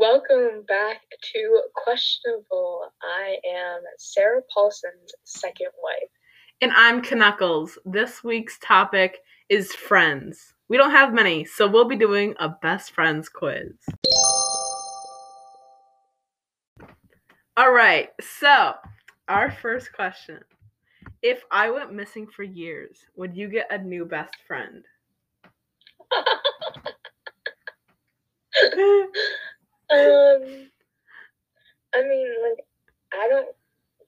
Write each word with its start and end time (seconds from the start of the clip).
Welcome 0.00 0.64
back 0.66 1.02
to 1.34 1.62
Questionable. 1.74 2.90
I 3.02 3.36
am 3.48 3.80
Sarah 3.96 4.40
Paulson's 4.52 5.14
second 5.22 5.68
wife. 5.80 6.10
And 6.60 6.72
I'm 6.74 7.00
Knuckles. 7.00 7.78
This 7.84 8.24
week's 8.24 8.58
topic 8.58 9.18
is 9.48 9.72
friends. 9.72 10.54
We 10.68 10.78
don't 10.78 10.90
have 10.90 11.14
many, 11.14 11.44
so 11.44 11.68
we'll 11.68 11.84
be 11.84 11.94
doing 11.94 12.34
a 12.40 12.48
best 12.48 12.90
friends 12.90 13.28
quiz. 13.28 13.72
All 17.56 17.72
right, 17.72 18.08
so 18.20 18.74
our 19.28 19.52
first 19.52 19.92
question. 19.92 20.40
If 21.22 21.44
I 21.52 21.70
went 21.70 21.92
missing 21.92 22.26
for 22.26 22.42
years, 22.42 22.98
would 23.14 23.36
you 23.36 23.48
get 23.48 23.70
a 23.70 23.78
new 23.78 24.06
best 24.06 24.34
friend? 24.48 24.84
Um, 29.90 30.70
I 31.94 32.02
mean, 32.02 32.28
like, 32.42 32.64
I 33.12 33.28
don't 33.28 33.48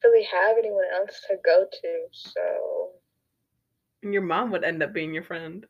really 0.04 0.24
have 0.24 0.56
anyone 0.58 0.84
else 0.94 1.20
to 1.28 1.36
go 1.44 1.66
to, 1.70 2.06
so 2.12 2.90
And 4.02 4.12
your 4.12 4.22
mom 4.22 4.50
would 4.52 4.64
end 4.64 4.82
up 4.82 4.92
being 4.92 5.14
your 5.14 5.22
friend. 5.22 5.66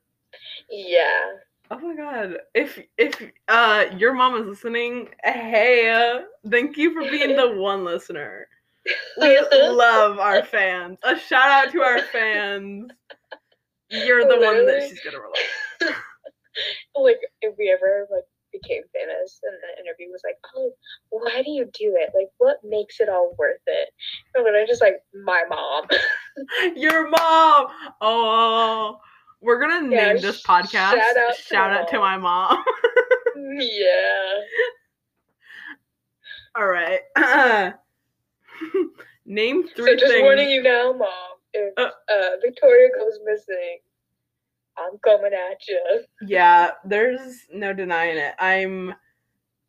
yeah. 0.71 1.33
Oh 1.71 1.79
my 1.79 1.97
god. 1.97 2.39
If 2.55 2.79
if 2.97 3.21
uh 3.49 3.87
your 3.97 4.15
mom 4.15 4.37
is 4.41 4.47
listening, 4.47 5.09
hey, 5.25 5.91
uh, 5.91 6.23
thank 6.51 6.77
you 6.77 6.93
for 6.93 7.11
being 7.11 7.37
the 7.37 7.51
one 7.57 7.85
listener. 7.85 8.49
We 9.21 9.41
love 9.53 10.19
our 10.19 10.45
fans. 10.45 10.99
A 11.03 11.19
shout 11.19 11.49
out 11.67 11.73
to 11.73 11.81
our 11.83 12.03
fans. 12.03 12.91
You're 13.91 14.25
the 14.27 14.39
one 14.39 14.67
that 14.67 14.89
she's 14.89 15.01
gonna 15.01 15.19
relate. 15.19 15.97
like, 16.97 17.21
if 17.43 17.55
we 17.59 17.71
ever 17.71 18.07
like 18.11 18.25
became 18.61 18.83
famous, 18.93 19.41
and 19.43 19.55
the 19.63 19.83
interview 19.83 20.11
was 20.11 20.23
like, 20.25 20.37
"Oh, 20.55 20.73
why 21.11 21.43
do 21.43 21.51
you 21.51 21.65
do 21.67 21.97
it? 21.97 22.11
Like, 22.15 22.29
what 22.39 22.59
makes 22.65 23.01
it 23.01 23.09
all 23.09 23.35
worth 23.39 23.61
it?" 23.67 23.89
And 24.35 24.45
literally 24.45 24.67
just 24.67 24.83
like 24.83 24.97
my 25.25 25.43
mom. 25.49 25.87
Your 26.77 27.09
mom. 27.09 27.67
Oh, 28.01 28.99
we're 29.41 29.61
gonna 29.61 29.91
Yeah, 29.91 30.13
name 30.13 30.23
this 30.23 30.43
podcast. 30.43 30.93
shout 30.93 31.17
out 31.17 31.35
to 31.37 31.43
Shout 31.43 31.73
out 31.73 31.89
to 31.89 31.99
my 31.99 32.17
mom. 32.17 32.63
yeah. 33.59 34.41
All 36.57 36.67
right. 36.67 37.01
Name 39.27 39.67
three 39.69 39.87
So 39.87 39.97
just 39.97 40.13
things. 40.13 40.23
warning 40.23 40.49
you 40.51 40.63
now, 40.63 40.93
mom. 40.93 41.09
If 41.53 41.75
Uh. 41.77 41.91
uh, 42.11 42.31
Victoria 42.43 42.89
goes 42.97 43.19
missing, 43.25 43.79
I'm 44.79 44.99
coming 45.05 45.33
at 45.33 45.67
you. 45.69 46.05
Yeah, 46.23 46.73
there's 46.85 47.47
no 47.53 47.73
denying 47.73 48.19
it. 48.19 48.35
I'm 48.39 48.95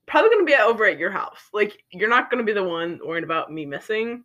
probably 0.06 0.30
gonna 0.32 0.46
be 0.46 0.56
over 0.56 0.86
at 0.86 0.98
your 0.98 1.12
house. 1.12 1.50
Like, 1.54 1.84
you're 1.92 2.10
not 2.10 2.30
gonna 2.30 2.44
be 2.44 2.54
the 2.54 2.64
one 2.64 3.00
worried 3.06 3.24
about 3.24 3.52
me 3.52 3.66
missing. 3.66 4.24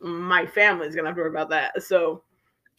My 0.00 0.46
family's 0.46 0.94
gonna 0.94 1.08
have 1.08 1.16
to 1.16 1.22
worry 1.22 1.30
about 1.30 1.50
that. 1.50 1.82
So, 1.82 2.22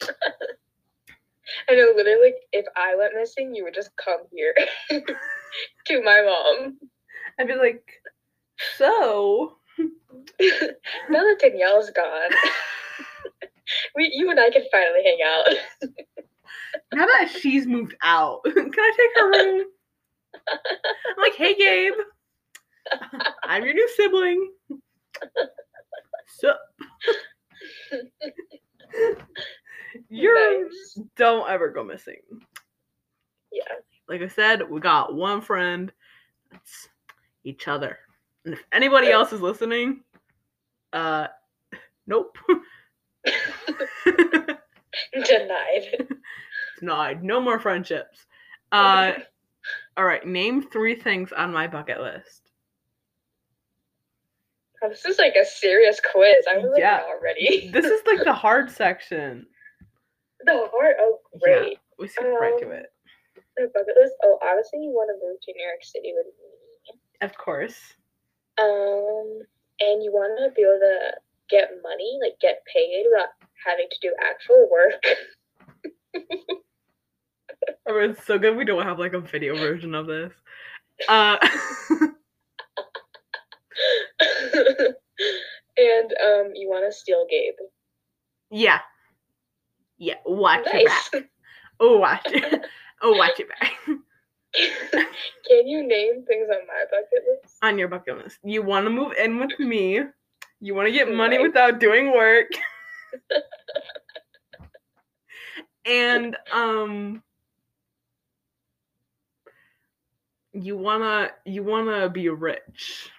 I 1.68 1.74
know, 1.74 1.92
literally, 1.94 2.34
if 2.52 2.66
I 2.76 2.96
went 2.96 3.14
missing, 3.14 3.54
you 3.54 3.64
would 3.64 3.74
just 3.74 3.90
come 3.96 4.20
here 4.32 4.54
to 4.90 6.02
my 6.02 6.22
mom. 6.22 6.78
I'd 7.38 7.46
be 7.46 7.54
like, 7.54 7.88
so. 8.76 9.56
now 9.78 9.84
that 11.10 11.36
Danielle's 11.40 11.90
gone, 11.90 12.30
we, 13.94 14.10
you 14.14 14.30
and 14.30 14.40
I 14.40 14.50
can 14.50 14.64
finally 14.72 15.04
hang 15.04 15.18
out. 15.24 15.92
Now 16.92 17.06
that 17.06 17.30
she's 17.30 17.66
moved 17.66 17.94
out, 18.02 18.42
can 18.44 18.70
I 18.76 18.92
take 18.96 19.10
her 19.16 19.30
room? 19.30 19.66
I'm 20.48 21.22
like, 21.22 21.34
hey, 21.34 21.54
Gabe. 21.54 21.94
I'm 23.44 23.64
your 23.64 23.74
new 23.74 23.88
sibling. 23.96 24.52
So. 26.26 26.54
You're. 30.08 30.64
Nice. 30.64 31.00
Don't 31.16 31.48
ever 31.48 31.70
go 31.70 31.82
missing. 31.82 32.20
Yeah. 33.52 33.64
like 34.08 34.22
I 34.22 34.28
said, 34.28 34.68
we 34.68 34.80
got 34.80 35.14
one 35.14 35.40
friend. 35.40 35.92
That's 36.50 36.88
each 37.44 37.68
other. 37.68 37.98
And 38.44 38.54
if 38.54 38.62
anybody 38.72 39.10
else 39.10 39.32
is 39.32 39.40
listening, 39.40 40.02
uh, 40.92 41.28
nope. 42.06 42.36
Denied. 45.24 46.08
no, 46.82 47.12
no 47.22 47.40
more 47.40 47.58
friendships. 47.58 48.26
Uh, 48.72 49.12
all 49.96 50.04
right. 50.04 50.26
Name 50.26 50.62
three 50.62 50.94
things 50.94 51.32
on 51.32 51.52
my 51.52 51.66
bucket 51.66 52.00
list. 52.00 52.50
Oh, 54.82 54.88
this 54.88 55.04
is 55.06 55.18
like 55.18 55.34
a 55.40 55.44
serious 55.44 56.00
quiz. 56.12 56.44
I'm 56.48 56.62
like 56.70 56.78
Yeah. 56.78 57.02
not 57.06 57.22
ready. 57.22 57.70
This 57.72 57.86
is 57.86 58.00
like 58.06 58.24
the 58.24 58.32
hard 58.34 58.70
section. 58.70 59.46
the 60.44 60.68
heart. 60.72 60.96
Oh, 61.00 61.18
great. 61.42 61.78
We 61.98 62.08
skip 62.08 62.26
right 62.38 62.58
to 62.60 62.66
Um, 62.66 62.72
it. 62.72 62.92
The 63.56 63.70
bucket 63.72 63.96
list. 63.98 64.12
Oh, 64.22 64.38
obviously, 64.42 64.80
you 64.80 64.90
want 64.90 65.08
to 65.08 65.26
move 65.26 65.40
to 65.40 65.52
New 65.54 65.64
York 65.64 65.82
City 65.82 66.12
with 66.14 66.26
me. 66.26 66.98
Of 67.22 67.36
course. 67.38 67.94
Um, 68.58 69.40
and 69.80 70.02
you 70.04 70.12
want 70.12 70.38
to 70.38 70.54
be 70.54 70.62
able 70.62 70.78
to 70.80 71.12
get 71.48 71.70
money, 71.82 72.18
like 72.20 72.38
get 72.40 72.62
paid 72.72 73.06
without 73.10 73.30
having 73.64 73.86
to 73.90 73.98
do 74.02 74.14
actual 74.28 74.68
work. 74.70 75.02
Oh, 77.88 77.98
it's 78.00 78.24
so 78.26 78.38
good 78.38 78.56
we 78.56 78.64
don't 78.64 78.82
have 78.84 78.98
like 78.98 79.12
a 79.12 79.20
video 79.20 79.54
version 79.56 79.94
of 79.94 80.06
this. 80.06 80.32
Uh, 81.08 81.36
and 84.20 86.10
um, 86.24 86.52
you 86.54 86.68
want 86.68 86.84
to 86.90 86.92
steal 86.96 87.26
Gabe. 87.30 87.54
yeah. 88.50 88.80
Yeah. 89.98 90.14
Watch 90.26 90.66
your 90.72 90.84
back. 90.84 91.10
Oh, 91.78 91.98
watch 91.98 92.22
it. 92.26 92.62
Oh, 93.02 93.12
watch 93.16 93.38
it 93.38 93.48
back. 93.50 93.72
Can 95.46 95.66
you 95.68 95.86
name 95.86 96.24
things 96.24 96.48
on 96.50 96.66
my 96.66 96.84
bucket 96.90 97.22
list? 97.42 97.56
on 97.62 97.78
your 97.78 97.88
bucket 97.88 98.16
list. 98.16 98.38
You 98.42 98.62
want 98.62 98.86
to 98.86 98.90
move 98.90 99.12
in 99.22 99.38
with 99.38 99.58
me. 99.60 100.00
You 100.60 100.74
want 100.74 100.86
to 100.88 100.92
get 100.92 101.12
money 101.12 101.36
Right. 101.36 101.46
without 101.48 101.78
doing 101.78 102.12
work. 102.12 102.46
And 105.84 106.36
um 106.52 107.22
you 110.52 110.76
want 110.76 111.02
to 111.02 111.50
you 111.50 111.62
want 111.62 111.88
to 111.88 112.08
be 112.08 112.28
rich. 112.28 113.10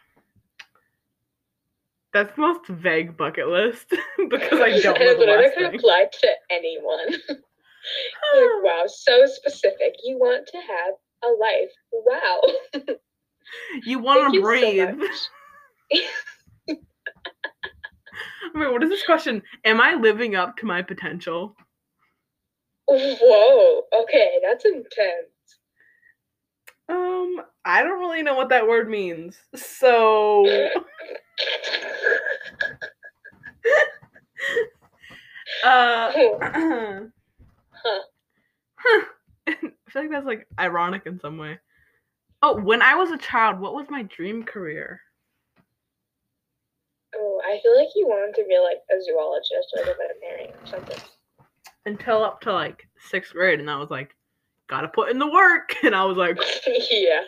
That's 2.14 2.34
the 2.36 2.42
most 2.42 2.68
vague 2.68 3.18
bucket 3.18 3.48
list 3.48 3.90
because 4.30 4.60
I 4.60 4.80
don't 4.80 5.00
know 5.00 5.18
the 5.18 5.26
last 5.26 5.54
could 5.56 5.68
thing. 5.72 5.76
apply 5.76 6.08
to 6.12 6.28
anyone. 6.50 7.12
like, 7.30 7.40
wow, 8.64 8.84
so 8.88 9.26
specific. 9.26 9.96
You 10.04 10.18
want 10.18 10.48
to 10.48 10.58
have 10.58 10.96
a 11.24 11.30
life. 11.40 11.72
Wow. 11.92 12.42
You 13.84 14.00
want 14.00 14.34
to 14.34 14.40
so 14.40 14.42
breathe. 14.42 14.90
much. 14.98 15.30
Wait, 18.56 18.72
what 18.72 18.84
is 18.84 18.90
this 18.90 19.06
question? 19.06 19.42
Am 19.66 19.80
I 19.82 19.94
living 19.94 20.36
up 20.36 20.58
to 20.58 20.66
my 20.66 20.82
potential? 20.82 21.56
Whoa. 22.88 23.82
Okay, 23.94 24.40
that's 24.42 24.66
intense. 24.66 25.28
Um, 26.90 27.42
I 27.66 27.84
don't 27.84 28.00
really 28.00 28.24
know 28.24 28.36
what 28.36 28.50
that 28.50 28.68
word 28.68 28.90
means. 28.90 29.36
So, 29.56 30.46
uh, 35.66 36.12
huh. 37.72 38.00
I 39.48 39.56
feel 39.90 40.02
like 40.02 40.12
that's 40.12 40.26
like 40.26 40.48
ironic 40.60 41.04
in 41.06 41.20
some 41.20 41.38
way. 41.38 41.60
Oh, 42.42 42.60
when 42.62 42.82
I 42.82 42.96
was 42.96 43.12
a 43.12 43.18
child, 43.18 43.60
what 43.60 43.74
was 43.74 43.88
my 43.90 44.04
dream 44.04 44.44
career? 44.44 45.02
Oh, 47.20 47.42
I 47.46 47.60
feel 47.64 47.76
like 47.76 47.90
you 47.96 48.08
wanted 48.08 48.36
to 48.36 48.48
be 48.48 48.60
like 48.60 48.78
a 48.92 49.04
zoologist 49.04 49.74
or 49.76 49.82
a 49.82 49.96
veterinarian 49.96 50.54
or 50.54 50.68
something. 50.68 50.98
Until 51.86 52.24
up 52.24 52.42
to 52.42 52.54
like 52.54 52.88
sixth 53.00 53.34
grade, 53.34 53.60
and 53.60 53.72
I 53.72 53.78
was 53.78 53.90
like, 53.90 54.16
gotta 54.68 54.88
put 54.88 55.10
in 55.10 55.20
the 55.20 55.32
work. 55.32 55.76
And 55.84 55.96
I 55.96 56.04
was 56.06 56.18
like, 56.18 56.38
yeah. 56.92 57.22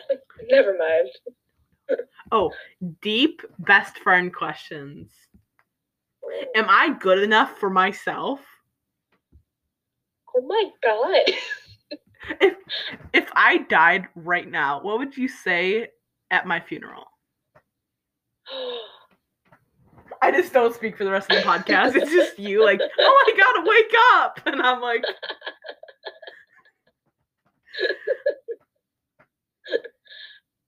Never 0.48 0.76
mind. 0.76 1.98
oh, 2.30 2.52
deep 3.00 3.42
best 3.60 3.98
friend 3.98 4.32
questions. 4.32 5.10
Am 6.54 6.66
I 6.68 6.96
good 7.00 7.18
enough 7.22 7.58
for 7.58 7.70
myself? 7.70 8.40
Oh 10.36 10.42
my 10.46 10.70
god. 10.82 11.34
If 12.40 12.54
if 13.14 13.28
I 13.34 13.58
died 13.58 14.06
right 14.14 14.48
now, 14.48 14.82
what 14.82 14.98
would 14.98 15.16
you 15.16 15.26
say 15.26 15.88
at 16.30 16.46
my 16.46 16.60
funeral? 16.60 17.06
I 20.22 20.30
just 20.30 20.52
don't 20.52 20.74
speak 20.74 20.96
for 20.96 21.04
the 21.04 21.10
rest 21.10 21.30
of 21.30 21.38
the 21.38 21.42
podcast. 21.42 21.96
It's 21.96 22.10
just 22.10 22.38
you, 22.38 22.64
like, 22.64 22.80
oh, 22.98 23.24
I 23.26 23.36
gotta 23.36 23.68
wake 23.68 23.94
up, 24.14 24.40
and 24.46 24.60
I'm 24.62 24.80
like. 24.80 25.04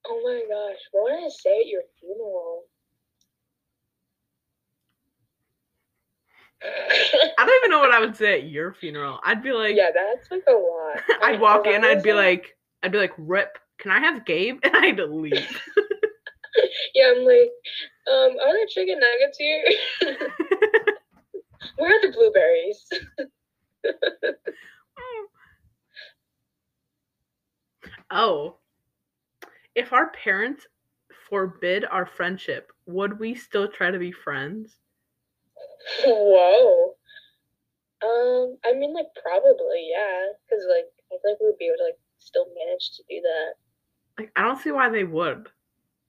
oh 0.06 0.20
my 0.25 0.40
gosh, 0.49 0.78
what 0.93 1.10
did 1.10 1.25
I 1.25 1.28
say 1.28 1.60
at 1.60 1.66
your 1.66 1.82
funeral? 2.00 2.62
I 6.64 7.44
don't 7.44 7.64
even 7.64 7.70
know 7.70 7.81
what 7.81 7.93
I 7.93 8.00
would 8.00 8.16
say 8.16 8.34
at 8.34 8.48
your 8.48 8.72
funeral. 8.72 9.20
I'd 9.25 9.43
be 9.43 9.52
like, 9.52 9.76
yeah, 9.76 9.90
that's 9.93 10.31
like 10.31 10.44
a 10.48 10.52
lot. 10.52 11.02
I'd 11.22 11.40
walk 11.40 11.66
in, 11.66 11.84
I'd 11.84 12.02
be 12.02 12.12
like, 12.12 12.56
I'd 12.82 12.93
be 12.93 12.98
like, 12.98 13.12
rip. 13.19 13.58
Can 13.78 13.90
I 13.90 14.00
have 14.00 14.25
Gabe? 14.25 14.60
And 14.64 14.76
I'd 14.76 14.98
leave. 14.98 15.60
yeah, 16.94 17.12
I'm 17.14 17.25
like, 17.25 17.50
um, 18.11 18.37
are 18.40 18.52
there 18.52 18.67
chicken 18.69 18.99
nuggets 18.99 19.38
here? 19.38 19.64
Where 21.76 21.96
are 21.96 22.00
the 22.02 22.12
blueberries? 22.12 22.88
oh, 28.11 28.56
if 29.75 29.93
our 29.93 30.11
parents 30.11 30.67
forbid 31.29 31.84
our 31.84 32.06
friendship, 32.06 32.73
would 32.87 33.19
we 33.19 33.34
still 33.34 33.69
try 33.69 33.90
to 33.90 33.99
be 33.99 34.12
friends? 34.12 34.76
Whoa. 36.05 36.94
Um, 38.05 38.58
I 38.64 38.75
mean, 38.75 38.93
like 38.93 39.06
probably, 39.23 39.90
yeah, 39.90 40.32
because 40.44 40.64
like 40.69 40.87
I 41.11 41.17
feel 41.23 41.32
like 41.32 41.40
we 41.40 41.46
would 41.46 41.58
be 41.58 41.67
able 41.67 41.76
to 41.79 41.84
like 41.84 41.99
still 42.19 42.46
manage 42.55 42.90
to 42.96 43.02
do 43.08 43.20
that. 43.20 43.55
Like, 44.19 44.32
I 44.37 44.43
don't 44.43 44.61
see 44.61 44.73
why 44.73 44.88
they 44.88 45.05
would. 45.05 45.49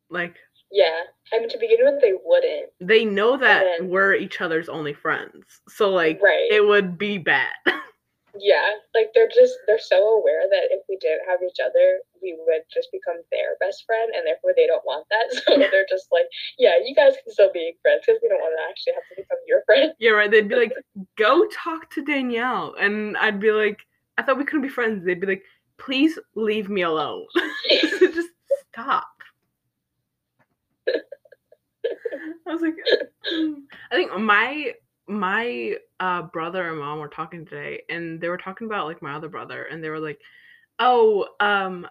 Like, 0.10 0.36
Yeah, 0.76 1.02
I 1.32 1.38
mean 1.40 1.50
to 1.50 1.60
begin 1.60 1.78
with, 1.86 2.02
they 2.02 2.14
wouldn't. 2.26 2.72
they 2.82 3.06
know 3.06 3.38
that 3.38 3.64
then- 3.78 3.90
we're 3.90 4.16
each 4.16 4.42
other's 4.42 4.68
only 4.70 4.94
friends. 4.94 5.46
So, 5.70 5.90
like, 5.92 6.20
Right. 6.22 6.48
it 6.52 6.66
would 6.66 6.98
be 6.98 7.18
bad. 7.20 7.54
Yeah, 8.36 8.68
like 8.96 9.12
they're 9.14 9.28
just 9.30 9.54
they're 9.68 9.78
so 9.78 10.18
aware 10.18 10.50
that 10.50 10.72
if 10.72 10.82
we 10.90 10.98
didn't 10.98 11.30
have 11.30 11.42
each 11.44 11.60
other, 11.64 12.00
we 12.20 12.36
would 12.48 12.64
just 12.74 12.92
become 12.92 13.18
their 13.32 13.58
best 13.60 13.86
friend, 13.86 14.12
and 14.16 14.26
therefore 14.26 14.54
they 14.58 14.66
don't 14.66 14.84
want 14.88 15.06
that. 15.12 15.28
So 15.46 15.56
they're 15.72 15.86
just 15.88 16.08
like, 16.12 16.26
yeah, 16.58 16.72
you 16.84 16.96
guys 16.96 17.14
can 17.24 17.32
still 17.32 17.52
be 17.54 17.78
friends 17.84 18.02
because 18.08 18.20
we 18.24 18.30
don't 18.30 18.40
want 18.42 18.56
to 18.58 18.64
actually 18.68 18.94
have 18.94 19.04
to 19.10 19.22
become 19.22 19.38
your 19.46 19.62
friend. 19.68 19.94
yeah, 20.00 20.10
right. 20.14 20.32
They'd 20.32 20.50
be 20.50 20.56
like, 20.56 20.74
go 21.16 21.46
talk 21.54 21.92
to 21.92 22.04
Danielle. 22.04 22.74
And 22.80 23.16
I'd 23.18 23.40
be 23.40 23.52
like, 23.52 23.82
I 24.18 24.24
thought 24.24 24.40
we 24.40 24.46
couldn't 24.46 24.64
be 24.64 24.68
friends. 24.70 25.06
They'd 25.06 25.22
be 25.22 25.28
like, 25.28 25.44
please 25.78 26.18
leave 26.34 26.70
me 26.70 26.82
alone. 26.82 27.28
Just 27.70 28.30
stop. 28.74 29.06
I 32.48 32.52
was 32.54 32.62
like, 32.62 32.76
"Hmm." 33.30 33.54
I 33.92 33.96
think 33.96 34.18
my 34.20 34.74
my 35.08 35.76
uh, 36.00 36.24
brother 36.24 36.70
and 36.70 36.80
mom 36.80 37.00
were 37.00 37.08
talking 37.08 37.46
today, 37.46 37.82
and 37.90 38.20
they 38.22 38.30
were 38.30 38.38
talking 38.38 38.68
about 38.68 38.88
like 38.88 39.02
my 39.02 39.14
other 39.16 39.30
brother, 39.30 39.64
and 39.66 39.84
they 39.84 39.90
were 39.90 40.00
like, 40.00 40.20
"Oh, 40.80 41.28
um, 41.40 41.88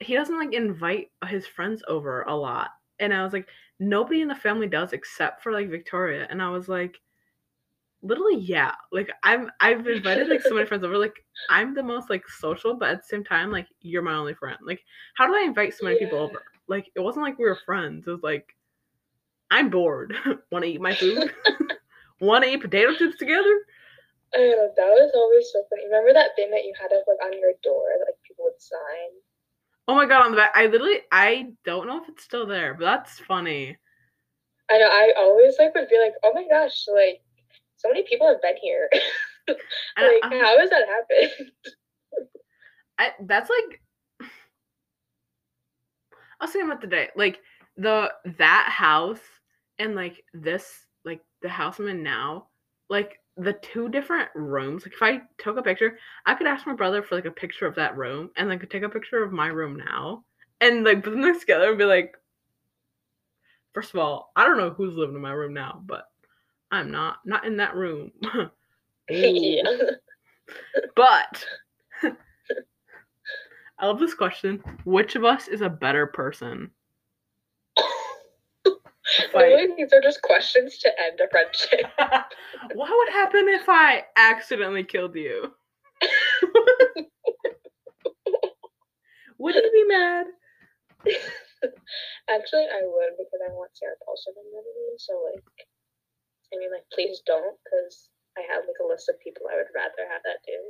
he 0.00 0.14
doesn't 0.14 0.38
like 0.38 0.54
invite 0.54 1.10
his 1.28 1.46
friends 1.46 1.82
over 1.88 2.22
a 2.24 2.36
lot," 2.36 2.70
and 3.00 3.14
I 3.14 3.24
was 3.24 3.32
like, 3.32 3.48
"Nobody 3.80 4.22
in 4.22 4.28
the 4.28 4.34
family 4.36 4.68
does 4.68 4.92
except 4.92 5.42
for 5.42 5.52
like 5.52 5.70
Victoria," 5.70 6.26
and 6.30 6.42
I 6.42 6.50
was 6.50 6.68
like. 6.68 7.00
Literally, 8.02 8.38
yeah. 8.38 8.74
Like 8.92 9.10
I'm, 9.22 9.50
I've 9.60 9.86
invited 9.86 10.28
like 10.28 10.42
so 10.42 10.54
many 10.54 10.66
friends 10.66 10.84
over. 10.84 10.96
Like 10.96 11.24
I'm 11.50 11.74
the 11.74 11.82
most 11.82 12.08
like 12.08 12.26
social, 12.28 12.74
but 12.74 12.88
at 12.90 12.96
the 12.98 13.08
same 13.08 13.24
time, 13.24 13.50
like 13.52 13.68
you're 13.82 14.02
my 14.02 14.14
only 14.14 14.34
friend. 14.34 14.58
Like, 14.66 14.82
how 15.16 15.26
do 15.26 15.34
I 15.34 15.42
invite 15.42 15.74
so 15.74 15.84
many 15.84 15.96
people 15.96 16.18
over? 16.18 16.42
Like, 16.70 16.90
it 16.94 17.00
wasn't 17.00 17.24
like 17.24 17.38
we 17.38 17.44
were 17.44 17.58
friends. 17.66 18.06
It 18.06 18.10
was 18.10 18.22
like, 18.22 18.46
I'm 19.50 19.68
bored. 19.68 20.14
Want 20.52 20.64
to 20.64 20.70
eat 20.70 20.80
my 20.80 20.94
food? 20.94 21.34
Want 22.20 22.44
to 22.44 22.50
eat 22.50 22.60
potato 22.62 22.94
chips 22.94 23.18
together? 23.18 23.60
Know, 24.36 24.70
that 24.76 24.86
was 24.86 25.10
always 25.14 25.50
so 25.52 25.64
funny. 25.68 25.86
Remember 25.86 26.12
that 26.12 26.36
thing 26.36 26.50
that 26.52 26.64
you 26.64 26.72
had 26.80 26.92
up 26.92 27.02
like 27.08 27.18
on 27.24 27.38
your 27.38 27.52
door 27.64 27.82
like 28.06 28.14
people 28.26 28.44
would 28.44 28.60
sign? 28.62 29.10
Oh 29.88 29.96
my 29.96 30.06
god! 30.06 30.24
On 30.24 30.30
the 30.30 30.36
back, 30.36 30.52
I 30.54 30.66
literally, 30.66 31.00
I 31.10 31.48
don't 31.64 31.88
know 31.88 32.00
if 32.00 32.08
it's 32.08 32.22
still 32.22 32.46
there, 32.46 32.74
but 32.74 32.84
that's 32.84 33.18
funny. 33.18 33.76
I 34.70 34.78
know. 34.78 34.86
I 34.86 35.14
always 35.18 35.56
like 35.58 35.74
would 35.74 35.88
be 35.88 35.98
like, 35.98 36.14
oh 36.22 36.32
my 36.32 36.46
gosh, 36.48 36.86
like 36.94 37.22
so 37.76 37.88
many 37.88 38.04
people 38.04 38.28
have 38.28 38.40
been 38.40 38.56
here. 38.62 38.88
Like, 39.48 39.56
I- 40.22 40.38
how 40.38 40.58
has 40.60 40.70
that 40.70 40.86
happened? 40.86 41.50
I, 42.98 43.12
that's 43.22 43.50
like 43.50 43.80
I 46.40 46.44
was 46.44 46.52
thinking 46.52 46.70
about 46.70 46.80
today, 46.80 47.08
like 47.16 47.40
the 47.76 48.12
that 48.38 48.68
house 48.70 49.20
and 49.78 49.94
like 49.94 50.24
this, 50.32 50.86
like 51.04 51.20
the 51.42 51.48
house 51.48 51.78
I'm 51.78 51.88
in 51.88 52.02
now, 52.02 52.46
like 52.88 53.18
the 53.36 53.52
two 53.54 53.88
different 53.88 54.28
rooms. 54.34 54.84
Like 54.84 54.94
if 54.94 55.02
I 55.02 55.22
took 55.38 55.58
a 55.58 55.62
picture, 55.62 55.98
I 56.26 56.34
could 56.34 56.46
ask 56.46 56.66
my 56.66 56.74
brother 56.74 57.02
for 57.02 57.14
like 57.14 57.26
a 57.26 57.30
picture 57.30 57.66
of 57.66 57.74
that 57.76 57.96
room, 57.96 58.30
and 58.36 58.50
then 58.50 58.58
could 58.58 58.70
take 58.70 58.82
a 58.82 58.88
picture 58.88 59.22
of 59.22 59.32
my 59.32 59.48
room 59.48 59.76
now, 59.76 60.24
and 60.60 60.84
like 60.84 61.02
put 61.02 61.10
them 61.10 61.22
together 61.40 61.70
and 61.70 61.78
be 61.78 61.84
like, 61.84 62.16
first 63.72 63.92
of 63.94 64.00
all, 64.00 64.32
I 64.36 64.44
don't 64.44 64.58
know 64.58 64.70
who's 64.70 64.94
living 64.96 65.16
in 65.16 65.22
my 65.22 65.32
room 65.32 65.54
now, 65.54 65.82
but 65.86 66.04
I'm 66.70 66.90
not 66.90 67.18
not 67.24 67.44
in 67.44 67.56
that 67.58 67.74
room. 67.74 68.12
yeah. 69.10 69.62
But 70.96 71.44
I 73.80 73.86
love 73.86 73.98
this 73.98 74.12
question. 74.12 74.62
Which 74.84 75.16
of 75.16 75.24
us 75.24 75.48
is 75.48 75.62
a 75.62 75.70
better 75.70 76.06
person? 76.06 76.70
These 79.34 79.92
are 79.94 80.02
just 80.02 80.20
questions 80.20 80.76
to 80.78 80.90
end 81.00 81.18
a 81.18 81.28
friendship. 81.30 81.86
what 82.74 82.90
would 82.92 83.08
happen 83.08 83.48
if 83.48 83.68
I 83.68 84.04
accidentally 84.16 84.84
killed 84.84 85.14
you? 85.16 85.54
would 89.38 89.54
you 89.54 89.70
be 89.72 89.84
mad? 89.88 90.26
Actually, 92.28 92.68
I 92.68 92.84
would 92.84 93.16
because 93.16 93.40
I 93.40 93.50
want 93.52 93.72
Sarah 93.74 93.96
Paulson 94.04 94.34
in 94.36 94.44
that 94.52 94.64
movie. 94.76 94.98
So 94.98 95.24
like, 95.32 95.66
I 96.52 96.58
mean, 96.58 96.70
like, 96.70 96.84
please 96.92 97.22
don't, 97.24 97.56
because 97.64 98.10
I 98.36 98.42
have 98.52 98.64
like 98.68 98.76
a 98.84 98.86
list 98.86 99.08
of 99.08 99.18
people 99.24 99.48
I 99.50 99.56
would 99.56 99.72
rather 99.74 100.04
have 100.12 100.20
that 100.24 100.44
do. 100.46 100.60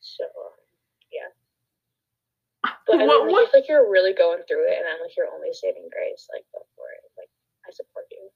So 0.00 0.24
um, 0.24 0.58
yeah. 1.12 1.30
But 2.62 2.72
I 2.72 2.76
What- 2.86 2.98
mean, 2.98 3.08
like, 3.08 3.32
what- 3.32 3.48
if 3.48 3.54
like 3.54 3.68
you're 3.68 3.90
really 3.90 4.12
going 4.12 4.42
through 4.44 4.68
it, 4.70 4.78
and 4.78 4.86
I'm 4.86 5.00
like 5.00 5.16
your 5.16 5.28
only 5.32 5.52
saving 5.52 5.88
grace, 5.88 6.28
like 6.32 6.44
go 6.52 6.66
for 6.76 6.90
it. 6.92 7.00
Like 7.16 7.30
I 7.66 7.70
support 7.70 8.06
you. 8.10 8.30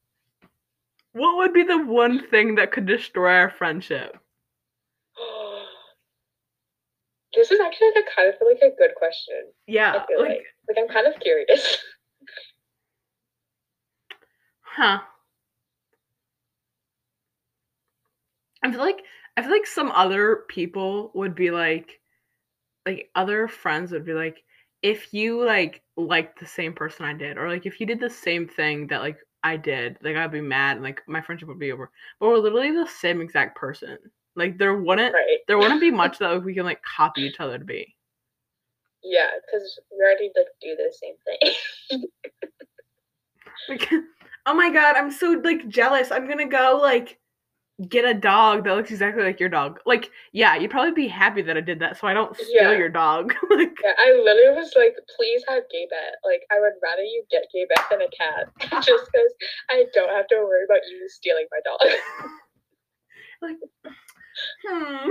What 1.12 1.36
would 1.36 1.52
be 1.52 1.62
the 1.62 1.78
one 1.78 2.26
thing 2.28 2.54
that 2.56 2.72
could 2.72 2.86
destroy 2.86 3.34
our 3.34 3.50
friendship? 3.50 4.16
this 7.34 7.50
is 7.50 7.60
actually 7.60 7.88
like 7.94 8.04
a 8.06 8.10
kind 8.14 8.28
of 8.28 8.34
like 8.40 8.60
a 8.62 8.70
good 8.76 8.94
question. 8.96 9.52
Yeah, 9.66 10.02
I 10.02 10.06
feel 10.06 10.20
like, 10.20 10.28
like 10.30 10.46
like 10.68 10.78
I'm 10.78 10.88
kind 10.88 11.06
of 11.06 11.20
curious. 11.20 11.78
huh. 14.62 15.00
I 18.62 18.70
feel 18.70 18.80
like 18.80 19.04
I 19.36 19.42
feel 19.42 19.50
like 19.50 19.66
some 19.66 19.90
other 19.90 20.44
people 20.48 21.10
would 21.14 21.34
be 21.34 21.50
like 21.50 22.00
like 22.86 23.10
other 23.14 23.48
friends 23.48 23.92
would 23.92 24.04
be 24.04 24.14
like 24.14 24.42
if 24.82 25.14
you 25.14 25.44
like 25.44 25.82
liked 25.96 26.38
the 26.38 26.46
same 26.46 26.74
person 26.74 27.06
I 27.06 27.14
did 27.14 27.38
or 27.38 27.48
like 27.48 27.66
if 27.66 27.80
you 27.80 27.86
did 27.86 28.00
the 28.00 28.10
same 28.10 28.46
thing 28.46 28.86
that 28.88 29.00
like 29.00 29.16
I 29.42 29.56
did, 29.56 29.98
like 30.02 30.16
I'd 30.16 30.32
be 30.32 30.40
mad 30.40 30.76
and 30.76 30.84
like 30.84 31.02
my 31.06 31.20
friendship 31.20 31.48
would 31.48 31.58
be 31.58 31.72
over. 31.72 31.90
But 32.18 32.28
we're 32.28 32.38
literally 32.38 32.70
the 32.70 32.86
same 32.86 33.20
exact 33.20 33.56
person. 33.56 33.98
Like 34.36 34.58
there 34.58 34.76
wouldn't 34.76 35.14
right. 35.14 35.38
there 35.48 35.58
wouldn't 35.58 35.80
be 35.80 35.90
much 36.02 36.18
that 36.18 36.32
like, 36.32 36.44
we 36.44 36.54
can 36.54 36.64
like 36.64 36.82
copy 36.82 37.22
each 37.22 37.40
other 37.40 37.58
to 37.58 37.64
be. 37.64 37.94
Yeah, 39.02 39.28
because 39.44 39.78
we 39.90 40.02
already 40.02 40.30
like 40.34 40.46
do 40.60 40.76
the 40.76 40.92
same 40.92 41.14
thing. 41.90 42.04
Like, 43.68 43.88
oh 44.46 44.54
my 44.54 44.70
god, 44.70 44.96
I'm 44.96 45.10
so 45.10 45.40
like 45.42 45.68
jealous. 45.68 46.10
I'm 46.10 46.28
gonna 46.28 46.48
go 46.48 46.78
like 46.82 47.18
get 47.88 48.04
a 48.04 48.14
dog 48.14 48.64
that 48.64 48.74
looks 48.74 48.90
exactly 48.90 49.24
like 49.24 49.40
your 49.40 49.48
dog. 49.48 49.80
Like, 49.84 50.10
yeah, 50.32 50.56
you'd 50.56 50.70
probably 50.70 50.92
be 50.92 51.08
happy 51.08 51.42
that 51.42 51.56
I 51.56 51.60
did 51.60 51.80
that, 51.80 51.98
so 51.98 52.06
I 52.06 52.14
don't 52.14 52.34
steal 52.36 52.70
Yeah. 52.72 52.78
your 52.78 52.88
dog. 52.88 53.34
like, 53.50 53.76
Yeah, 53.82 53.92
I 53.98 54.12
literally 54.12 54.56
was 54.56 54.72
like, 54.76 54.94
please 55.16 55.42
have 55.48 55.64
gay 55.70 55.86
bet. 55.90 56.14
Like, 56.24 56.42
I 56.52 56.60
would 56.60 56.74
rather 56.82 57.02
you 57.02 57.24
get 57.30 57.46
gay 57.52 57.66
bet 57.74 57.84
than 57.90 58.02
a 58.02 58.08
cat, 58.16 58.48
just 58.84 59.10
because 59.12 59.34
I 59.70 59.86
don't 59.92 60.10
have 60.10 60.28
to 60.28 60.36
worry 60.36 60.64
about 60.64 60.86
you 60.88 61.08
stealing 61.08 61.46
my 61.50 61.60
dog. 61.64 61.90
like, 63.42 63.56
hmm. 64.68 65.10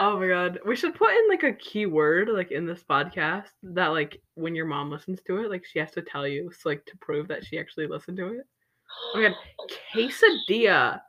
oh 0.00 0.18
my 0.18 0.28
god, 0.28 0.60
we 0.66 0.76
should 0.76 0.94
put 0.94 1.12
in 1.12 1.28
like 1.28 1.42
a 1.42 1.52
keyword 1.52 2.28
like 2.30 2.50
in 2.52 2.64
this 2.66 2.82
podcast 2.82 3.48
that 3.62 3.88
like 3.88 4.18
when 4.34 4.54
your 4.54 4.66
mom 4.66 4.90
listens 4.90 5.20
to 5.26 5.42
it, 5.42 5.50
like 5.50 5.66
she 5.66 5.78
has 5.78 5.90
to 5.92 6.02
tell 6.02 6.26
you, 6.26 6.50
so 6.52 6.70
like 6.70 6.86
to 6.86 6.96
prove 7.02 7.28
that 7.28 7.44
she 7.44 7.58
actually 7.58 7.86
listened 7.86 8.16
to 8.16 8.28
it. 8.28 8.46
Oh 9.14 9.20
my 9.20 9.28
god, 9.28 9.36
quesadilla. 9.94 11.00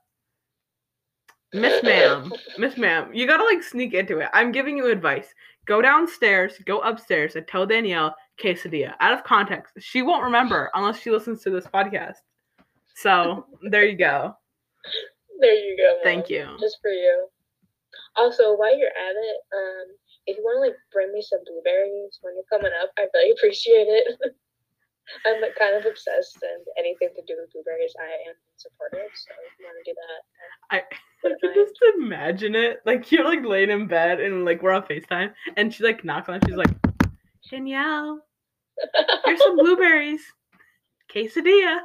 Miss 1.53 1.83
ma'am, 1.83 2.33
Miss 2.57 2.77
ma'am, 2.77 3.11
you 3.13 3.27
gotta 3.27 3.43
like 3.43 3.61
sneak 3.61 3.93
into 3.93 4.19
it. 4.19 4.29
I'm 4.33 4.51
giving 4.51 4.75
you 4.75 4.87
advice. 4.87 5.27
Go 5.65 5.81
downstairs, 5.81 6.55
go 6.65 6.79
upstairs, 6.79 7.35
and 7.35 7.47
tell 7.47 7.65
Danielle 7.65 8.15
quesadilla. 8.41 8.93
Out 8.99 9.13
of 9.13 9.23
context, 9.23 9.73
she 9.79 10.01
won't 10.01 10.23
remember 10.23 10.71
unless 10.73 10.99
she 10.99 11.11
listens 11.11 11.41
to 11.43 11.51
this 11.51 11.67
podcast. 11.67 12.17
So 12.95 13.45
there 13.69 13.85
you 13.85 13.97
go. 13.97 14.35
There 15.39 15.53
you 15.53 15.77
go. 15.77 15.99
Thank 16.03 16.29
you. 16.29 16.47
Just 16.59 16.79
for 16.81 16.91
you. 16.91 17.27
Also, 18.15 18.55
while 18.55 18.77
you're 18.77 18.87
at 18.87 19.15
it, 19.15 19.37
um, 19.55 19.95
if 20.25 20.37
you 20.37 20.43
want 20.43 20.57
to 20.57 20.61
like 20.61 20.77
bring 20.91 21.11
me 21.13 21.21
some 21.21 21.39
blueberries 21.45 22.19
when 22.21 22.33
you're 22.35 22.49
coming 22.49 22.71
up, 22.81 22.89
I 22.97 23.07
really 23.13 23.31
appreciate 23.31 23.87
it. 23.87 24.35
I'm 25.25 25.41
like 25.41 25.55
kind 25.59 25.75
of 25.75 25.85
obsessed, 25.85 26.37
and 26.41 26.65
anything 26.79 27.09
to 27.15 27.21
do 27.27 27.35
with 27.39 27.51
blueberries, 27.53 27.93
I 27.99 28.29
am 28.29 28.35
supportive. 28.57 29.11
So 29.13 29.31
if 29.45 29.51
you 29.59 29.65
want 29.65 29.77
to 29.83 29.91
do 29.91 29.95
that, 29.95 30.21
I, 30.71 30.77
I 31.27 31.29
can 31.41 31.53
just 31.55 31.77
imagine 31.97 32.55
it. 32.55 32.79
Like 32.85 33.11
you're 33.11 33.25
like 33.25 33.43
laying 33.45 33.69
in 33.69 33.87
bed 33.87 34.19
and 34.19 34.45
like 34.45 34.61
we're 34.61 34.71
on 34.71 34.83
FaceTime 34.83 35.33
and 35.57 35.73
she 35.73 35.83
like 35.83 36.03
knocks 36.05 36.29
on 36.29 36.39
she's 36.45 36.55
like, 36.55 36.69
Danielle, 37.49 38.21
here's 39.25 39.39
some 39.39 39.57
blueberries. 39.57 40.21
Quesadilla. 41.13 41.79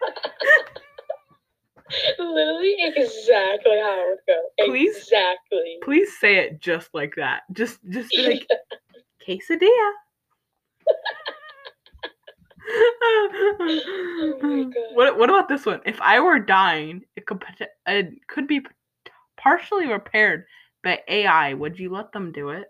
Literally 2.18 2.74
exactly 2.78 3.78
how 3.78 4.00
it 4.00 4.06
would 4.08 4.18
go. 4.26 4.40
Please- 4.72 4.96
Exactly. 4.96 5.78
Please 5.82 6.18
say 6.18 6.36
it 6.38 6.58
just 6.60 6.88
like 6.94 7.14
that. 7.16 7.42
Just 7.52 7.78
just 7.90 8.16
like 8.18 8.46
quesadilla. 9.28 9.90
Oh. 12.66 14.70
What 14.94 15.18
what 15.18 15.28
about 15.28 15.48
this 15.48 15.66
one? 15.66 15.80
If 15.84 16.00
I 16.00 16.20
were 16.20 16.38
dying, 16.38 17.02
it 17.16 17.26
could 17.26 17.42
it 17.86 18.26
could 18.28 18.46
be 18.46 18.62
partially 19.36 19.88
repaired 19.88 20.44
by 20.82 21.00
AI. 21.08 21.54
Would 21.54 21.78
you 21.78 21.90
let 21.90 22.12
them 22.12 22.32
do 22.32 22.50
it? 22.50 22.66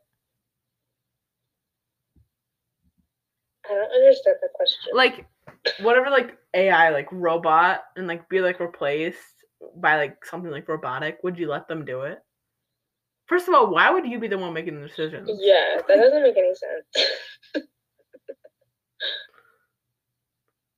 I 3.66 3.74
don't 3.74 3.92
understand 3.92 4.36
the 4.42 4.48
question. 4.54 4.92
Like 4.94 5.26
whatever 5.80 6.10
like 6.10 6.36
AI 6.54 6.90
like 6.90 7.08
robot 7.12 7.84
and 7.96 8.06
like 8.06 8.28
be 8.28 8.40
like 8.40 8.60
replaced 8.60 9.18
by 9.76 9.96
like 9.96 10.24
something 10.24 10.50
like 10.50 10.68
robotic, 10.68 11.18
would 11.22 11.38
you 11.38 11.48
let 11.48 11.68
them 11.68 11.84
do 11.84 12.02
it? 12.02 12.18
First 13.26 13.48
of 13.48 13.54
all, 13.54 13.70
why 13.70 13.90
would 13.90 14.06
you 14.06 14.18
be 14.18 14.28
the 14.28 14.36
one 14.36 14.52
making 14.52 14.80
the 14.80 14.86
decisions? 14.86 15.30
yeah, 15.40 15.80
that 15.88 15.96
doesn't 15.96 16.22
make 16.22 16.36
any 16.36 16.54
sense. 16.54 17.64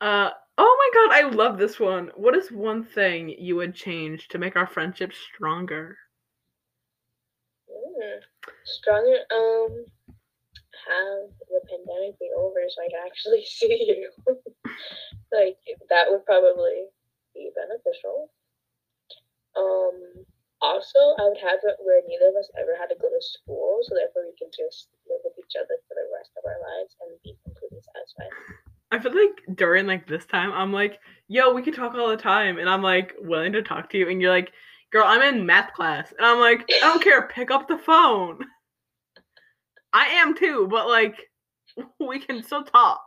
Uh 0.01 0.31
oh 0.59 0.77
my 0.79 0.91
god, 0.95 1.25
I 1.25 1.35
love 1.35 1.59
this 1.59 1.81
one. 1.81 2.11
What 2.17 2.37
is 2.37 2.51
one 2.53 2.85
thing 2.85 3.31
you 3.31 3.57
would 3.57 3.75
change 3.75 4.29
to 4.29 4.39
make 4.39 4.57
our 4.57 4.67
friendship 4.67 5.13
stronger? 5.13 5.97
Mm, 7.71 8.21
Stronger. 8.65 9.19
Um, 9.33 9.85
have 10.87 11.31
the 11.51 11.61
pandemic 11.69 12.19
be 12.21 12.31
over 12.37 12.61
so 12.69 12.83
I 12.83 12.89
can 12.91 13.03
actually 13.07 13.45
see 13.49 13.85
you. 13.89 14.11
like 15.33 15.59
that 15.91 16.07
would 16.11 16.25
probably 16.27 16.87
be 17.35 17.51
beneficial. 17.55 18.31
Um. 19.57 20.25
Also, 20.63 20.99
I 21.21 21.29
would 21.29 21.37
have 21.45 21.61
it 21.69 21.77
where 21.85 22.01
neither 22.09 22.33
of 22.33 22.37
us 22.41 22.49
ever 22.57 22.73
had 22.81 22.89
to 22.89 22.97
go 22.97 23.13
to 23.13 23.21
school, 23.21 23.81
so 23.85 23.95
therefore 23.95 24.25
we 24.25 24.33
can 24.41 24.49
just 24.57 24.89
live 25.05 25.21
with 25.23 25.37
each 25.39 25.53
other 25.53 25.77
for 25.87 25.93
the 25.95 26.09
rest 26.17 26.33
of 26.33 26.49
our 26.49 26.57
lives 26.57 26.97
and 27.05 27.13
be 27.23 27.37
completely 27.45 27.79
satisfied. 27.85 28.33
I 28.93 28.99
feel 28.99 29.13
like 29.13 29.57
during 29.57 29.87
like 29.87 30.07
this 30.07 30.27
time, 30.27 30.53
I'm 30.53 30.73
like, 30.73 31.01
yo, 31.29 31.53
we 31.53 31.63
could 31.63 31.75
talk 31.75 31.95
all 31.95 32.09
the 32.09 32.17
time, 32.17 32.59
and 32.59 32.69
I'm 32.69 32.83
like 32.83 33.15
willing 33.19 33.53
to 33.53 33.63
talk 33.63 33.91
to 33.91 33.99
you, 33.99 34.09
and 34.09 34.21
you're 34.21 34.31
like, 34.31 34.53
girl, 34.93 35.05
I'm 35.07 35.23
in 35.23 35.45
math 35.45 35.73
class, 35.73 36.13
and 36.17 36.27
I'm 36.27 36.39
like, 36.39 36.65
I 36.71 36.81
don't 36.81 37.03
care, 37.03 37.29
pick 37.29 37.51
up 37.51 37.69
the 37.69 37.79
phone. 37.79 38.39
I 39.93 40.07
am 40.07 40.37
too, 40.37 40.69
but 40.71 40.87
like, 40.89 41.17
we 42.01 42.21
can 42.21 42.43
still 42.43 42.63
talk. 42.65 43.03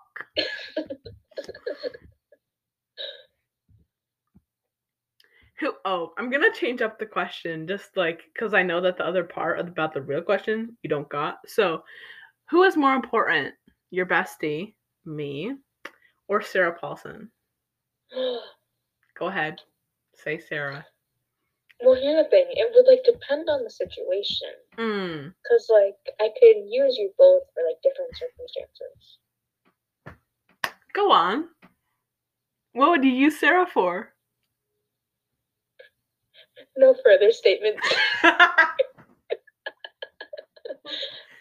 Who? 5.60 5.74
Oh, 5.84 6.14
I'm 6.18 6.30
gonna 6.30 6.54
change 6.54 6.82
up 6.82 7.00
the 7.00 7.06
question 7.06 7.68
just 7.68 7.98
like 7.98 8.22
because 8.34 8.54
I 8.54 8.64
know 8.64 8.80
that 8.82 8.98
the 8.98 9.06
other 9.06 9.26
part 9.26 9.60
about 9.60 9.94
the 9.94 10.02
real 10.02 10.22
question 10.22 10.78
you 10.84 10.90
don't 10.90 11.10
got. 11.10 11.40
So, 11.48 11.84
who 12.50 12.64
is 12.64 12.78
more 12.78 12.96
important, 12.96 13.54
your 13.92 14.06
bestie, 14.06 14.76
me, 15.06 15.54
or 16.30 16.42
Sarah 16.42 16.72
Paulson? 16.80 17.30
Go 18.14 19.28
ahead, 19.28 19.60
say 20.16 20.40
Sarah. 20.40 20.86
well, 21.82 21.96
here's 21.96 22.24
the 22.24 22.30
thing: 22.30 22.46
it 22.52 22.72
would 22.74 22.88
like 22.90 23.04
depend 23.04 23.50
on 23.50 23.64
the 23.66 23.70
situation, 23.70 24.48
Mm. 24.78 25.34
because 25.44 25.68
like 25.70 25.98
I 26.22 26.30
could 26.40 26.64
use 26.70 26.96
you 26.98 27.12
both 27.18 27.44
for 27.54 27.64
like 27.68 27.82
different 27.84 28.12
circumstances. 28.16 29.18
Go 30.94 31.12
on. 31.12 31.50
What 32.74 32.92
would 32.92 33.04
you 33.04 33.12
use 33.12 33.40
Sarah 33.40 33.66
for? 33.68 34.14
No 36.78 36.96
further 37.04 37.32
statements. 37.32 37.86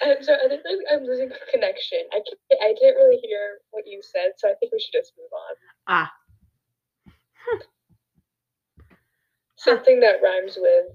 I'm 0.02 0.22
sorry. 0.22 0.38
I 0.44 0.48
think 0.48 0.64
I'm 0.92 1.04
losing 1.04 1.30
connection. 1.50 1.98
I 2.12 2.16
can't. 2.16 2.38
I 2.62 2.74
can't 2.80 2.96
really 2.96 3.18
hear 3.22 3.58
what 3.70 3.84
you 3.86 4.00
said, 4.02 4.32
so 4.36 4.48
I 4.48 4.54
think 4.60 4.72
we 4.72 4.80
should 4.80 4.92
just 4.98 5.12
move 5.18 5.30
on. 5.32 5.56
ah, 5.88 6.12
Something 9.56 10.00
that 10.00 10.22
rhymes 10.22 10.56
with. 10.60 10.86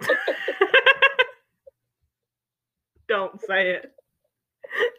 don't 3.08 3.40
say 3.40 3.72
it. 3.72 3.92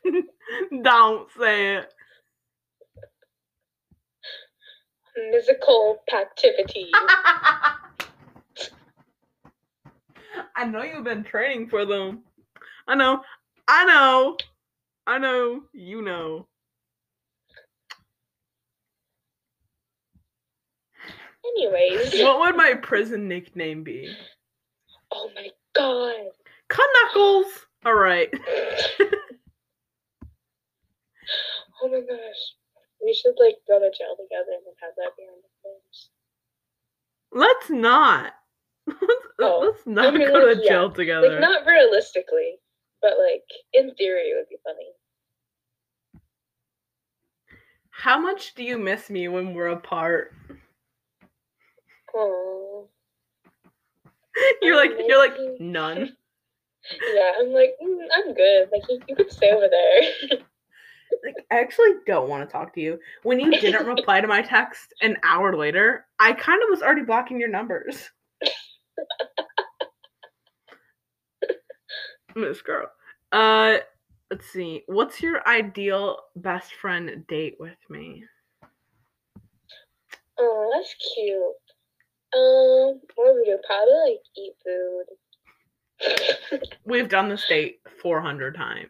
don't 0.84 1.30
say 1.40 1.78
it. 1.78 1.94
Musical 5.32 6.00
activity. 6.14 6.92
I 10.56 10.66
know 10.66 10.84
you've 10.84 11.04
been 11.04 11.24
training 11.24 11.70
for 11.70 11.86
them. 11.86 12.24
I 12.88 12.96
know. 12.96 13.22
I 13.68 13.86
know. 13.86 14.38
I 15.08 15.18
know. 15.18 15.64
You 15.74 16.02
know. 16.02 16.48
Anyways. 21.46 22.14
What 22.22 22.40
would 22.40 22.56
my 22.56 22.74
prison 22.76 23.28
nickname 23.28 23.84
be? 23.84 24.14
Oh 25.12 25.30
my 25.36 25.50
god. 25.76 26.32
Cut 26.70 26.86
knuckles. 27.04 27.48
All 27.86 27.96
right. 27.96 28.30
Oh 31.84 31.90
my 31.90 32.00
gosh. 32.00 32.56
We 33.04 33.14
should 33.14 33.34
like 33.38 33.56
go 33.68 33.78
to 33.78 33.92
jail 33.92 34.16
together 34.16 34.56
and 34.56 34.76
have 34.82 34.94
that 34.96 35.12
be 35.18 35.24
our 35.24 35.36
nicknames. 35.36 36.10
Let's 37.34 37.70
not. 37.70 38.34
Let's, 38.88 39.28
Oh, 39.40 39.60
let's 39.66 39.86
not 39.86 40.14
mean, 40.14 40.28
go 40.28 40.40
like, 40.40 40.58
to 40.58 40.64
yeah. 40.64 40.70
jail 40.70 40.92
together. 40.92 41.30
Like 41.32 41.42
not 41.42 41.66
realistically, 41.66 42.60
but 43.04 43.14
like 43.20 43.44
in 43.74 43.94
theory 43.96 44.30
it 44.30 44.36
would 44.36 44.50
be 44.50 44.58
funny. 44.64 44.88
How 47.92 48.20
much 48.20 48.56
do 48.56 48.64
you 48.64 48.80
miss 48.80 49.12
me 49.12 49.28
when 49.28 49.54
we're 49.54 49.68
apart? 49.68 50.34
Oh. 52.16 52.88
You're 54.64 54.76
like 54.76 54.92
you're 55.08 55.20
like 55.20 55.38
none. 55.60 56.16
Yeah, 57.14 57.32
I'm 57.40 57.54
like, 57.54 57.76
mm, 57.82 57.98
I'm 58.14 58.34
good. 58.34 58.68
Like 58.70 58.82
you, 58.90 59.00
you 59.08 59.16
could 59.16 59.32
stay 59.32 59.52
over 59.52 59.70
there. 59.70 60.40
Like 61.24 61.36
I 61.52 61.60
actually 61.60 61.92
don't 62.06 62.28
want 62.28 62.48
to 62.48 62.52
talk 62.52 62.74
to 62.74 62.82
you. 62.82 63.00
When 63.22 63.40
you 63.40 63.52
didn't 63.52 63.86
reply 63.86 64.20
to 64.20 64.28
my 64.28 64.42
text 64.42 64.94
an 65.02 65.18
hour 65.24 65.56
later, 65.56 66.08
I 66.20 66.34
kind 66.34 66.62
of 66.64 66.70
was 66.70 66.82
already 66.82 67.04
blocking 67.04 67.40
your 67.40 67.50
numbers. 67.50 68.10
Miss 72.36 72.62
girl. 72.62 72.88
Uh 73.32 73.78
let's 74.30 74.50
see. 74.50 74.84
What's 74.88 75.22
your 75.22 75.48
ideal 75.48 76.18
best 76.36 76.74
friend 76.76 77.26
date 77.28 77.58
with 77.60 77.78
me? 77.90 78.26
oh, 80.40 80.72
that's 80.74 80.96
cute. 81.16 81.56
Um, 82.36 83.00
what 83.16 83.34
would 83.34 83.40
we 83.40 83.46
do? 83.46 83.60
Probably 83.66 83.94
like 84.12 84.22
eat 84.38 84.54
food. 84.66 85.06
We've 86.86 87.10
done 87.10 87.30
this 87.30 87.46
date 87.48 87.80
400 88.02 88.56
times. 88.56 88.90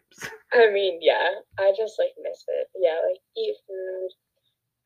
I 0.52 0.70
mean, 0.72 0.98
yeah, 1.00 1.28
I 1.58 1.72
just 1.76 1.94
like 1.98 2.10
miss 2.22 2.44
it. 2.48 2.68
Yeah, 2.78 2.98
like 3.06 3.20
eat 3.36 3.56
food, 3.66 4.08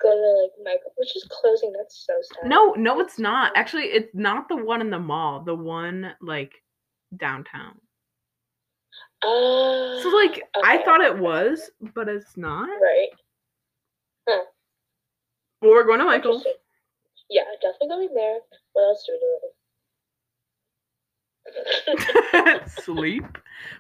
go 0.03 0.11
to 0.11 0.43
like 0.43 0.51
Michael, 0.65 0.93
which 0.97 1.15
is 1.15 1.27
closing. 1.31 1.73
That's 1.77 2.05
so 2.07 2.15
sad. 2.35 2.49
No, 2.49 2.73
no, 2.73 3.01
it's 3.01 3.19
not. 3.19 3.53
Actually, 3.55 3.85
it's 3.85 4.15
not 4.15 4.49
the 4.49 4.57
one 4.57 4.81
in 4.81 4.91
the 4.91 4.99
mall. 4.99 5.43
The 5.45 5.55
one 5.55 6.15
like 6.21 6.53
downtown. 7.17 7.81
Uh, 9.23 10.01
So 10.03 10.09
like 10.11 10.43
I 10.65 10.81
thought 10.85 11.01
it 11.01 11.19
was, 11.19 11.71
but 11.95 12.09
it's 12.09 12.37
not. 12.37 12.69
right. 12.69 13.09
Well, 15.61 15.73
we're 15.73 15.85
going 15.85 15.99
to 15.99 16.05
Michael's. 16.05 16.45
Yeah, 17.29 17.43
definitely 17.61 17.89
going 17.89 18.15
there. 18.15 18.39
What 18.75 18.83
else 18.85 19.05
do 19.07 19.13
we 19.13 19.19
do? 22.39 22.61
Sleep. 22.83 23.25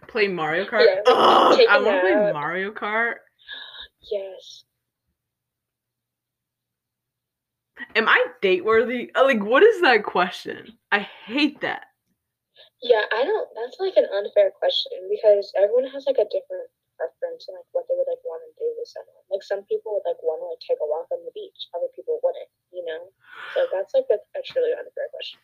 Play 0.09 0.27
Mario 0.29 0.65
Kart. 0.65 0.87
Yeah, 0.87 1.03
Ugh, 1.07 1.61
I 1.71 1.79
want 1.79 1.87
to 1.87 2.01
play. 2.01 2.33
Mario 2.33 2.73
Kart. 2.73 3.15
yes. 4.11 4.65
Am 7.95 8.09
I 8.09 8.27
date 8.43 8.65
worthy? 8.65 9.11
Like, 9.15 9.43
what 9.45 9.63
is 9.63 9.81
that 9.83 10.03
question? 10.03 10.73
I 10.91 11.01
hate 11.27 11.61
that. 11.61 11.83
Yeah, 12.83 13.03
I 13.11 13.25
don't. 13.25 13.49
That's 13.59 13.81
like 13.81 13.97
an 13.97 14.07
unfair 14.15 14.51
question 14.55 15.11
because 15.11 15.51
everyone 15.59 15.91
has 15.91 16.07
like 16.07 16.23
a 16.23 16.31
different 16.31 16.71
preference 16.95 17.47
and 17.47 17.59
like 17.59 17.67
what 17.73 17.87
they 17.91 17.95
would 17.99 18.11
like 18.11 18.23
want 18.23 18.43
to 18.47 18.53
do 18.59 18.69
with 18.79 18.87
someone. 18.87 19.23
Like 19.31 19.43
some 19.43 19.67
people 19.67 19.99
would 19.99 20.07
like 20.07 20.23
want 20.23 20.43
to 20.43 20.51
like 20.51 20.63
take 20.63 20.79
a 20.83 20.87
walk 20.87 21.11
on 21.11 21.23
the 21.27 21.35
beach, 21.35 21.71
other 21.75 21.91
people 21.95 22.23
wouldn't. 22.23 22.51
You 22.71 22.87
know, 22.87 23.11
so 23.55 23.67
that's 23.73 23.95
like 23.95 24.07
a, 24.11 24.19
a 24.39 24.43
truly 24.47 24.75
unfair 24.75 25.11
question. 25.11 25.39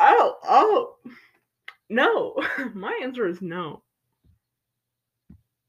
Oh, 0.00 0.36
oh, 0.44 0.96
no. 1.88 2.36
My 2.74 2.98
answer 3.02 3.28
is 3.28 3.40
no. 3.40 3.82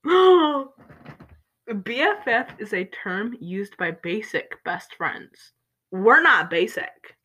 BFF 1.69 2.59
is 2.59 2.73
a 2.73 2.85
term 2.85 3.37
used 3.39 3.77
by 3.77 3.91
basic 3.91 4.63
best 4.63 4.95
friends. 4.95 5.53
We're 5.91 6.23
not 6.23 6.49
basic. 6.49 7.15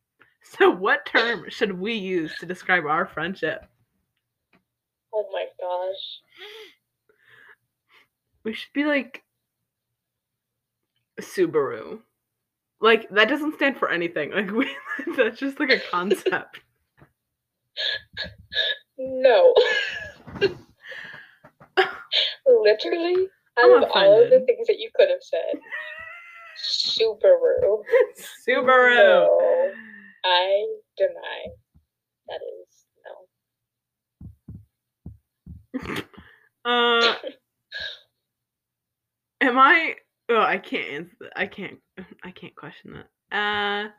So, 0.57 0.69
what 0.69 1.05
term 1.05 1.45
should 1.49 1.77
we 1.77 1.93
use 1.93 2.33
to 2.39 2.45
describe 2.45 2.85
our 2.85 3.05
friendship? 3.05 3.65
Oh 5.13 5.25
my 5.31 5.45
gosh. 5.59 6.21
We 8.43 8.53
should 8.53 8.71
be 8.73 8.85
like 8.85 9.23
Subaru. 11.19 11.99
Like 12.79 13.09
that 13.09 13.27
doesn't 13.27 13.55
stand 13.55 13.77
for 13.77 13.89
anything. 13.91 14.31
Like 14.31 14.51
we 14.55 14.69
that's 15.17 15.39
just 15.39 15.59
like 15.59 15.69
a 15.69 15.79
concept. 15.79 16.61
No. 18.99 19.53
Literally, 22.47 23.27
out 23.59 23.83
of 23.83 23.89
all 23.93 24.23
of 24.23 24.31
the 24.31 24.43
things 24.47 24.65
that 24.65 24.79
you 24.79 24.89
could 24.95 25.07
have 25.07 25.21
said, 25.21 25.59
Subaru. 26.57 27.83
Subaru. 28.47 28.95
No, 28.95 29.71
I 30.25 30.65
deny. 30.97 31.47
That 32.27 32.41
is 32.61 32.85
no. 35.85 36.03
Uh 36.65 37.13
am 39.41 39.57
I 39.57 39.95
oh 40.29 40.41
I 40.41 40.57
can't 40.57 40.89
answer 40.89 41.15
that. 41.21 41.33
I 41.37 41.45
can't 41.47 41.79
I 42.23 42.31
can't 42.31 42.55
question 42.55 42.93
that. 43.31 43.37
Uh 43.37 43.89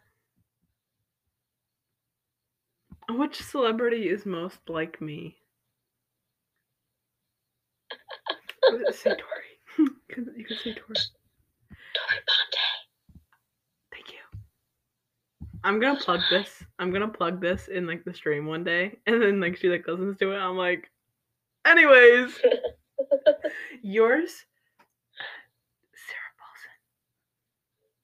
which 3.16 3.40
celebrity 3.42 4.08
is 4.08 4.26
most 4.26 4.58
like 4.68 5.00
me? 5.00 5.38
say 8.92 9.10
Tori. 9.10 9.52
You 9.78 9.96
can- 10.10 10.34
you 10.36 10.44
can 10.44 10.56
say 10.58 10.74
Tori. 10.74 10.94
Tori 11.94 12.20
Ponte. 12.26 12.67
I'm 15.64 15.80
gonna 15.80 15.98
plug 15.98 16.20
this. 16.30 16.62
I'm 16.78 16.92
gonna 16.92 17.08
plug 17.08 17.40
this 17.40 17.68
in 17.68 17.86
like 17.86 18.04
the 18.04 18.14
stream 18.14 18.46
one 18.46 18.64
day, 18.64 18.98
and 19.06 19.20
then 19.20 19.40
like 19.40 19.56
she 19.56 19.68
like 19.68 19.86
listens 19.86 20.16
to 20.18 20.32
it. 20.32 20.38
I'm 20.38 20.56
like, 20.56 20.90
anyways, 21.66 22.38
yours, 23.82 24.44
Sarah 25.94 26.32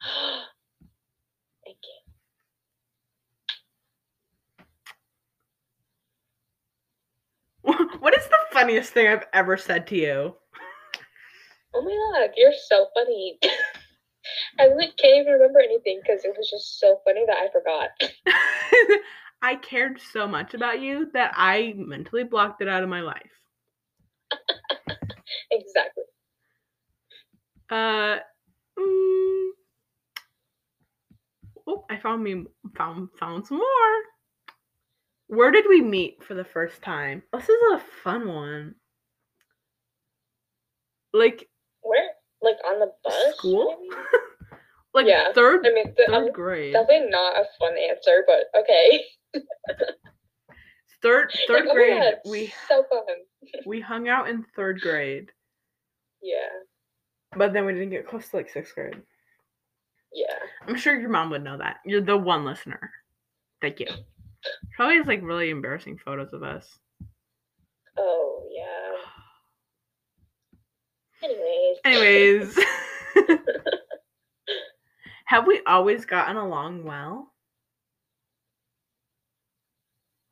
Thank 1.65 1.79
you. 1.85 2.01
What 8.01 8.17
is 8.17 8.27
the 8.27 8.37
funniest 8.53 8.93
thing 8.93 9.09
I've 9.09 9.27
ever 9.33 9.57
said 9.57 9.87
to 9.89 9.97
you? 9.97 10.35
Oh 11.75 11.83
my 11.83 12.21
god, 12.21 12.35
you're 12.37 12.53
so 12.69 12.87
funny. 12.95 13.39
I 14.59 14.69
like 14.69 14.97
can't 14.97 15.21
even 15.21 15.33
remember 15.35 15.61
anything 15.61 16.01
because 16.03 16.25
it 16.25 16.35
was 16.37 16.49
just 16.51 16.79
so 16.81 17.01
funny 17.05 17.25
that 17.27 17.37
I 17.37 17.49
forgot. 17.53 17.91
I 19.43 19.57
cared 19.57 20.01
so 20.01 20.27
much 20.27 20.55
about 20.55 20.81
you 20.81 21.11
that 21.13 21.33
I 21.35 21.75
mentally 21.77 22.25
blocked 22.25 22.63
it 22.63 22.69
out 22.69 22.83
of 22.83 22.89
my 22.89 23.01
life. 23.01 23.31
Exactly. 25.51 26.05
Uh, 27.71 28.19
mm, 28.79 29.51
oh, 31.67 31.85
I 31.91 31.97
found 32.03 32.23
me 32.23 32.45
found 32.77 33.09
found 33.19 33.47
some 33.47 33.59
more. 33.59 34.03
Where 35.27 35.51
did 35.51 35.67
we 35.69 35.81
meet 35.83 36.23
for 36.25 36.35
the 36.35 36.45
first 36.45 36.81
time? 36.83 37.23
This 37.33 37.49
is 37.49 37.57
a 37.73 37.79
fun 37.79 38.29
one. 38.29 38.77
Like 41.13 41.49
Where? 41.83 42.11
Like 42.45 42.57
on 42.67 42.79
the 42.81 42.93
bus? 43.03 43.37
School? 43.37 43.77
like 44.95 45.07
Yeah, 45.07 45.33
third 45.33 45.67
I 45.67 45.73
mean, 45.73 45.95
the, 45.97 46.13
um, 46.15 46.25
third 46.27 46.33
grade. 46.35 46.73
definitely 46.75 47.09
not 47.11 47.37
a 47.37 47.45
fun 47.59 47.73
answer, 47.79 48.25
but 48.27 48.61
okay. 48.61 49.05
Third 51.03 51.31
third 51.49 51.67
Like, 51.67 51.71
oh 51.71 51.75
grade. 51.75 52.01
God, 52.03 52.15
we 52.31 52.53
so 52.69 52.85
fun. 52.91 53.03
we 53.67 53.81
hung 53.81 54.09
out 54.09 54.29
in 54.29 54.45
third 54.57 54.81
grade, 54.81 55.31
Yeah, 56.23 56.49
but 57.37 57.53
then 57.53 57.67
we 57.67 57.73
didn't 57.75 57.91
get 57.91 58.07
close 58.09 58.29
to 58.31 58.37
like 58.37 58.49
sixth 58.49 58.75
grade. 58.75 59.03
yeah. 60.15 60.39
I'm 60.67 60.77
sure 60.77 60.99
your 60.99 61.11
mom 61.11 61.31
would 61.31 61.45
know 61.45 61.59
that. 61.59 61.77
You're 61.85 62.01
the 62.01 62.17
one 62.17 62.45
listener. 62.47 62.91
Thank 63.61 63.81
you. 63.81 63.87
Probably 64.77 64.97
has 64.97 65.07
like 65.07 65.21
really 65.23 65.51
embarrassing 65.51 65.99
photos 66.03 66.33
of 66.33 66.43
us. 66.43 66.67
Oh. 67.99 68.34
Anyways. 71.25 71.77
Anyways, 71.85 72.59
have 75.27 75.47
we 75.47 75.61
always 75.67 76.05
gotten 76.05 76.37
along 76.37 76.85
well? 76.85 77.33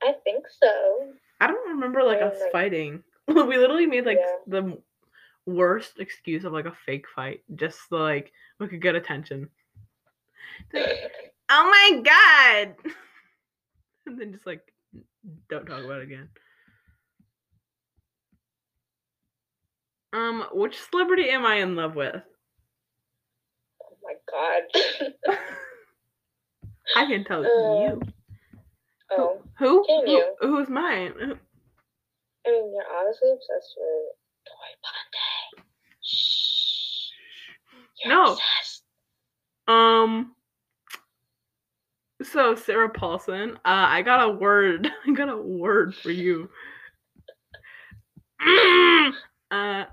I 0.02 0.12
think 0.24 0.44
so. 0.60 1.12
I 1.40 1.46
don't 1.46 1.70
remember 1.70 2.02
like 2.02 2.20
us 2.20 2.36
like- 2.40 2.52
fighting. 2.52 3.02
we 3.28 3.56
literally 3.56 3.86
made 3.86 4.04
like 4.04 4.18
Yeah. 4.20 4.36
the 4.60 4.78
worst 5.46 5.98
excuse 5.98 6.44
of 6.44 6.52
like 6.52 6.66
a 6.66 6.74
fake 6.86 7.06
fight 7.14 7.40
just 7.54 7.78
so 7.88 7.96
like 7.96 8.32
we 8.58 8.68
could 8.68 8.82
get 8.82 8.94
attention. 8.96 9.48
Like, 10.72 11.12
oh 11.50 11.70
my 11.70 12.00
god! 12.02 12.74
and 14.06 14.20
then 14.20 14.32
just 14.32 14.46
like 14.46 14.60
don't 15.48 15.66
talk 15.66 15.84
about 15.84 16.00
it 16.00 16.04
again. 16.04 16.28
Um, 20.12 20.44
which 20.52 20.78
celebrity 20.90 21.30
am 21.30 21.44
I 21.46 21.56
in 21.56 21.74
love 21.76 21.94
with? 21.96 22.22
Oh 23.82 23.96
my 24.02 24.14
god. 24.30 25.36
I 26.96 27.06
can 27.06 27.24
tell 27.24 27.40
Uh, 27.40 27.48
you. 27.48 28.02
oh, 29.12 29.40
Who? 29.58 29.84
Who- 29.86 30.10
you? 30.10 30.34
Who's 30.40 30.68
mine? 30.68 31.12
Who- 31.18 31.38
I 32.44 32.50
mean, 32.50 32.74
you're 32.74 32.98
honestly 32.98 33.30
obsessed 33.30 33.76
with 33.76 34.16
Tori 34.48 34.76
Ponte. 34.82 35.64
Shh. 36.02 37.10
You're 38.04 38.14
No. 38.14 38.32
obsessed. 38.32 38.82
Um. 39.68 40.34
So 42.22 42.54
Sarah 42.54 42.88
Paulson, 42.90 43.52
uh, 43.64 43.86
I 43.88 44.02
got 44.02 44.28
a 44.28 44.32
word. 44.32 44.90
I 45.06 45.12
got 45.12 45.28
a 45.28 45.36
word 45.36 45.94
for 45.94 46.10
you. 46.10 46.48
uh, 49.50 49.84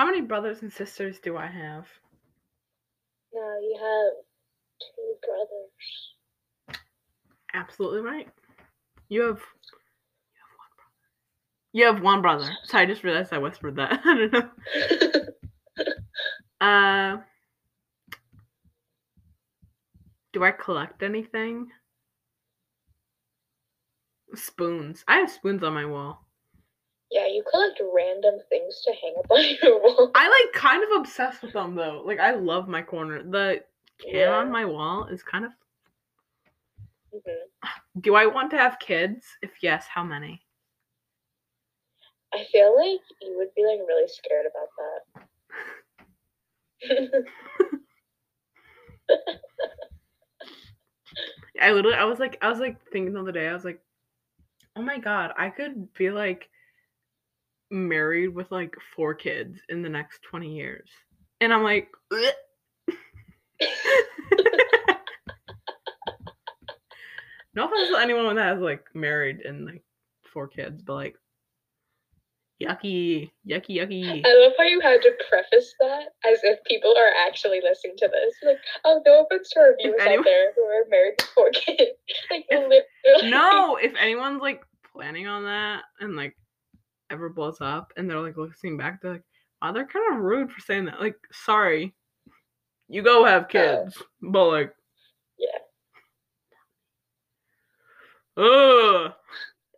how 0.00 0.06
many 0.06 0.22
brothers 0.22 0.62
and 0.62 0.72
sisters 0.72 1.18
do 1.18 1.36
I 1.36 1.46
have? 1.46 1.86
No, 3.34 3.58
you 3.60 3.76
have 3.78 4.12
two 4.80 5.14
brothers. 5.26 6.80
Absolutely 7.52 8.00
right. 8.00 8.26
You 9.10 9.20
have. 9.24 9.40
You 11.74 11.84
have 11.84 12.00
one 12.00 12.22
brother. 12.22 12.44
You 12.44 12.46
have 12.46 12.48
one 12.48 12.48
brother. 12.48 12.50
Sorry, 12.64 12.84
I 12.84 12.86
just 12.86 13.04
realized 13.04 13.34
I 13.34 13.38
whispered 13.38 13.76
that. 13.76 14.00
I 14.06 14.14
don't 14.14 14.32
know. 14.32 14.50
Uh. 16.66 17.18
Do 20.32 20.44
I 20.44 20.50
collect 20.50 21.02
anything? 21.02 21.68
Spoons. 24.34 25.04
I 25.06 25.16
have 25.18 25.30
spoons 25.30 25.62
on 25.62 25.74
my 25.74 25.84
wall. 25.84 26.26
Yeah, 27.10 27.26
you 27.26 27.42
collect 27.50 27.80
random 27.94 28.34
things 28.48 28.82
to 28.86 28.92
hang 28.92 29.14
up 29.18 29.30
on 29.30 29.44
your 29.62 29.82
wall. 29.82 30.10
I 30.14 30.28
like 30.28 30.52
kind 30.60 30.82
of 30.84 31.00
obsessed 31.00 31.42
with 31.42 31.52
them 31.52 31.74
though. 31.74 32.02
Like 32.04 32.20
I 32.20 32.34
love 32.34 32.68
my 32.68 32.82
corner. 32.82 33.22
The 33.22 33.62
can 34.00 34.28
on 34.28 34.50
my 34.50 34.64
wall 34.64 35.06
is 35.06 35.22
kind 35.22 35.44
of. 35.44 35.52
Mhm. 37.14 38.00
Do 38.00 38.14
I 38.14 38.26
want 38.26 38.50
to 38.52 38.58
have 38.58 38.78
kids? 38.78 39.26
If 39.42 39.50
yes, 39.62 39.86
how 39.92 40.04
many? 40.04 40.40
I 42.32 42.44
feel 42.52 42.76
like 42.76 43.00
you 43.20 43.36
would 43.38 43.52
be 43.56 43.64
like 43.64 43.80
really 43.86 44.06
scared 44.08 44.46
about 44.46 44.68
that. 44.78 45.26
I 51.60 51.72
literally, 51.72 51.96
I 51.96 52.04
was 52.04 52.20
like, 52.20 52.38
I 52.40 52.48
was 52.48 52.60
like 52.60 52.76
thinking 52.92 53.12
the 53.12 53.20
other 53.20 53.32
day. 53.32 53.48
I 53.48 53.52
was 53.52 53.64
like, 53.64 53.80
oh 54.76 54.82
my 54.82 54.98
god, 54.98 55.32
I 55.36 55.50
could 55.50 55.92
be 55.94 56.10
like 56.10 56.48
married 57.70 58.28
with 58.34 58.50
like 58.50 58.74
four 58.96 59.14
kids 59.14 59.58
in 59.68 59.82
the 59.82 59.88
next 59.88 60.20
twenty 60.22 60.54
years, 60.54 60.88
and 61.40 61.52
I'm 61.52 61.62
like. 61.62 61.88
No 67.54 67.64
offense 67.66 67.88
to 67.88 67.96
anyone 67.98 68.36
that 68.36 68.46
has 68.46 68.60
like 68.60 68.84
married 68.94 69.40
and 69.40 69.66
like 69.66 69.82
four 70.32 70.46
kids, 70.48 70.82
but 70.82 70.94
like 70.94 71.16
Yucky, 72.62 73.30
yucky, 73.48 73.76
yucky. 73.78 74.20
I 74.24 74.34
love 74.42 74.52
how 74.58 74.64
you 74.64 74.80
had 74.80 75.00
to 75.00 75.12
preface 75.30 75.74
that 75.80 76.08
as 76.30 76.38
if 76.42 76.62
people 76.64 76.94
are 76.96 77.10
actually 77.26 77.60
listening 77.62 77.96
to 77.96 78.06
this. 78.08 78.34
Like, 78.44 78.58
oh, 78.84 79.00
no 79.06 79.24
offense 79.24 79.48
to 79.52 79.60
our 79.60 79.74
viewers 79.80 79.98
anyone- 80.00 80.18
out 80.18 80.24
there 80.26 80.52
who 80.54 80.62
are 80.64 80.84
married 80.90 81.14
with 81.18 81.28
four 81.34 81.48
kids. 81.54 81.90
Like, 82.30 82.44
If- 82.50 82.68
literally. 83.06 83.30
No, 83.30 83.76
if 83.76 83.94
anyone's 83.98 84.42
like 84.42 84.62
planning 84.92 85.26
on 85.26 85.44
that 85.44 85.84
and 86.00 86.16
like 86.16 86.36
ever 87.10 87.28
blows 87.28 87.60
up 87.60 87.92
and 87.96 88.08
they're 88.08 88.20
like 88.20 88.36
looking 88.36 88.76
back, 88.76 89.00
they're 89.02 89.12
like, 89.12 89.22
wow, 89.62 89.72
they're 89.72 89.86
kind 89.86 90.14
of 90.14 90.20
rude 90.22 90.50
for 90.50 90.60
saying 90.60 90.86
that. 90.86 91.00
Like, 91.00 91.16
sorry, 91.32 91.94
you 92.88 93.02
go 93.02 93.24
have 93.24 93.48
kids, 93.48 94.02
but 94.22 94.48
like, 94.48 94.74
Yeah. 95.38 95.58
ugh. 98.36 99.12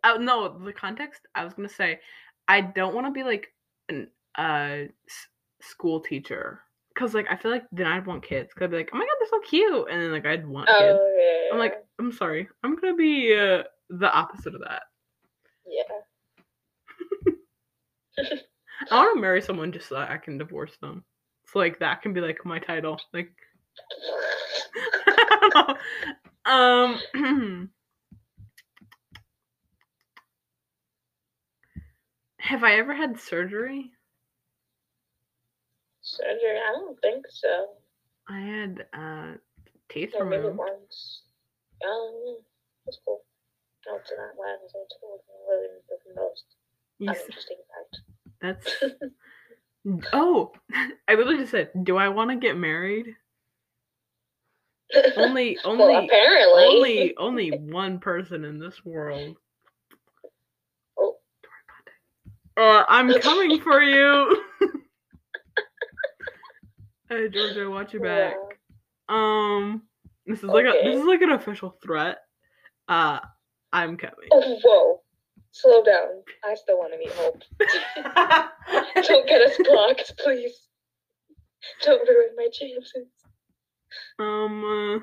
Oh 0.05 0.17
no, 0.19 0.59
the 0.59 0.73
context. 0.73 1.21
I 1.35 1.43
was 1.45 1.53
gonna 1.53 1.69
say, 1.69 1.99
I 2.47 2.61
don't 2.61 2.93
want 2.95 3.07
to 3.07 3.11
be 3.11 3.23
like 3.23 3.53
an 3.89 4.09
uh 4.37 4.87
s- 5.07 5.27
school 5.61 6.01
teacher 6.01 6.61
because 6.93 7.13
like 7.13 7.27
I 7.29 7.35
feel 7.37 7.51
like 7.51 7.63
then 7.71 7.87
I'd 7.87 8.05
want 8.05 8.23
kids. 8.23 8.53
Cause 8.53 8.63
I'd 8.65 8.71
be 8.71 8.77
like, 8.77 8.89
oh 8.93 8.97
my 8.97 9.05
god, 9.05 9.15
they're 9.19 9.29
so 9.29 9.39
cute, 9.47 9.87
and 9.89 10.01
then 10.01 10.11
like 10.11 10.25
I'd 10.25 10.45
want 10.47 10.67
kids. 10.67 10.99
Oh, 11.01 11.17
yeah. 11.17 11.53
I'm 11.53 11.59
like, 11.59 11.75
I'm 11.99 12.11
sorry, 12.11 12.49
I'm 12.63 12.75
gonna 12.75 12.95
be 12.95 13.33
uh, 13.33 13.63
the 13.89 14.11
opposite 14.11 14.55
of 14.55 14.61
that. 14.61 14.83
yeah. 15.65 15.83
I 18.91 18.95
want 18.95 19.15
to 19.15 19.21
marry 19.21 19.41
someone 19.41 19.71
just 19.71 19.89
so 19.89 19.95
that 19.95 20.11
I 20.11 20.17
can 20.17 20.37
divorce 20.37 20.75
them. 20.81 21.03
So 21.47 21.59
like 21.59 21.79
that 21.79 22.01
can 22.01 22.13
be 22.13 22.21
like 22.21 22.45
my 22.45 22.59
title. 22.59 22.99
Like, 23.13 23.31
um, 26.45 26.99
have 32.39 32.63
I 32.63 32.75
ever 32.75 32.93
had 32.93 33.19
surgery? 33.19 33.91
Surgery? 36.01 36.57
I 36.57 36.73
don't 36.73 36.99
think 37.01 37.25
so. 37.29 37.67
I 38.29 38.39
had 38.39 38.85
uh 38.93 39.33
teeth 39.89 40.13
maybe 40.13 40.37
removed. 40.37 40.57
once. 40.57 41.21
Um, 41.85 42.37
that's 42.85 42.99
cool. 43.05 43.21
No, 43.87 43.97
it's 43.97 44.11
not 44.17 44.31
why 44.35 44.47
I 44.53 44.57
was 44.61 44.71
told. 44.71 45.19
Really, 45.49 45.67
the 45.89 45.97
most 46.15 46.45
Uninteresting 46.99 47.57
fact. 47.57 48.01
That's 48.41 48.83
oh, 50.13 50.51
I 51.07 51.15
literally 51.15 51.37
just 51.37 51.51
said, 51.51 51.69
do 51.83 51.97
I 51.97 52.09
want 52.09 52.31
to 52.31 52.37
get 52.37 52.57
married? 52.57 53.07
Only, 55.17 55.57
well, 55.65 55.81
only, 55.81 56.05
apparently. 56.05 56.63
only, 56.65 57.17
only 57.17 57.49
one 57.49 57.99
person 57.99 58.45
in 58.45 58.59
this 58.59 58.85
world. 58.85 59.37
Oh. 60.99 61.15
Uh, 62.57 62.83
I'm 62.87 63.11
coming 63.19 63.59
for 63.61 63.81
you. 63.81 64.43
hey 67.09 67.29
Georgia, 67.29 67.69
watch 67.69 67.93
your 67.93 68.03
back. 68.03 68.35
Yeah. 68.35 68.37
Um, 69.09 69.83
this 70.25 70.39
is 70.39 70.45
like 70.45 70.65
a 70.65 70.71
this 70.83 70.99
is 70.99 71.05
like 71.05 71.21
an 71.21 71.31
official 71.31 71.77
threat. 71.83 72.19
Uh, 72.87 73.19
I'm 73.71 73.97
coming. 73.97 74.29
Oh, 74.31 74.59
whoa. 74.63 75.02
Slow 75.53 75.83
down. 75.83 76.23
I 76.43 76.55
still 76.55 76.79
want 76.79 76.93
to 76.93 76.97
meet 76.97 77.11
Hope. 77.13 77.43
Don't 79.07 79.27
get 79.27 79.41
us 79.41 79.55
blocked, 79.63 80.13
please. 80.17 80.67
Don't 81.83 82.07
ruin 82.09 82.29
my 82.35 82.47
chances. 82.51 83.07
Um. 84.17 84.63
Uh... 84.65 84.99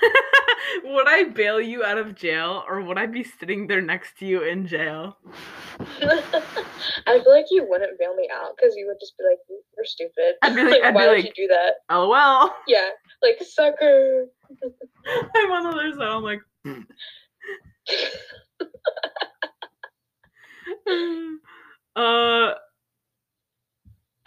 would 0.84 1.08
I 1.08 1.24
bail 1.24 1.60
you 1.60 1.84
out 1.84 1.96
of 1.96 2.16
jail, 2.16 2.64
or 2.68 2.82
would 2.82 2.98
I 2.98 3.06
be 3.06 3.22
sitting 3.22 3.68
there 3.68 3.80
next 3.80 4.18
to 4.18 4.26
you 4.26 4.42
in 4.42 4.66
jail? 4.66 5.16
I 5.80 7.20
feel 7.22 7.30
like 7.32 7.46
you 7.50 7.66
wouldn't 7.68 7.98
bail 8.00 8.16
me 8.16 8.28
out 8.32 8.56
because 8.56 8.74
you 8.76 8.88
would 8.88 8.98
just 9.00 9.16
be 9.16 9.24
like, 9.24 9.38
"You're 9.48 9.84
stupid. 9.84 10.34
I'd 10.42 10.56
be 10.56 10.64
like- 10.64 10.82
I'd 10.82 10.90
be 10.90 10.94
why 10.96 11.06
would 11.06 11.16
like- 11.18 11.38
you 11.38 11.46
do 11.46 11.54
that?" 11.54 11.74
LOL. 11.94 12.50
Yeah, 12.66 12.88
like 13.22 13.40
sucker. 13.48 14.26
I'm 15.36 15.52
on 15.52 15.62
the 15.64 15.70
other 15.70 15.92
side. 15.92 16.08
I'm 16.08 16.22
like. 16.22 16.40
uh. 21.96 22.54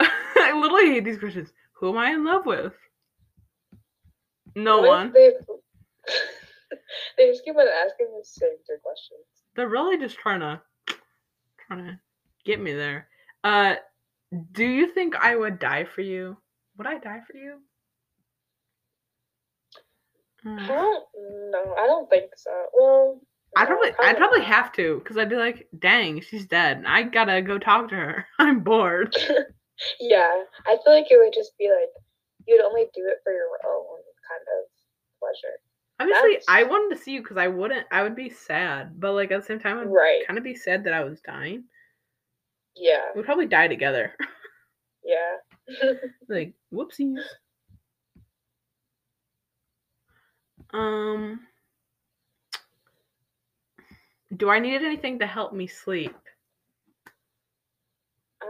I 0.00 0.52
literally 0.58 0.92
hate 0.92 1.04
these 1.04 1.18
questions. 1.18 1.52
Who 1.74 1.90
am 1.90 1.98
I 1.98 2.10
in 2.10 2.24
love 2.24 2.46
with? 2.46 2.72
No 4.54 4.78
What 4.78 4.88
one. 4.88 5.12
They, 5.12 5.30
they 7.16 7.30
just 7.30 7.44
keep 7.44 7.56
on 7.56 7.66
asking 7.84 8.08
the 8.16 8.24
same 8.24 8.50
three 8.66 8.76
questions. 8.82 9.20
They're 9.54 9.68
really 9.68 9.98
just 9.98 10.16
trying 10.18 10.40
to 10.40 10.60
trying 11.66 11.84
to 11.84 11.98
get 12.44 12.60
me 12.60 12.72
there. 12.72 13.08
Uh 13.44 13.76
do 14.52 14.64
you 14.64 14.88
think 14.88 15.14
I 15.16 15.36
would 15.36 15.58
die 15.58 15.84
for 15.84 16.00
you? 16.00 16.36
Would 16.78 16.86
I 16.86 16.98
die 16.98 17.20
for 17.30 17.36
you? 17.36 17.58
I 20.46 20.64
Uh, 20.64 20.66
don't 20.66 21.04
know. 21.50 21.74
I 21.78 21.86
don't 21.86 22.08
think 22.10 22.30
so. 22.36 22.50
Well, 22.74 23.20
I'd 23.56 23.68
no, 23.68 23.76
probably 23.76 23.92
I'd 24.00 24.16
probably 24.16 24.42
have 24.42 24.72
to 24.72 24.98
because 24.98 25.16
I'd 25.18 25.28
be 25.30 25.36
like, 25.36 25.68
dang, 25.78 26.20
she's 26.22 26.46
dead. 26.46 26.84
I 26.86 27.02
gotta 27.04 27.42
go 27.42 27.58
talk 27.58 27.88
to 27.90 27.94
her. 27.96 28.26
I'm 28.38 28.60
bored. 28.60 29.14
Yeah, 29.98 30.44
I 30.66 30.76
feel 30.84 30.94
like 30.94 31.06
it 31.10 31.16
would 31.18 31.32
just 31.32 31.58
be 31.58 31.68
like 31.68 31.88
you'd 32.46 32.60
only 32.62 32.84
do 32.94 33.04
it 33.06 33.18
for 33.24 33.32
your 33.32 33.46
own 33.66 33.96
kind 34.28 34.40
of 34.60 34.68
pleasure. 35.18 35.54
Obviously, 35.98 36.34
That's- 36.38 36.44
I 36.48 36.62
wanted 36.62 36.96
to 36.96 37.02
see 37.02 37.12
you 37.12 37.22
because 37.22 37.36
I 37.36 37.48
wouldn't. 37.48 37.86
I 37.90 38.02
would 38.04 38.14
be 38.14 38.30
sad, 38.30 39.00
but 39.00 39.12
like 39.14 39.32
at 39.32 39.40
the 39.40 39.46
same 39.46 39.58
time, 39.58 39.78
I'd 39.78 39.88
Right. 39.88 40.24
kind 40.26 40.38
of 40.38 40.44
be 40.44 40.54
sad 40.54 40.84
that 40.84 40.92
I 40.92 41.02
was 41.02 41.20
dying. 41.22 41.64
Yeah. 42.76 43.06
We'd 43.16 43.24
probably 43.24 43.46
die 43.46 43.66
together. 43.68 44.12
Yeah. 45.04 45.94
like 46.28 46.54
whoopsies. 46.72 47.18
Um 50.72 51.40
Do 54.36 54.48
I 54.48 54.58
need 54.58 54.82
anything 54.82 55.18
to 55.18 55.26
help 55.26 55.52
me 55.52 55.66
sleep? 55.66 56.14
Ah. 58.42 58.46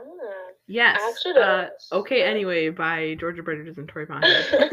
Yes. 0.68 1.26
Uh, 1.26 1.66
okay, 1.92 2.22
anyway, 2.22 2.70
by 2.70 3.16
Georgia 3.18 3.42
Bridges 3.42 3.78
and 3.78 3.88
Tori 3.88 4.06
Ponte. 4.06 4.24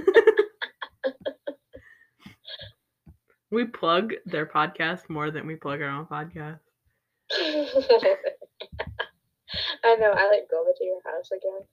we 3.52 3.66
plug 3.66 4.14
their 4.26 4.46
podcast 4.46 5.10
more 5.10 5.32
than 5.32 5.48
we 5.48 5.56
plug 5.56 5.82
our 5.82 5.90
own 5.90 6.06
podcast. 6.06 6.60
I 9.84 9.96
know. 9.96 10.12
I 10.12 10.28
like 10.28 10.48
go 10.50 10.62
over 10.62 10.72
to 10.78 10.84
your 10.84 11.02
house 11.06 11.32
again 11.32 11.66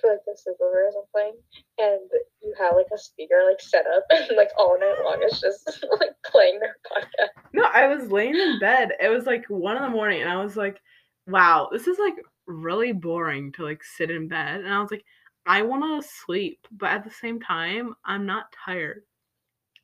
for 0.00 0.10
like 0.10 0.20
the 0.26 0.32
sleepover 0.32 0.88
or 0.88 0.92
something, 0.92 1.34
and 1.78 2.00
you 2.42 2.54
have 2.58 2.74
like 2.76 2.86
a 2.94 2.98
speaker 2.98 3.42
like 3.48 3.60
set 3.60 3.84
up, 3.86 4.04
and 4.10 4.36
like 4.36 4.50
all 4.58 4.78
night 4.78 4.96
long 5.04 5.18
it's 5.20 5.40
just 5.40 5.84
like 6.00 6.14
playing 6.26 6.58
their 6.60 6.76
podcast. 6.90 7.28
No, 7.52 7.64
I 7.64 7.86
was 7.86 8.10
laying 8.10 8.36
in 8.36 8.58
bed. 8.58 8.92
It 9.00 9.08
was 9.08 9.26
like 9.26 9.44
one 9.48 9.76
in 9.76 9.82
the 9.82 9.88
morning, 9.90 10.22
and 10.22 10.30
I 10.30 10.42
was 10.42 10.56
like, 10.56 10.80
wow, 11.26 11.68
this 11.72 11.86
is 11.86 11.98
like 11.98 12.16
really 12.46 12.92
boring 12.92 13.52
to 13.52 13.64
like 13.64 13.82
sit 13.84 14.10
in 14.10 14.28
bed. 14.28 14.60
And 14.60 14.72
I 14.72 14.80
was 14.80 14.90
like, 14.90 15.04
I 15.46 15.62
want 15.62 16.02
to 16.02 16.08
sleep, 16.24 16.66
but 16.72 16.90
at 16.90 17.04
the 17.04 17.10
same 17.10 17.40
time, 17.40 17.94
I'm 18.04 18.26
not 18.26 18.46
tired. 18.64 19.02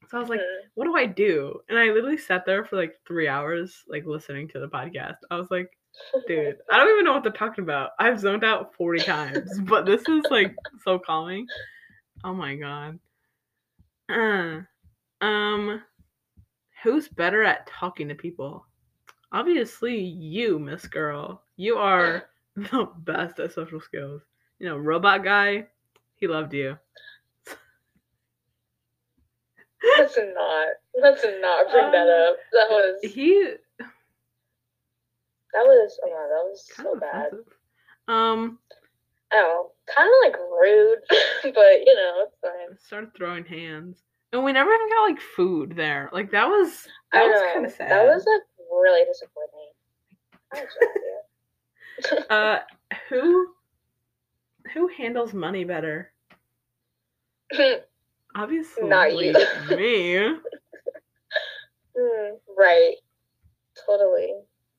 So 0.09 0.17
I 0.17 0.21
was 0.21 0.31
like, 0.31 0.41
Mhm. 0.41 0.71
what 0.75 0.85
do 0.85 0.97
I 0.97 1.07
do? 1.07 1.61
And 1.69 1.79
I 1.79 1.91
literally 1.91 2.17
sat 2.17 2.47
there 2.47 2.65
for 2.65 2.77
like 2.77 2.95
three 3.07 3.29
hours, 3.29 3.85
like 3.89 4.07
listening 4.07 4.49
to 4.49 4.61
the 4.61 4.69
podcast. 4.69 5.17
I 5.31 5.37
was 5.37 5.51
like, 5.51 5.71
dude, 6.27 6.57
I 6.71 6.79
don't 6.79 6.91
even 6.93 7.05
know 7.05 7.13
what 7.13 7.23
they're 7.23 7.33
talking 7.33 7.65
about. 7.65 7.91
I've 7.99 8.21
zoned 8.21 8.45
out 8.45 8.75
40 8.75 9.01
times, 9.05 9.61
but 9.61 9.87
this 9.87 10.03
is 10.09 10.25
like 10.31 10.55
so 10.85 10.99
calming. 10.99 11.47
Oh 12.25 12.35
my 12.35 12.57
god. 12.57 12.99
Uh, 14.11 14.61
um, 15.25 15.83
who's 16.83 17.09
better 17.09 17.43
at 17.45 17.67
talking 17.67 18.09
to 18.09 18.15
people? 18.15 18.65
Obviously, 19.33 19.99
you, 19.99 20.59
Miss 20.59 20.87
Girl. 20.87 21.43
You 21.57 21.77
are 21.77 22.25
the 22.57 22.89
best 22.99 23.39
at 23.41 23.53
social 23.53 23.81
skills. 23.81 24.23
You 24.59 24.69
know, 24.69 24.77
robot 24.77 25.23
guy, 25.23 25.67
he 26.17 26.27
loved 26.27 26.53
you. 26.55 26.79
Let's 29.99 30.17
not. 30.17 30.69
Let's 31.01 31.25
not 31.41 31.71
bring 31.71 31.93
that 31.93 32.09
Um, 32.09 32.33
up. 32.33 32.37
That 32.53 32.67
was. 32.71 33.13
He 33.13 33.53
That 35.55 35.65
was. 35.65 35.99
Oh 36.05 36.09
my, 36.11 36.17
that 36.17 36.45
was 36.45 36.69
kind 36.75 36.89
so 36.93 37.01
bad. 37.01 37.27
offensive. 37.27 37.53
Um, 38.09 38.59
Oh, 39.33 39.73
kind 39.95 40.09
of 40.09 40.15
like 40.33 40.41
rude, 40.61 40.99
but 41.55 41.85
you 41.87 41.95
know 41.95 42.25
it's 42.27 42.37
fine. 42.41 42.79
started 42.79 43.15
throwing 43.15 43.45
hands, 43.45 44.03
and 44.33 44.43
we 44.43 44.53
never 44.53 44.73
even 44.73 44.89
got 44.89 45.03
like 45.09 45.21
food 45.21 45.75
there. 45.77 46.09
Like 46.13 46.31
that 46.31 46.47
was 46.49 46.87
that 47.13 47.23
I 47.25 47.27
was 47.27 47.53
kind 47.53 47.67
of 47.67 47.73
sad. 47.73 47.91
That 47.91 48.07
was 48.07 48.25
like 48.27 48.43
really 48.71 49.05
disappointing. 49.05 49.71
I 50.55 50.61
was 50.63 52.25
right 52.31 52.31
uh, 52.31 52.59
who 53.11 53.49
who 54.73 54.89
handles 54.89 55.35
money 55.35 55.65
better? 55.65 56.13
Obviously, 58.35 58.89
Not 58.89 59.13
you. 59.13 59.33
me. 59.77 60.37
Hmm, 61.99 62.35
right. 62.57 62.95
Totally. 63.87 64.35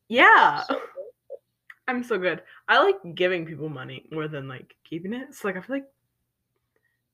Yeah. 0.09 0.63
I'm 1.87 2.03
so 2.03 2.17
good. 2.19 2.41
I 2.67 2.83
like 2.83 2.97
giving 3.15 3.45
people 3.45 3.69
money 3.69 4.05
more 4.11 4.27
than 4.27 4.47
like 4.47 4.75
keeping 4.83 5.13
it. 5.13 5.33
So 5.33 5.47
like 5.47 5.57
I 5.57 5.61
feel 5.61 5.77
like 5.77 5.87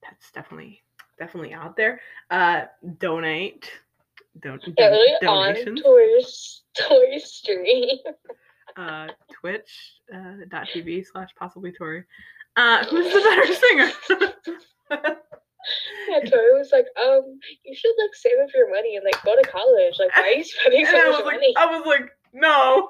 that's 0.03 0.31
definitely 0.31 0.81
definitely 1.17 1.53
out 1.53 1.77
there. 1.77 2.01
Uh 2.29 2.63
donate. 2.97 3.71
Don't 4.41 4.62
don- 4.75 5.27
on. 5.27 5.75
Tour's 5.77 6.63
Toy 6.77 7.17
Street. 7.19 8.01
Uh 8.75 9.08
twitch 9.31 10.01
uh, 10.13 10.43
dot 10.49 10.67
TV 10.73 11.05
slash 11.05 11.29
possibly 11.39 11.71
Tori. 11.71 12.03
Uh 12.58 12.84
who's 12.86 13.13
the 13.13 13.21
better 13.21 13.53
singer? 14.19 15.15
Yeah, 16.10 16.19
Tori 16.29 16.53
was 16.53 16.69
like, 16.71 16.86
um, 17.01 17.39
you 17.63 17.75
should 17.75 17.93
like 17.97 18.13
save 18.13 18.38
up 18.43 18.49
your 18.53 18.69
money 18.69 18.97
and 18.97 19.03
like 19.03 19.19
go 19.23 19.36
to 19.36 19.49
college. 19.49 19.95
Like, 19.97 20.15
why 20.15 20.21
are 20.23 20.31
you 20.31 20.43
spending 20.43 20.86
so 20.86 21.12
much 21.12 21.25
like 21.25 21.34
money? 21.36 21.53
I 21.58 21.65
was 21.65 21.86
like, 21.88 22.12
no. 22.36 22.89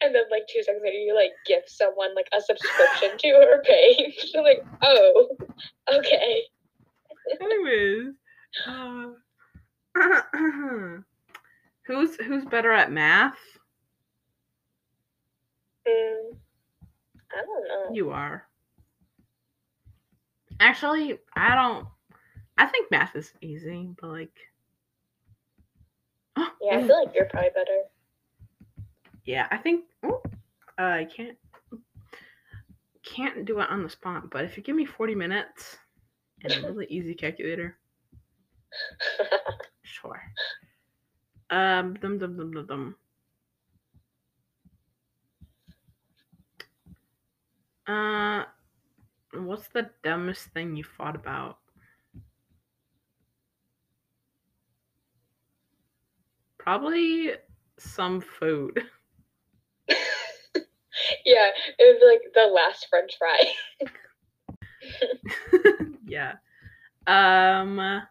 And 0.00 0.14
then 0.14 0.24
like 0.30 0.42
two 0.52 0.62
seconds 0.62 0.82
later, 0.82 0.96
you 0.96 1.14
like 1.14 1.32
give 1.46 1.62
someone 1.66 2.14
like 2.14 2.26
a 2.36 2.40
subscription 2.40 3.16
to 3.18 3.28
her 3.28 3.62
page. 3.62 4.30
You're 4.34 4.42
like, 4.42 4.64
oh, 4.82 5.28
okay. 5.94 6.42
Anyways. 7.40 8.14
Uh, 8.66 9.06
who's 11.86 12.16
who's 12.16 12.44
better 12.46 12.72
at 12.72 12.90
math? 12.90 13.38
Mm, 15.88 16.36
I 17.32 17.42
don't 17.44 17.68
know. 17.68 17.94
You 17.94 18.10
are. 18.10 18.46
Actually, 20.60 21.18
I 21.36 21.54
don't. 21.54 21.86
I 22.58 22.66
think 22.66 22.90
math 22.90 23.14
is 23.16 23.32
easy, 23.40 23.90
but 24.00 24.10
like. 24.10 24.36
Yeah, 26.60 26.78
I 26.78 26.86
feel 26.86 27.04
like 27.04 27.14
you're 27.14 27.26
probably 27.26 27.50
better. 27.54 27.82
Yeah, 29.24 29.46
I 29.50 29.56
think. 29.56 29.84
oh, 30.04 30.22
uh, 30.78 30.82
I 30.82 31.04
can't. 31.04 31.36
Can't 33.02 33.44
do 33.44 33.60
it 33.60 33.68
on 33.68 33.82
the 33.82 33.90
spot, 33.90 34.30
but 34.30 34.44
if 34.44 34.56
you 34.56 34.62
give 34.62 34.76
me 34.76 34.84
forty 34.84 35.14
minutes 35.14 35.76
and 36.44 36.52
a 36.52 36.62
really 36.68 36.86
easy 36.90 37.14
calculator, 37.14 37.76
sure. 39.82 40.22
Um, 41.50 41.94
dum 41.94 42.18
dum 42.18 42.36
dum 42.36 42.52
dum 42.52 42.66
dum. 42.66 42.96
Uh, 47.86 48.44
what's 49.34 49.68
the 49.68 49.90
dumbest 50.02 50.46
thing 50.54 50.76
you 50.76 50.84
thought 50.84 51.16
about? 51.16 51.58
Probably 56.62 57.32
some 57.76 58.20
food. 58.20 58.84
yeah, 59.88 61.48
it 61.76 61.80
was 61.80 62.00
like 62.06 62.32
the 62.34 62.46
last 62.46 62.86
French 62.88 63.18
fry. 63.18 63.52
yeah. 66.06 66.34
Um, 67.08 68.02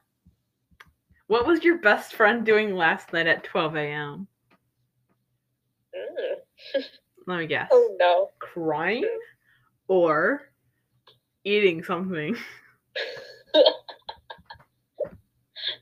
what 1.27 1.47
was 1.47 1.63
your 1.63 1.77
best 1.77 2.13
friend 2.13 2.45
doing 2.45 2.75
last 2.75 3.13
night 3.13 3.27
at 3.27 3.45
12 3.45 3.77
a.m.? 3.77 4.27
Mm. 5.95 6.83
Let 7.27 7.39
me 7.39 7.47
guess. 7.47 7.69
Oh 7.71 7.95
no. 7.97 8.31
Crying 8.39 9.07
or 9.87 10.41
eating 11.45 11.85
something? 11.85 12.35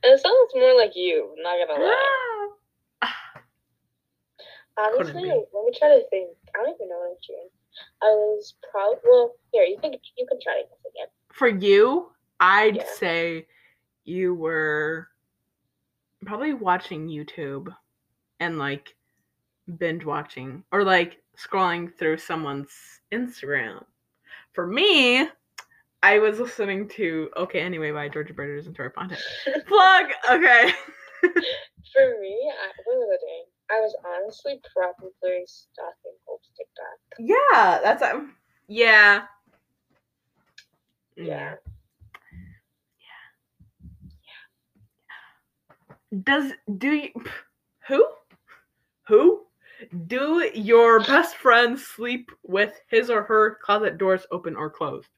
It 0.03 0.21
sounds 0.21 0.51
more 0.55 0.75
like 0.77 0.95
you, 0.95 1.33
I'm 1.37 1.43
not 1.43 1.67
gonna 1.67 1.83
lie. 1.83 2.49
Honestly, 4.79 5.29
let 5.29 5.65
me 5.65 5.71
try 5.77 5.89
to 5.89 6.03
think. 6.09 6.29
I 6.55 6.63
don't 6.63 6.75
even 6.75 6.89
know 6.89 6.95
what 6.97 7.11
I'm 7.11 7.17
doing. 7.27 7.49
I 8.01 8.05
was 8.07 8.53
probably 8.71 8.99
well. 9.05 9.33
Here, 9.51 9.63
you 9.63 9.77
can 9.81 9.93
you 9.93 10.25
can 10.27 10.39
try 10.41 10.53
to 10.55 10.67
guess 10.67 10.91
again. 10.91 11.07
For 11.33 11.47
you, 11.47 12.11
I'd 12.39 12.77
Yeah. 12.77 12.85
say 12.95 13.47
you 14.05 14.33
were 14.33 15.07
probably 16.25 16.53
watching 16.53 17.07
YouTube 17.07 17.73
and 18.39 18.57
like 18.57 18.95
binge 19.77 20.05
watching 20.05 20.63
or 20.71 20.83
like 20.83 21.21
scrolling 21.37 21.93
through 21.97 22.17
someone's 22.17 22.71
Instagram. 23.11 23.83
For 24.53 24.65
me, 24.65 25.27
I 26.01 26.19
was 26.19 26.39
listening 26.39 26.87
to 26.89 27.29
Okay 27.37 27.59
Anyway 27.61 27.91
by 27.91 28.09
Georgia 28.09 28.33
Bridges 28.33 28.67
and 28.67 28.75
Tori 28.75 28.89
Ponte. 28.91 29.13
Plug! 29.67 30.05
Okay. 30.31 30.71
For 31.21 32.19
me, 32.21 32.51
I, 32.51 32.71
what 32.85 32.97
was 32.97 33.09
I 33.13 33.17
doing? 33.25 33.45
I 33.71 33.79
was 33.81 33.95
honestly 34.05 34.59
probably 34.73 35.43
stalking 35.45 36.17
Hope's 36.25 36.49
TikTok. 36.57 37.19
Yeah, 37.19 37.79
that's 37.83 38.01
um 38.01 38.35
yeah. 38.67 39.23
Yeah. 41.15 41.25
Yeah. 41.25 41.55
Yeah. 46.11 46.19
Does 46.23 46.53
do 46.77 46.89
you 46.93 47.09
who? 47.87 48.05
Who? 49.07 49.41
Do 50.07 50.49
your 50.53 50.99
best 51.01 51.35
friend 51.35 51.79
sleep 51.79 52.31
with 52.43 52.73
his 52.87 53.09
or 53.09 53.23
her 53.23 53.57
closet 53.63 53.97
doors 53.97 54.25
open 54.31 54.55
or 54.55 54.69
closed? 54.69 55.09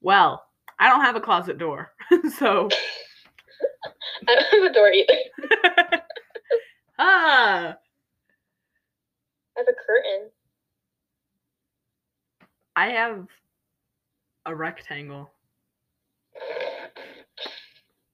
Well, 0.00 0.44
I 0.78 0.88
don't 0.88 1.00
have 1.00 1.16
a 1.16 1.20
closet 1.20 1.58
door. 1.58 1.92
so 2.38 2.68
I 4.28 4.34
don't 4.34 4.62
have 4.62 4.70
a 4.70 4.74
door 4.74 4.90
either. 4.92 6.00
ah 6.98 7.76
I 9.56 9.60
have 9.60 9.68
a 9.68 9.72
curtain. 9.72 10.30
I 12.76 12.88
have 12.88 13.26
a 14.46 14.54
rectangle. 14.54 15.30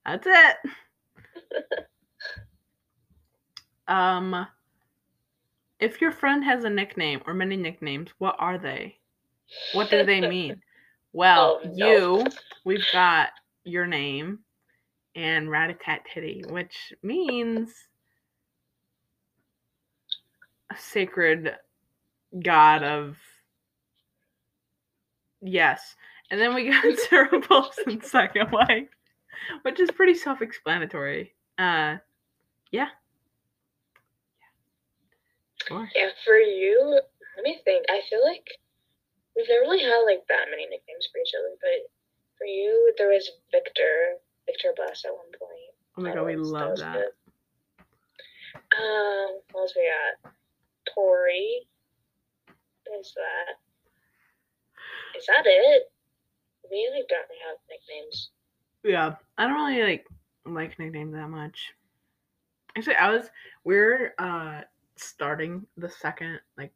That's 0.05 0.27
it. 0.27 0.57
um 3.87 4.47
if 5.79 5.99
your 5.99 6.11
friend 6.11 6.43
has 6.43 6.63
a 6.63 6.69
nickname 6.69 7.21
or 7.25 7.33
many 7.33 7.57
nicknames, 7.57 8.09
what 8.19 8.35
are 8.37 8.57
they? 8.59 8.97
What 9.73 9.89
do 9.89 10.05
they 10.05 10.21
mean? 10.21 10.61
Well, 11.13 11.59
Oh, 11.65 11.69
no. 11.73 12.19
you, 12.19 12.25
we've 12.63 12.85
got 12.93 13.31
your 13.65 13.85
name 13.85 14.39
and 15.13 15.49
Ratatat 15.49 16.05
Titty, 16.13 16.43
which 16.47 16.93
means 17.03 17.69
a 17.69 17.90
sacred 20.77 21.55
god 22.43 22.83
of 22.83 23.17
yes. 25.41 25.95
And 26.29 26.39
then 26.39 26.55
we 26.55 26.69
got 26.69 26.97
Sarah 27.09 27.41
Paulson 27.41 28.01
second 28.01 28.51
wife, 28.51 28.87
which 29.63 29.79
is 29.79 29.91
pretty 29.91 30.15
self-explanatory. 30.15 31.33
Uh, 31.57 31.97
yeah. 32.71 32.87
Sure. 35.67 35.89
Yeah, 35.95 36.09
for 36.25 36.37
you, 36.37 37.01
let 37.35 37.43
me 37.43 37.59
think. 37.63 37.85
I 37.89 38.01
feel 38.09 38.23
like 38.25 38.47
we've 39.35 39.47
never 39.47 39.61
really 39.61 39.83
had 39.83 40.01
like 40.05 40.25
that 40.27 40.49
many 40.49 40.63
nicknames 40.63 41.07
for 41.11 41.19
each 41.19 41.33
other, 41.37 41.55
but 41.61 41.91
for 42.37 42.45
you, 42.45 42.93
there 42.97 43.09
was 43.09 43.29
Victor, 43.51 44.17
Victor 44.45 44.73
Blast 44.75 45.05
at 45.05 45.11
one 45.11 45.31
point. 45.37 45.71
Oh 45.97 46.01
my 46.01 46.13
god, 46.13 46.25
we 46.25 46.35
love 46.35 46.71
was 46.71 46.79
that. 46.79 47.13
Um, 48.55 49.39
what 49.51 49.61
else 49.61 49.73
we 49.75 49.91
got? 50.23 50.31
Tori. 50.93 51.67
Is 52.99 53.13
that? 53.15 53.57
Is 55.17 55.25
that 55.27 55.43
it? 55.45 55.91
We 56.69 56.89
like 56.93 57.07
don't 57.07 57.25
really 57.29 57.41
have 57.47 57.57
nicknames. 57.69 58.29
Yeah, 58.83 59.15
I 59.37 59.47
don't 59.47 59.53
really 59.53 59.83
like 59.83 60.07
like 60.45 60.79
nicknames 60.79 61.13
that 61.13 61.29
much. 61.29 61.73
Actually, 62.77 62.95
I 62.95 63.11
was 63.11 63.29
we're 63.63 64.13
uh 64.17 64.61
starting 64.95 65.65
the 65.77 65.89
second 65.89 66.39
like 66.57 66.71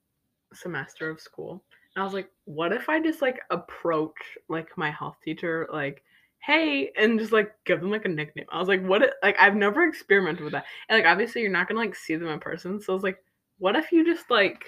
semester 0.54 1.10
of 1.10 1.22
school. 1.22 1.64
And 1.96 2.02
I 2.02 2.06
was 2.06 2.14
like, 2.14 2.30
what 2.46 2.74
if 2.74 2.90
I 2.90 3.02
just 3.02 3.22
like 3.22 3.42
approach 3.52 4.38
like 4.50 4.78
my 4.78 4.92
health 4.92 5.18
teacher 5.24 5.68
like, 5.72 6.04
"Hey," 6.40 6.92
and 6.98 7.20
just 7.20 7.32
like 7.32 7.54
give 7.66 7.82
them 7.82 7.92
like 7.92 8.06
a 8.06 8.10
nickname. 8.10 8.46
I 8.52 8.60
was 8.60 8.68
like, 8.68 8.84
what 8.86 9.02
like 9.24 9.38
I've 9.40 9.56
never 9.56 9.84
experimented 9.84 10.44
with 10.44 10.54
that. 10.54 10.66
And 10.90 10.98
like 10.98 11.10
obviously 11.10 11.42
you're 11.42 11.52
not 11.52 11.70
to 11.70 11.76
like 11.76 11.96
see 11.96 12.16
them 12.16 12.30
in 12.30 12.40
person. 12.40 12.82
So 12.82 12.94
I 12.94 12.96
was 12.96 13.04
like, 13.04 13.24
what 13.58 13.76
if 13.76 13.92
you 13.92 14.06
just 14.06 14.30
like 14.30 14.66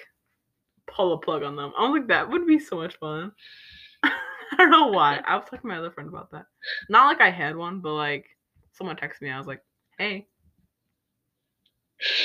pull 0.86 1.12
a 1.12 1.18
plug 1.18 1.42
on 1.42 1.56
them? 1.56 1.72
I 1.78 1.82
was 1.88 1.98
like, 1.98 2.08
that 2.08 2.28
would 2.28 2.46
be 2.46 2.58
so 2.58 2.76
much 2.76 2.96
fun. 2.98 3.32
I 4.02 4.56
don't 4.56 4.70
know 4.70 4.86
why. 4.86 5.20
I 5.26 5.36
was 5.36 5.44
talking 5.44 5.60
to 5.60 5.66
my 5.66 5.78
other 5.78 5.90
friend 5.90 6.08
about 6.08 6.30
that. 6.32 6.46
Not 6.88 7.06
like 7.06 7.20
I 7.20 7.30
had 7.30 7.56
one, 7.56 7.80
but 7.80 7.94
like 7.94 8.26
someone 8.72 8.96
texted 8.96 9.22
me. 9.22 9.30
I 9.30 9.38
was 9.38 9.46
like, 9.46 9.62
"Hey, 9.98 10.26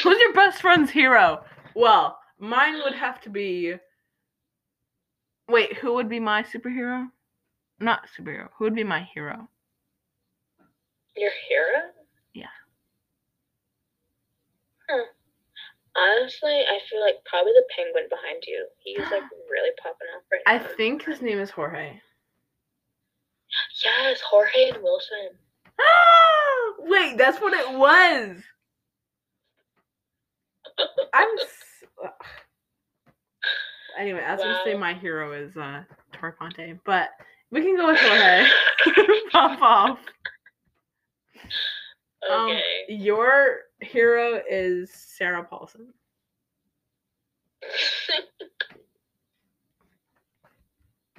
who's 0.04 0.20
your 0.20 0.34
best 0.34 0.62
friend's 0.62 0.92
hero?" 0.92 1.44
Well, 1.76 2.18
mine 2.40 2.76
would 2.84 2.96
have 2.96 3.20
to 3.22 3.30
be. 3.30 3.76
Wait, 5.50 5.78
who 5.78 5.94
would 5.94 6.08
be 6.08 6.20
my 6.20 6.44
superhero? 6.44 7.10
Not 7.80 8.08
superhero. 8.18 8.50
Who 8.58 8.64
would 8.64 8.76
be 8.76 8.84
my 8.86 9.02
hero? 9.14 9.50
Your 11.18 11.32
hero? 11.50 11.90
Yeah. 12.34 12.48
Huh. 14.90 15.04
Honestly, 15.96 16.50
I 16.68 16.80
feel 16.90 17.02
like 17.02 17.16
probably 17.26 17.52
the 17.54 17.64
penguin 17.76 18.06
behind 18.10 18.44
you. 18.48 18.66
He's 18.80 18.98
like 19.12 19.24
really 19.52 19.70
popping 19.82 20.08
off 20.16 20.24
right 20.32 20.42
I 20.48 20.58
now. 20.58 20.68
think 20.76 21.04
his 21.06 21.22
name 21.22 21.40
is 21.40 21.52
Jorge. 21.52 22.00
Yes, 23.84 24.20
Jorge 24.28 24.70
and 24.70 24.82
Wilson. 24.82 25.30
Wait, 26.80 27.18
that's 27.18 27.40
what 27.40 27.54
it 27.54 27.78
was. 27.78 28.38
I'm. 31.14 31.28
S- 31.40 31.84
ugh. 32.04 32.12
anyway, 34.00 34.24
I 34.26 34.34
was 34.34 34.42
gonna 34.42 34.60
say 34.64 34.74
Wow. 34.74 34.80
my 34.80 34.94
hero 34.96 35.32
is 35.34 35.56
uh 35.56 35.84
Tori 36.14 36.34
Ponte, 36.34 36.80
but 36.86 37.10
we 37.52 37.62
can 37.62 37.76
go 37.78 37.88
with 37.88 38.00
Jorge. 38.00 38.48
Pop 39.32 39.62
off. 39.62 40.00
Um, 42.32 42.52
Okay. 42.52 42.64
your 42.88 43.58
hero 43.84 44.42
is 44.50 44.92
Sarah 44.92 45.44
Paulson. 45.44 45.94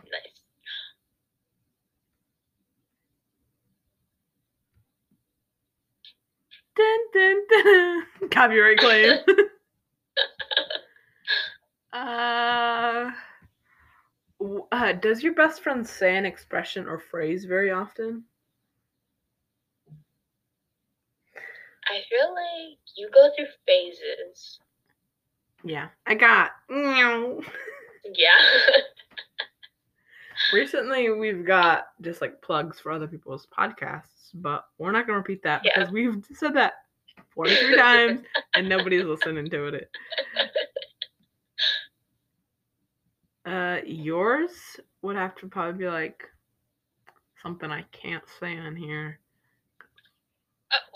nice. 0.05 0.41
Dun, 6.77 6.99
dun, 7.13 7.47
dun. 7.49 8.07
Copyright 8.31 8.79
claim. 8.79 9.19
uh, 11.93 13.11
uh, 14.73 14.93
does 14.93 15.23
your 15.23 15.35
best 15.35 15.63
friend 15.63 15.87
say 15.87 16.17
an 16.17 16.25
expression 16.27 16.87
or 16.89 16.99
phrase 16.99 17.45
very 17.45 17.71
often? 17.71 18.25
I 21.95 22.01
feel 22.11 22.35
like 22.35 22.79
you 22.97 23.09
go 23.15 23.31
through 23.37 23.47
phases. 23.67 24.59
Yeah, 25.63 25.89
I 26.07 26.15
got. 26.15 26.51
meow. 26.69 27.41
Yeah. 28.05 28.29
Recently, 30.53 31.11
we've 31.11 31.47
got 31.47 31.85
just 32.03 32.21
like 32.21 32.43
plugs 32.43 32.79
for 32.81 32.91
other 32.93 33.07
people's 33.07 33.47
podcasts, 33.57 34.31
but 34.35 34.65
we're 34.79 34.91
not 34.93 35.07
gonna 35.07 35.19
repeat 35.19 35.43
that 35.45 35.63
Yeah. 35.65 35.73
because 35.77 35.93
we've 35.93 36.23
said 36.35 36.55
that 36.55 36.75
forty-three 37.35 37.77
times 37.87 38.21
and 38.57 38.69
nobody's 38.69 39.05
listening 39.05 39.49
to 39.51 39.67
it. 39.69 39.89
Uh, 43.47 43.81
yours 43.85 44.51
would 45.03 45.17
have 45.17 45.35
to 45.37 45.47
probably 45.47 45.79
be 45.79 45.87
like 45.87 46.25
something 47.43 47.71
I 47.71 47.83
can't 47.93 48.23
say 48.41 48.57
on 48.57 48.75
here. 48.75 49.19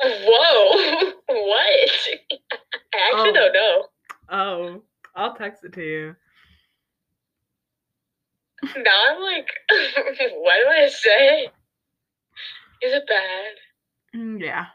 Whoa. 0.03 1.13
what? 1.27 1.91
I 2.95 3.11
actually 3.13 3.31
Oh. 3.31 3.33
don't 3.35 3.53
know. 3.53 3.85
Oh, 4.31 4.83
I'll 5.15 5.35
text 5.35 5.65
it 5.65 5.73
to 5.75 5.83
you. 5.83 6.17
Now 8.77 9.03
I'm 9.11 9.23
like, 9.23 9.49
what 9.69 10.57
do 10.65 10.69
I 10.71 10.89
say? 10.91 11.45
Is 12.83 12.93
it 12.93 13.05
bad? 13.09 13.53
Mm, 14.21 14.41
Yeah. 14.41 14.67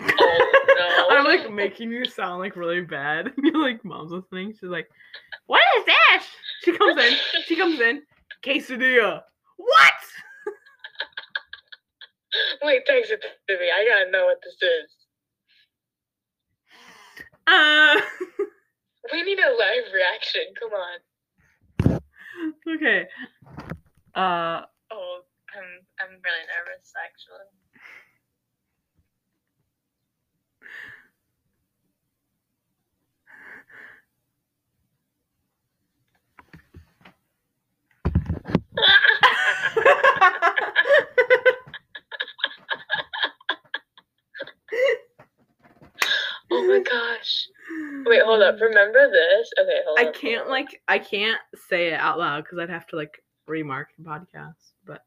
Oh, 0.00 1.06
no. 1.10 1.16
I'm 1.16 1.24
like 1.24 1.50
making 1.52 1.90
you 1.90 2.04
sound 2.04 2.40
like 2.40 2.56
really 2.56 2.82
bad. 2.82 3.32
You're 3.42 3.58
like, 3.62 3.84
mom's 3.84 4.12
listening. 4.12 4.52
She's 4.52 4.68
like, 4.70 4.88
what 5.46 5.62
is 5.78 5.84
that? 5.86 6.24
She 6.64 6.76
comes 6.76 7.00
in. 7.02 7.12
She 7.46 7.56
comes 7.56 7.80
in. 7.80 8.02
Quesadilla. 8.44 9.22
What? 9.56 9.92
Wait, 12.62 12.86
text 12.86 13.10
it 13.10 13.20
to 13.20 13.58
me. 13.58 13.70
I 13.70 13.84
gotta 13.88 14.10
know 14.10 14.24
what 14.26 14.40
this 14.42 14.54
is. 14.62 14.96
Uh. 17.46 18.00
We 19.12 19.22
need 19.22 19.38
a 19.38 19.50
live 19.52 19.92
reaction. 19.94 20.42
Come 20.58 20.72
on. 20.72 20.98
okay. 22.74 23.06
Uh. 24.14 24.62
Oh, 24.90 25.20
I'm 25.54 25.86
I'm 26.00 26.20
really 26.24 26.44
nervous 26.50 26.92
actually. 27.04 27.46
oh 46.56 46.66
my 46.68 46.78
gosh. 46.80 47.46
Wait, 48.06 48.22
hold 48.22 48.42
up. 48.42 48.60
Remember 48.60 49.10
this? 49.10 49.50
Okay, 49.60 49.80
hold 49.86 49.98
up. 49.98 50.04
I 50.04 50.08
up. 50.08 50.14
can't 50.14 50.38
hold 50.42 50.50
like 50.50 50.80
I 50.88 50.98
can't 50.98 51.40
say 51.68 51.88
it 51.88 51.94
out 51.94 52.18
loud 52.18 52.44
because 52.44 52.58
I'd 52.58 52.70
have 52.70 52.86
to 52.88 52.96
like 52.96 53.22
remark 53.46 53.88
the 53.98 54.04
podcast. 54.04 54.54
But 54.84 55.02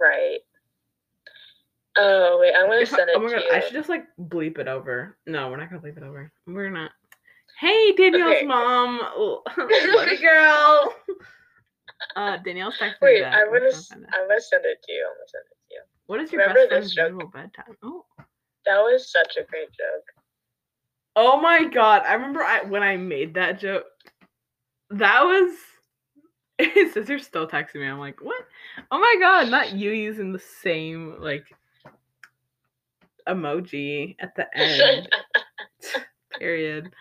Right. 0.00 0.38
Oh 1.98 2.38
wait, 2.40 2.52
I'm 2.56 2.66
gonna 2.66 2.80
if 2.80 2.92
I, 2.92 2.96
send 2.96 3.10
it 3.10 3.16
oh 3.16 3.22
to 3.28 3.34
god, 3.34 3.42
you. 3.42 3.50
I 3.52 3.60
should 3.60 3.72
just 3.72 3.88
like 3.88 4.04
bleep 4.20 4.58
it 4.58 4.68
over. 4.68 5.16
No, 5.26 5.48
we're 5.50 5.56
not 5.56 5.70
gonna 5.70 5.82
bleep 5.82 5.96
it 5.96 6.02
over. 6.02 6.30
We're 6.46 6.70
not. 6.70 6.90
Hey, 7.60 7.92
Danielle's 7.92 8.36
Okay. 8.36 8.46
mom, 8.46 9.00
you, 9.56 10.18
girl. 10.20 10.94
Uh, 12.14 12.36
Danielle's 12.44 12.76
texting 12.78 12.94
Wait, 13.00 13.20
that. 13.22 13.32
I'm 13.34 13.46
gonna 13.46 13.60
trying 13.60 13.70
to 13.70 13.76
s- 13.76 13.88
find 13.88 14.02
it. 14.02 14.08
I'm 14.14 14.28
gonna 14.28 14.40
send 14.40 14.64
it 14.66 14.82
to 14.82 14.92
you. 14.92 15.06
I'm 15.06 15.14
gonna 15.16 15.28
send 15.28 15.44
it 15.50 15.56
to 15.68 15.74
you. 15.74 15.80
What 16.06 16.20
is 16.20 16.30
your 16.32 16.40
remember 16.42 16.60
best 16.68 16.94
friend's 16.94 16.96
usual 16.96 17.28
bedtime? 17.32 17.76
Oh. 17.82 18.04
That 18.66 18.78
was 18.80 19.10
such 19.10 19.36
a 19.36 19.44
great 19.44 19.68
joke. 19.72 20.04
Oh 21.14 21.40
my 21.40 21.64
god! 21.64 22.02
I 22.06 22.14
remember 22.14 22.42
I 22.42 22.62
when 22.64 22.82
I 22.82 22.96
made 22.96 23.34
that 23.34 23.58
joke. 23.60 23.84
That 24.90 25.22
was. 25.22 25.56
His 26.58 26.94
sister's 26.94 27.26
still 27.26 27.46
texting 27.46 27.76
me. 27.76 27.86
I'm 27.86 27.98
like, 27.98 28.20
what? 28.22 28.42
Oh 28.90 28.98
my 28.98 29.16
god! 29.20 29.50
Not 29.50 29.72
you 29.72 29.90
using 29.92 30.32
the 30.32 30.38
same 30.38 31.16
like 31.20 31.44
emoji 33.28 34.16
at 34.20 34.34
the 34.36 34.46
end. 34.56 35.08
Period. 36.38 36.92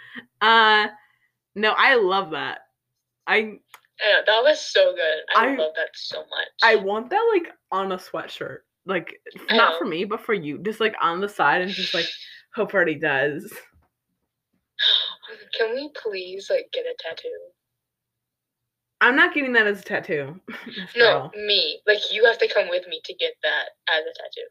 Uh, 0.41 0.87
no, 1.55 1.71
I 1.77 1.95
love 1.95 2.31
that. 2.31 2.59
I 3.27 3.37
Yeah, 3.37 4.21
that 4.25 4.43
was 4.43 4.59
so 4.61 4.93
good. 4.93 5.19
I, 5.35 5.47
I- 5.47 5.55
love 5.55 5.71
that 5.75 5.89
so 5.93 6.19
much. 6.19 6.49
I 6.63 6.75
want 6.75 7.09
that 7.09 7.21
like 7.33 7.53
on 7.71 7.91
a 7.91 7.97
sweatshirt. 7.97 8.59
Like 8.85 9.19
not 9.51 9.77
for 9.77 9.85
oh. 9.85 9.89
me, 9.89 10.05
but 10.05 10.21
for 10.21 10.33
you. 10.33 10.57
Just 10.59 10.79
like 10.79 10.95
on 11.01 11.19
the 11.21 11.29
side 11.29 11.61
and 11.61 11.71
just 11.71 11.93
like 11.93 12.07
hope 12.55 12.73
already 12.73 12.95
does. 12.95 13.53
Can 15.57 15.73
we 15.73 15.89
please 16.01 16.47
like 16.49 16.67
get 16.73 16.85
a 16.85 16.95
tattoo? 16.99 17.29
I'm 19.01 19.15
not 19.15 19.33
getting 19.33 19.53
that 19.53 19.67
as 19.67 19.81
a 19.81 19.83
tattoo. 19.83 20.39
No, 20.95 21.31
me. 21.35 21.81
Like 21.85 21.99
you 22.11 22.23
have 22.25 22.37
to 22.39 22.47
come 22.53 22.69
with 22.69 22.87
me 22.87 23.01
to 23.03 23.13
get 23.13 23.33
that 23.43 23.69
as 23.89 24.03
a 24.05 24.13
tattoo. 24.17 24.47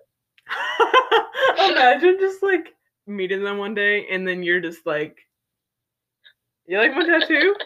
Imagine 1.72 2.18
just 2.20 2.42
like 2.42 2.74
meeting 3.06 3.42
them 3.42 3.56
one 3.58 3.74
day 3.74 4.06
and 4.10 4.26
then 4.26 4.42
you're 4.42 4.60
just 4.60 4.86
like, 4.86 5.18
you 6.66 6.78
like 6.78 6.94
my 6.94 7.06
tattoo? 7.06 7.54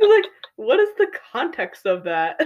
Like, 0.00 0.24
what 0.56 0.78
is 0.78 0.90
the 0.98 1.06
context 1.32 1.86
of 1.86 2.04
that? 2.04 2.40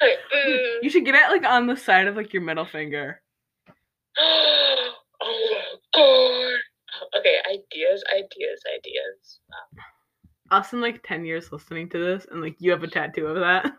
Like, 0.00 0.18
mm. 0.34 0.76
You 0.82 0.90
should 0.90 1.04
get 1.04 1.14
it 1.14 1.30
like 1.30 1.44
on 1.44 1.66
the 1.66 1.76
side 1.76 2.06
of 2.06 2.16
like 2.16 2.32
your 2.32 2.42
middle 2.42 2.64
finger. 2.64 3.20
oh 4.18 4.92
my 5.20 5.64
god. 5.94 6.58
Okay, 7.18 7.36
ideas, 7.48 8.02
ideas, 8.10 8.62
ideas. 8.78 9.40
Us 10.50 10.72
in 10.72 10.80
like 10.80 11.02
10 11.02 11.24
years 11.24 11.52
listening 11.52 11.88
to 11.90 11.98
this 11.98 12.26
and 12.30 12.40
like 12.40 12.56
you 12.58 12.70
have 12.70 12.82
a 12.82 12.88
tattoo 12.88 13.26
of 13.26 13.36
that. 13.36 13.66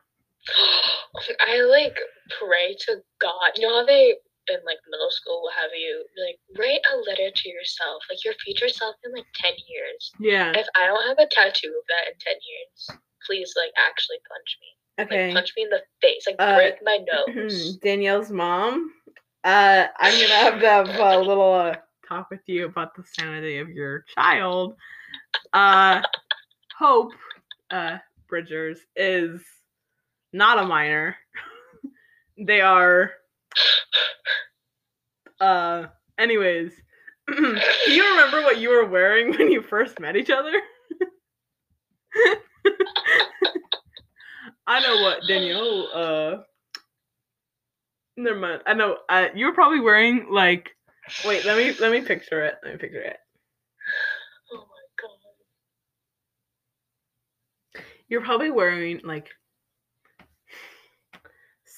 I 1.47 1.61
like 1.61 1.97
pray 2.39 2.75
to 2.87 3.01
God. 3.19 3.51
You 3.55 3.67
know 3.67 3.79
how 3.79 3.85
they 3.85 4.15
in 4.47 4.63
like 4.63 4.79
middle 4.87 5.11
school 5.11 5.43
will 5.43 5.55
have 5.55 5.71
you 5.75 6.05
like 6.15 6.39
write 6.55 6.83
a 6.87 6.95
letter 7.03 7.31
to 7.33 7.49
yourself, 7.49 8.03
like 8.09 8.23
your 8.23 8.33
future 8.43 8.69
self 8.69 8.95
in 9.03 9.11
like 9.11 9.27
ten 9.35 9.53
years. 9.67 10.11
Yeah. 10.19 10.55
If 10.55 10.67
I 10.75 10.87
don't 10.87 11.07
have 11.07 11.19
a 11.19 11.27
tattoo 11.27 11.73
of 11.75 11.85
that 11.91 12.07
in 12.11 12.15
ten 12.19 12.39
years, 12.39 12.99
please 13.25 13.53
like 13.57 13.71
actually 13.75 14.23
punch 14.27 14.51
me. 14.61 14.71
Okay. 14.99 15.27
Like 15.27 15.35
punch 15.35 15.53
me 15.55 15.63
in 15.63 15.69
the 15.69 15.81
face. 16.01 16.23
Like 16.27 16.35
Uh, 16.39 16.55
break 16.55 16.75
my 16.83 16.99
nose. 17.37 17.77
Danielle's 17.77 18.31
mom. 18.31 18.91
Uh, 19.43 19.85
I'm 19.99 20.13
gonna 20.21 20.33
have 20.33 20.59
to 20.59 20.67
have 20.69 20.89
a 20.99 21.19
little 21.19 21.53
uh, 21.53 21.75
talk 22.07 22.29
with 22.31 22.41
you 22.47 22.65
about 22.65 22.95
the 22.95 23.03
sanity 23.03 23.59
of 23.59 23.69
your 23.69 24.03
child. 24.15 24.75
Uh, 25.53 26.01
Hope, 26.77 27.11
uh, 27.71 27.97
Bridgers 28.27 28.79
is 28.95 29.41
not 30.33 30.59
a 30.59 30.65
minor. 30.65 31.15
they 32.37 32.61
are. 32.61 33.11
Uh, 35.39 35.85
anyways, 36.17 36.71
do 37.27 37.59
you 37.87 38.09
remember 38.11 38.41
what 38.41 38.57
you 38.59 38.69
were 38.69 38.85
wearing 38.85 39.31
when 39.31 39.51
you 39.51 39.61
first 39.61 39.99
met 39.99 40.15
each 40.15 40.29
other? 40.29 40.53
I 44.67 44.81
know 44.81 45.01
what 45.01 45.21
Danielle. 45.25 45.89
Uh, 45.93 46.37
never 48.17 48.37
mind. 48.37 48.61
I 48.65 48.73
know. 48.73 48.97
Uh, 49.07 49.27
you 49.33 49.45
were 49.45 49.53
probably 49.53 49.79
wearing 49.79 50.27
like. 50.29 50.71
Wait, 51.25 51.45
let 51.45 51.57
me 51.57 51.73
let 51.79 51.91
me 51.91 52.01
picture 52.01 52.43
it. 52.43 52.55
Let 52.63 52.73
me 52.73 52.77
picture 52.77 53.01
it. 53.01 53.15
Oh 54.51 54.57
my 54.57 54.83
god. 57.73 57.83
You're 58.09 58.21
probably 58.21 58.51
wearing 58.51 58.99
like, 59.05 59.29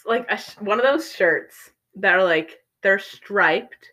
like 0.07 0.25
a, 0.31 0.39
one 0.63 0.79
of 0.79 0.85
those 0.85 1.11
shirts 1.11 1.69
that 1.95 2.15
are 2.15 2.23
like 2.23 2.57
they're 2.81 2.97
striped, 2.97 3.91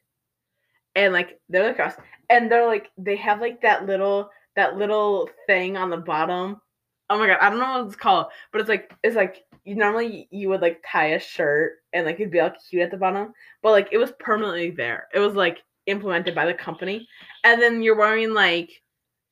and 0.94 1.12
like 1.12 1.38
they're 1.50 1.70
across, 1.70 1.94
and 2.30 2.50
they're 2.50 2.66
like 2.66 2.90
they 2.96 3.16
have 3.16 3.42
like 3.42 3.60
that 3.60 3.84
little 3.84 4.30
that 4.54 4.78
little 4.78 5.28
thing 5.46 5.76
on 5.76 5.90
the 5.90 5.98
bottom 5.98 6.62
Oh 7.08 7.18
my 7.18 7.26
god, 7.26 7.38
I 7.40 7.50
don't 7.50 7.58
know 7.58 7.78
what 7.78 7.86
it's 7.86 7.96
called, 7.96 8.26
but 8.52 8.60
it's 8.60 8.68
like 8.68 8.92
it's 9.02 9.16
like 9.16 9.44
you 9.64 9.74
normally 9.76 10.28
you 10.30 10.48
would 10.48 10.60
like 10.60 10.82
tie 10.90 11.08
a 11.08 11.20
shirt 11.20 11.78
and 11.92 12.04
like 12.06 12.16
it'd 12.16 12.32
be 12.32 12.40
like 12.40 12.56
cute 12.68 12.82
at 12.82 12.90
the 12.90 12.96
bottom, 12.96 13.32
but 13.62 13.70
like 13.70 13.88
it 13.92 13.98
was 13.98 14.12
permanently 14.18 14.70
there. 14.70 15.08
It 15.14 15.20
was 15.20 15.34
like 15.34 15.62
implemented 15.86 16.34
by 16.34 16.46
the 16.46 16.54
company, 16.54 17.08
and 17.44 17.60
then 17.62 17.82
you're 17.82 17.96
wearing 17.96 18.34
like 18.34 18.70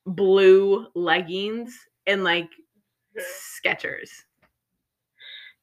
blue 0.06 0.86
leggings 0.94 1.76
and 2.06 2.24
like 2.24 2.48
Skechers. 3.18 4.10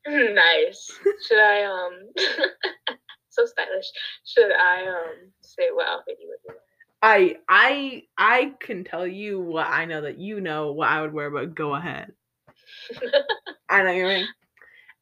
nice. 0.07 0.99
Should 1.27 1.39
I 1.39 1.63
um 1.63 2.09
so 3.29 3.45
stylish. 3.45 3.91
Should 4.25 4.51
I 4.51 4.87
um 4.87 5.31
say 5.41 5.69
what 5.71 5.87
outfit 5.87 6.17
you 6.21 6.27
would 6.29 6.55
I 7.01 7.37
I 7.49 8.03
I 8.17 8.53
can 8.59 8.83
tell 8.83 9.07
you 9.07 9.39
what 9.39 9.67
I 9.67 9.85
know 9.85 10.01
that 10.01 10.17
you 10.19 10.39
know 10.41 10.71
what 10.71 10.89
I 10.89 11.01
would 11.01 11.13
wear, 11.13 11.29
but 11.31 11.55
go 11.55 11.73
ahead. 11.75 12.11
I 13.69 13.83
know 13.83 13.91
you're 13.91 14.07
right. 14.07 14.25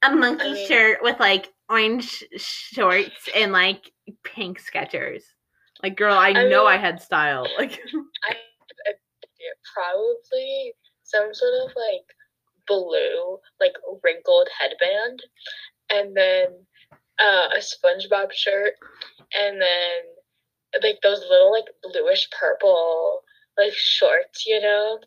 A 0.04 0.16
monkey 0.16 0.45
I 0.45 0.54
mean- 0.54 0.68
shirt 0.68 1.00
with 1.02 1.20
like 1.20 1.52
orange 1.70 2.24
shorts 2.38 3.30
and 3.36 3.52
like 3.52 3.91
pink 4.24 4.62
Skechers. 4.62 5.24
Like, 5.84 5.95
girl, 5.95 6.14
I, 6.14 6.30
I 6.30 6.34
know 6.50 6.66
mean- 6.66 6.74
I 6.74 6.78
had 6.78 7.02
style. 7.02 7.47
Like, 7.58 7.80
I, 8.30 8.36
I 8.88 8.93
probably 9.74 10.74
some 11.04 11.34
sort 11.34 11.54
of 11.66 11.76
like 11.76 12.06
blue, 12.68 13.39
like 13.60 13.74
wrinkled 14.04 14.47
headband, 14.60 15.24
and 15.91 16.16
then 16.16 16.47
uh, 17.20 17.50
a 17.56 17.60
SpongeBob 17.60 18.32
shirt, 18.32 18.74
and 19.39 19.60
then 19.62 20.00
like 20.84 20.99
those 21.01 21.22
little 21.30 21.51
like 21.51 21.65
bluish 21.84 22.30
purple 22.39 23.22
like 23.57 23.74
shorts, 23.74 24.45
you 24.45 24.59
know, 24.61 24.99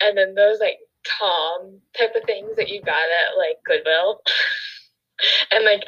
and 0.00 0.16
then 0.16 0.34
those 0.34 0.60
like 0.60 0.78
Tom 1.06 1.80
type 1.98 2.14
of 2.16 2.24
things 2.24 2.56
that 2.56 2.68
you 2.68 2.80
got 2.80 2.94
at 2.96 3.36
like 3.36 3.58
Goodwill, 3.64 4.20
and 5.50 5.64
like 5.64 5.82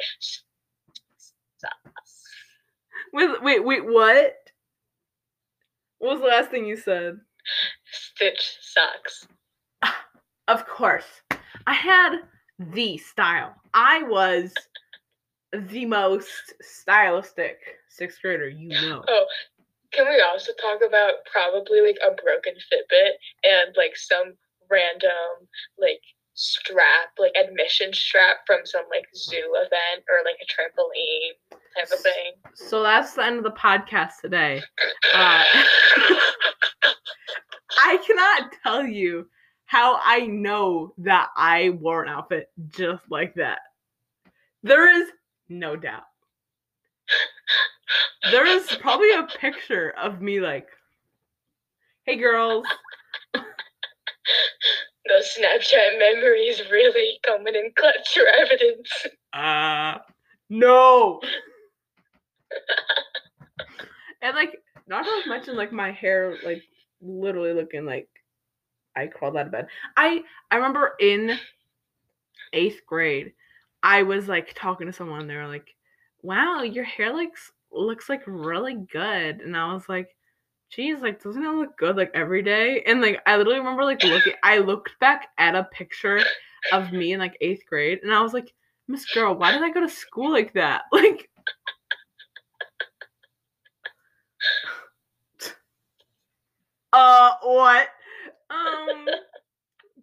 with 3.13 3.41
wait, 3.41 3.63
wait, 3.63 3.85
what? 3.85 4.35
What 5.99 6.11
was 6.11 6.21
the 6.21 6.27
last 6.27 6.51
thing 6.51 6.65
you 6.65 6.77
said? 6.77 7.17
Stitch 7.91 8.57
socks. 8.61 9.27
Of 10.49 10.65
course, 10.65 11.03
I 11.65 11.73
had 11.73 12.19
the 12.57 12.97
style. 12.97 13.53
I 13.73 14.03
was 14.03 14.53
the 15.51 15.85
most 15.85 16.53
stylistic 16.61 17.59
sixth 17.97 18.21
grader 18.21 18.47
you 18.47 18.69
know. 18.69 19.03
Oh, 19.07 19.25
can 19.91 20.07
we 20.07 20.21
also 20.21 20.51
talk 20.61 20.81
about 20.87 21.13
probably 21.31 21.81
like 21.81 21.97
a 22.05 22.13
broken 22.21 22.53
Fitbit 22.53 23.11
and 23.43 23.75
like 23.75 23.95
some 23.95 24.33
random 24.69 25.47
like 25.79 26.01
strap, 26.33 27.09
like 27.17 27.33
admission 27.35 27.91
strap 27.93 28.37
from 28.45 28.59
some 28.63 28.83
like 28.89 29.05
zoo 29.15 29.55
event 29.55 30.03
or 30.09 30.23
like 30.23 30.37
a 30.41 30.45
trampoline 30.45 31.33
type 31.75 31.91
of 31.91 31.99
thing? 31.99 32.33
So 32.53 32.83
that's 32.83 33.13
the 33.13 33.25
end 33.25 33.37
of 33.37 33.43
the 33.43 33.51
podcast 33.51 34.21
today. 34.21 34.61
Uh, 35.13 35.43
I 37.79 37.97
cannot 38.05 38.51
tell 38.63 38.85
you 38.85 39.27
how 39.65 39.99
I 40.03 40.27
know 40.27 40.93
that 40.99 41.29
I 41.35 41.71
wore 41.71 42.03
an 42.03 42.09
outfit 42.09 42.49
just 42.69 43.03
like 43.09 43.35
that. 43.35 43.59
There 44.63 45.01
is 45.01 45.09
no 45.49 45.75
doubt. 45.75 46.03
There 48.31 48.45
is 48.45 48.67
probably 48.81 49.11
a 49.13 49.23
picture 49.23 49.93
of 50.01 50.21
me 50.21 50.39
like, 50.39 50.67
hey 52.03 52.17
girls, 52.17 52.65
Those 53.33 55.37
Snapchat 55.39 55.99
memories 55.99 56.61
really 56.69 57.19
coming 57.25 57.55
in 57.55 57.71
clutch 57.77 58.13
for 58.13 58.25
evidence. 58.27 58.91
uh, 59.33 59.99
no. 60.49 61.21
and 64.21 64.35
like, 64.35 64.57
not 64.87 65.05
to 65.05 65.29
mention 65.29 65.55
like 65.55 65.71
my 65.71 65.91
hair, 65.91 66.35
like 66.43 66.63
literally 67.01 67.53
looking 67.53 67.85
like 67.85 68.09
I 68.95 69.07
crawled 69.07 69.37
out 69.37 69.45
of 69.45 69.51
bed. 69.51 69.67
I 69.95 70.23
I 70.51 70.55
remember 70.57 70.93
in 70.99 71.37
eighth 72.53 72.81
grade, 72.85 73.33
I 73.83 74.03
was 74.03 74.27
like 74.27 74.53
talking 74.55 74.87
to 74.87 74.93
someone. 74.93 75.27
They 75.27 75.35
were 75.35 75.47
like, 75.47 75.75
"Wow, 76.21 76.63
your 76.63 76.83
hair 76.83 77.13
looks 77.13 77.51
looks 77.77 78.09
like 78.09 78.23
really 78.25 78.75
good," 78.91 79.41
and 79.41 79.55
I 79.57 79.73
was 79.73 79.87
like. 79.89 80.13
Geez, 80.69 81.01
like 81.01 81.23
doesn't 81.23 81.45
it 81.45 81.49
look 81.49 81.77
good 81.77 81.95
like 81.95 82.11
every 82.13 82.41
day? 82.41 82.83
And 82.85 82.99
like 83.01 83.21
I 83.25 83.37
literally 83.37 83.59
remember 83.59 83.85
like 83.85 84.03
looking 84.03 84.33
I 84.43 84.57
looked 84.57 84.99
back 84.99 85.29
at 85.37 85.55
a 85.55 85.63
picture 85.63 86.19
of 86.73 86.91
me 86.91 87.13
in 87.13 87.19
like 87.19 87.37
eighth 87.41 87.65
grade 87.67 87.99
and 88.03 88.13
I 88.13 88.21
was 88.21 88.33
like, 88.33 88.53
Miss 88.89 89.05
Girl, 89.13 89.33
why 89.35 89.51
did 89.53 89.63
I 89.63 89.71
go 89.71 89.79
to 89.79 89.87
school 89.89 90.31
like 90.31 90.53
that? 90.53 90.83
Like 90.91 91.29
Uh 96.93 97.31
what? 97.43 97.87
Um 98.49 99.05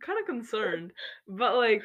kind 0.00 0.18
of 0.20 0.26
concerned. 0.26 0.92
But 1.26 1.56
like 1.56 1.82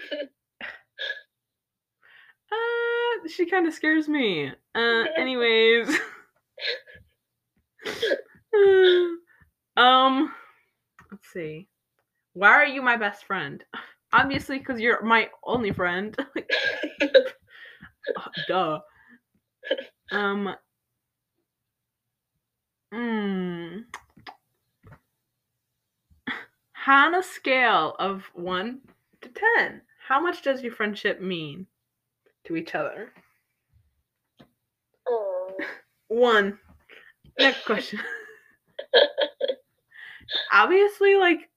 uh 2.52 3.28
she 3.28 3.45
kind 3.45 3.68
of 3.68 3.74
scares 3.74 4.08
me. 4.08 4.52
Uh 4.76 5.04
anyways. 5.18 5.89
um 9.78 10.34
let's 11.12 11.32
see. 11.34 11.68
Why 12.34 12.50
are 12.50 12.66
you 12.66 12.82
my 12.82 12.97
best 12.97 13.26
friend? 13.26 13.64
Obviously 14.12 14.60
cuz 14.60 14.80
you're 14.80 15.04
my 15.04 15.30
only 15.43 15.72
friend. 15.72 16.18
Duh. 18.47 18.80
Um. 20.12 20.56
Mm. 22.93 23.86
On 26.88 27.16
a 27.16 27.22
scale 27.22 27.95
of 28.00 28.24
one 28.34 28.82
to 29.22 29.30
ten, 29.30 29.82
how 30.08 30.20
much 30.20 30.41
does 30.41 30.64
your 30.64 30.74
friendship 30.74 31.22
mean 31.22 31.68
to 32.50 32.58
each 32.58 32.76
other? 32.76 33.14
Oh, 35.08 35.58
One. 36.08 36.60
Next 37.39 37.66
question. 37.66 38.00
Obviously, 40.52 41.16
like 41.16 41.50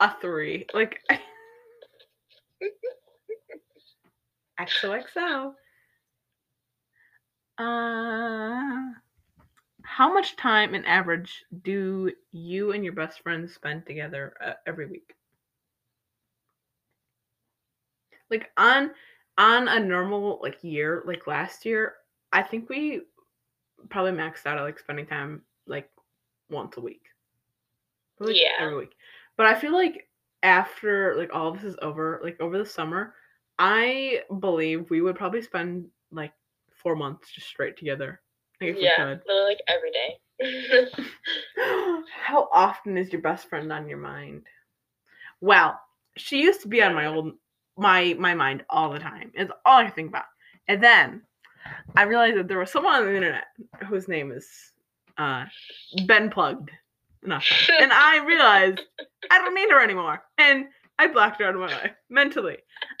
a 0.00 0.12
three. 0.20 0.66
Like 0.74 1.00
XOXO. 4.60 5.54
Uh, 7.56 8.92
how 9.84 10.12
much 10.12 10.36
time 10.36 10.74
in 10.74 10.84
average 10.84 11.44
do 11.62 12.10
you 12.32 12.72
and 12.72 12.82
your 12.84 12.92
best 12.94 13.22
friends 13.22 13.54
spend 13.54 13.86
together 13.86 14.34
uh, 14.44 14.54
every 14.66 14.86
week? 14.86 15.14
Like 18.30 18.50
on 18.56 18.90
on 19.38 19.68
a 19.68 19.80
normal 19.80 20.38
like 20.42 20.62
year, 20.62 21.02
like 21.06 21.26
last 21.26 21.64
year, 21.64 21.94
I 22.32 22.42
think 22.42 22.68
we 22.68 23.02
probably 23.90 24.12
maxed 24.12 24.46
out 24.46 24.58
at 24.58 24.62
like 24.62 24.78
spending 24.78 25.06
time 25.06 25.42
like 25.66 25.90
once 26.50 26.76
a 26.76 26.80
week. 26.80 27.02
Like, 28.20 28.36
Yeah. 28.36 28.56
every 28.60 28.76
week. 28.76 28.94
But 29.36 29.46
I 29.46 29.54
feel 29.54 29.72
like 29.72 30.08
after 30.42 31.14
like 31.16 31.34
all 31.34 31.52
this 31.52 31.64
is 31.64 31.76
over, 31.82 32.20
like 32.22 32.40
over 32.40 32.58
the 32.58 32.66
summer, 32.66 33.14
I 33.58 34.22
believe 34.40 34.90
we 34.90 35.00
would 35.00 35.16
probably 35.16 35.42
spend 35.42 35.86
like 36.12 36.32
four 36.72 36.96
months 36.96 37.32
just 37.32 37.48
straight 37.48 37.76
together. 37.76 38.20
Like 38.60 38.76
yeah, 38.78 39.16
literally 39.26 39.44
like 39.44 39.60
every 39.68 39.90
day. 39.90 40.18
How 42.24 42.48
often 42.52 42.96
is 42.96 43.12
your 43.12 43.22
best 43.22 43.48
friend 43.48 43.72
on 43.72 43.88
your 43.88 43.98
mind? 43.98 44.42
Well, 45.40 45.80
she 46.16 46.42
used 46.42 46.62
to 46.62 46.68
be 46.68 46.82
on 46.82 46.94
my 46.94 47.06
old 47.06 47.32
my 47.76 48.14
my 48.18 48.34
mind 48.34 48.64
all 48.70 48.90
the 48.90 48.98
time. 48.98 49.32
It's 49.34 49.52
all 49.64 49.78
I 49.78 49.90
think 49.90 50.08
about. 50.08 50.24
And 50.68 50.82
then 50.82 51.22
I 51.96 52.02
realized 52.02 52.36
that 52.38 52.48
there 52.48 52.58
was 52.58 52.70
someone 52.70 52.94
on 52.94 53.04
the 53.04 53.14
internet 53.14 53.46
whose 53.88 54.08
name 54.08 54.32
is 54.32 54.48
uh 55.18 55.44
Ben 56.06 56.30
Plugged. 56.30 56.70
And 57.80 57.92
I 57.92 58.24
realized 58.26 58.82
I 59.30 59.38
don't 59.38 59.54
need 59.54 59.70
her 59.70 59.82
anymore. 59.82 60.22
And 60.38 60.66
I 60.98 61.08
blocked 61.08 61.40
her 61.40 61.48
out 61.48 61.54
of 61.54 61.60
my 61.60 61.68
life 61.68 61.92
mentally. 62.08 62.58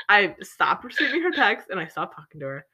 I 0.08 0.34
stopped 0.42 0.84
receiving 0.84 1.22
her 1.22 1.30
texts 1.30 1.70
and 1.70 1.78
I 1.78 1.86
stopped 1.86 2.16
talking 2.16 2.40
to 2.40 2.46
her. 2.46 2.66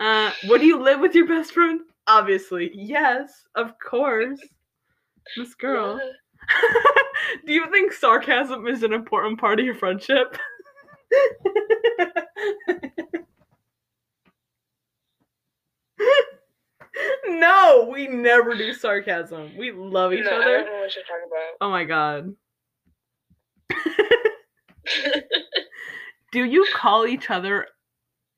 Uh, 0.00 0.32
what 0.46 0.60
do 0.60 0.66
you 0.66 0.82
live 0.82 1.00
with 1.00 1.14
your 1.14 1.28
best 1.28 1.52
friend? 1.52 1.80
Obviously, 2.06 2.70
yes, 2.74 3.44
of 3.54 3.78
course. 3.78 4.40
This 5.36 5.54
girl. 5.54 6.00
Do 7.46 7.52
you 7.52 7.70
think 7.70 7.92
sarcasm 7.92 8.66
is 8.66 8.82
an 8.82 8.92
important 8.92 9.38
part 9.38 9.60
of 9.60 9.66
your 9.66 9.76
friendship? 9.76 10.36
no, 17.26 17.88
we 17.90 18.06
never 18.06 18.54
do 18.54 18.74
sarcasm. 18.74 19.56
We 19.56 19.72
love 19.72 20.12
each 20.12 20.24
no, 20.24 20.30
I 20.30 20.34
other. 20.34 20.58
don't 20.58 20.66
know 20.66 20.80
what 20.80 20.94
you're 20.94 21.04
talking 21.04 21.28
Oh 21.60 21.70
my 21.70 21.84
god. 21.84 22.34
do 26.32 26.44
you 26.44 26.66
call 26.74 27.06
each 27.06 27.30
other 27.30 27.66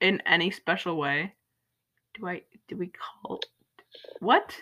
in 0.01 0.21
any 0.27 0.51
special 0.51 0.97
way? 0.97 1.35
Do 2.19 2.29
I 2.29 2.43
do 2.69 2.77
we 2.77 2.89
call 2.89 3.41
what? 4.21 4.55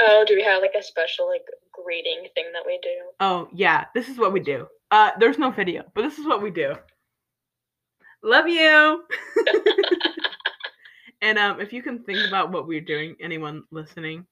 oh, 0.00 0.24
do 0.26 0.36
we 0.36 0.42
have 0.42 0.62
like 0.62 0.74
a 0.78 0.82
special 0.82 1.28
like 1.28 1.44
greeting 1.72 2.26
thing 2.34 2.46
that 2.52 2.62
we 2.66 2.78
do? 2.82 2.96
Oh 3.20 3.48
yeah, 3.52 3.86
this 3.94 4.08
is 4.08 4.18
what 4.18 4.32
we 4.32 4.40
do. 4.40 4.66
Uh 4.90 5.10
there's 5.18 5.38
no 5.38 5.50
video, 5.50 5.84
but 5.94 6.02
this 6.02 6.18
is 6.18 6.26
what 6.26 6.42
we 6.42 6.50
do. 6.50 6.74
Love 8.22 8.48
you. 8.48 9.04
and 11.22 11.38
um 11.38 11.60
if 11.60 11.72
you 11.72 11.82
can 11.82 12.02
think 12.02 12.26
about 12.26 12.50
what 12.50 12.66
we're 12.66 12.80
doing, 12.80 13.16
anyone 13.20 13.62
listening, 13.70 14.26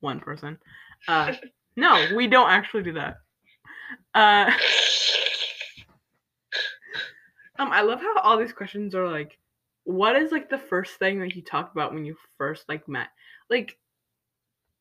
one 0.00 0.20
person. 0.20 0.58
Uh 1.08 1.32
no, 1.76 2.06
we 2.16 2.26
don't 2.26 2.50
actually 2.50 2.82
do 2.82 2.92
that. 2.94 3.16
Uh 4.14 4.50
um 7.58 7.70
I 7.70 7.82
love 7.82 8.00
how 8.00 8.18
all 8.20 8.38
these 8.38 8.52
questions 8.52 8.94
are 8.94 9.08
like 9.08 9.38
what 9.84 10.16
is 10.16 10.32
like 10.32 10.48
the 10.48 10.58
first 10.58 10.94
thing 10.94 11.20
that 11.20 11.36
you 11.36 11.42
talked 11.42 11.74
about 11.74 11.92
when 11.92 12.04
you 12.04 12.16
first 12.38 12.68
like 12.68 12.88
met? 12.88 13.08
Like 13.50 13.76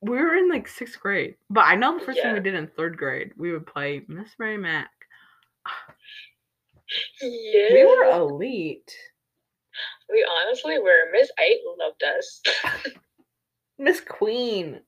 we 0.01 0.17
were 0.17 0.35
in 0.35 0.49
like 0.49 0.67
sixth 0.67 0.99
grade, 0.99 1.35
but 1.49 1.65
I 1.65 1.75
know 1.75 1.97
the 1.97 2.05
first 2.05 2.21
thing 2.21 2.33
we 2.33 2.39
did 2.39 2.55
in 2.55 2.67
third 2.67 2.97
grade, 2.97 3.31
we 3.37 3.51
would 3.51 3.65
play 3.65 4.03
Miss 4.07 4.29
Mary 4.39 4.57
Mack. 4.57 4.89
Yeah. 7.21 7.73
We 7.73 7.85
were 7.85 8.05
elite. 8.11 8.91
We 10.11 10.25
honestly 10.45 10.79
were. 10.79 11.11
Miss 11.11 11.29
Eight 11.39 11.59
loved 11.79 12.03
us. 12.03 12.41
Miss 13.79 13.99
Queen. 14.01 14.81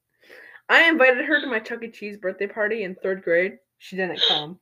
I 0.70 0.88
invited 0.90 1.26
her 1.26 1.42
to 1.42 1.48
my 1.48 1.60
Chuck 1.60 1.84
E. 1.84 1.90
Cheese 1.92 2.18
birthday 2.18 2.48
party 2.48 2.84
in 2.84 2.96
third 2.96 3.24
grade. 3.24 3.58
She 3.78 3.96
didn't 3.96 4.22
come. 4.28 4.60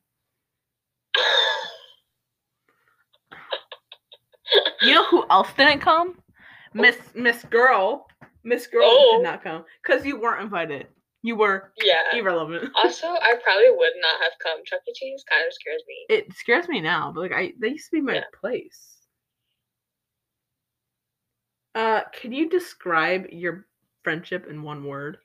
You 4.82 4.94
know 4.96 5.06
who 5.06 5.26
else 5.30 5.50
didn't 5.58 5.80
come? 5.80 6.20
Miss 6.74 6.98
Miss 7.16 7.44
Girl. 7.46 8.06
Miss 8.44 8.68
Girl 8.68 8.84
Oh. 8.86 9.18
did 9.18 9.24
not 9.24 9.44
come 9.44 9.64
because 9.82 10.06
you 10.06 10.20
weren't 10.20 10.42
invited. 10.42 10.88
You 11.24 11.38
were 11.38 11.72
yeah. 11.84 12.16
irrelevant. 12.16 12.72
Also, 12.84 13.08
I 13.08 13.36
probably 13.44 13.72
would 13.72 13.94
not 14.02 14.22
have 14.22 14.34
come. 14.44 14.60
Chuck 14.66 14.82
E. 14.88 14.94
Cheese 14.94 15.24
kind 15.30 15.46
of 15.48 15.54
scares 15.54 15.82
me. 15.88 16.06
It 16.10 16.34
scares 16.34 16.68
me 16.68 16.82
now, 16.82 17.12
but 17.16 17.22
like 17.22 17.32
I, 17.32 17.54
that 17.60 17.70
used 17.70 17.90
to 17.90 17.96
be 17.96 18.02
my 18.02 18.16
Yeah. 18.16 18.24
place. 18.40 18.98
Uh, 21.76 22.02
can 22.12 22.34
you 22.34 22.50
describe 22.50 23.28
your 23.32 23.66
friendship 24.04 24.48
in 24.50 24.64
one 24.64 24.84
word? 24.86 25.18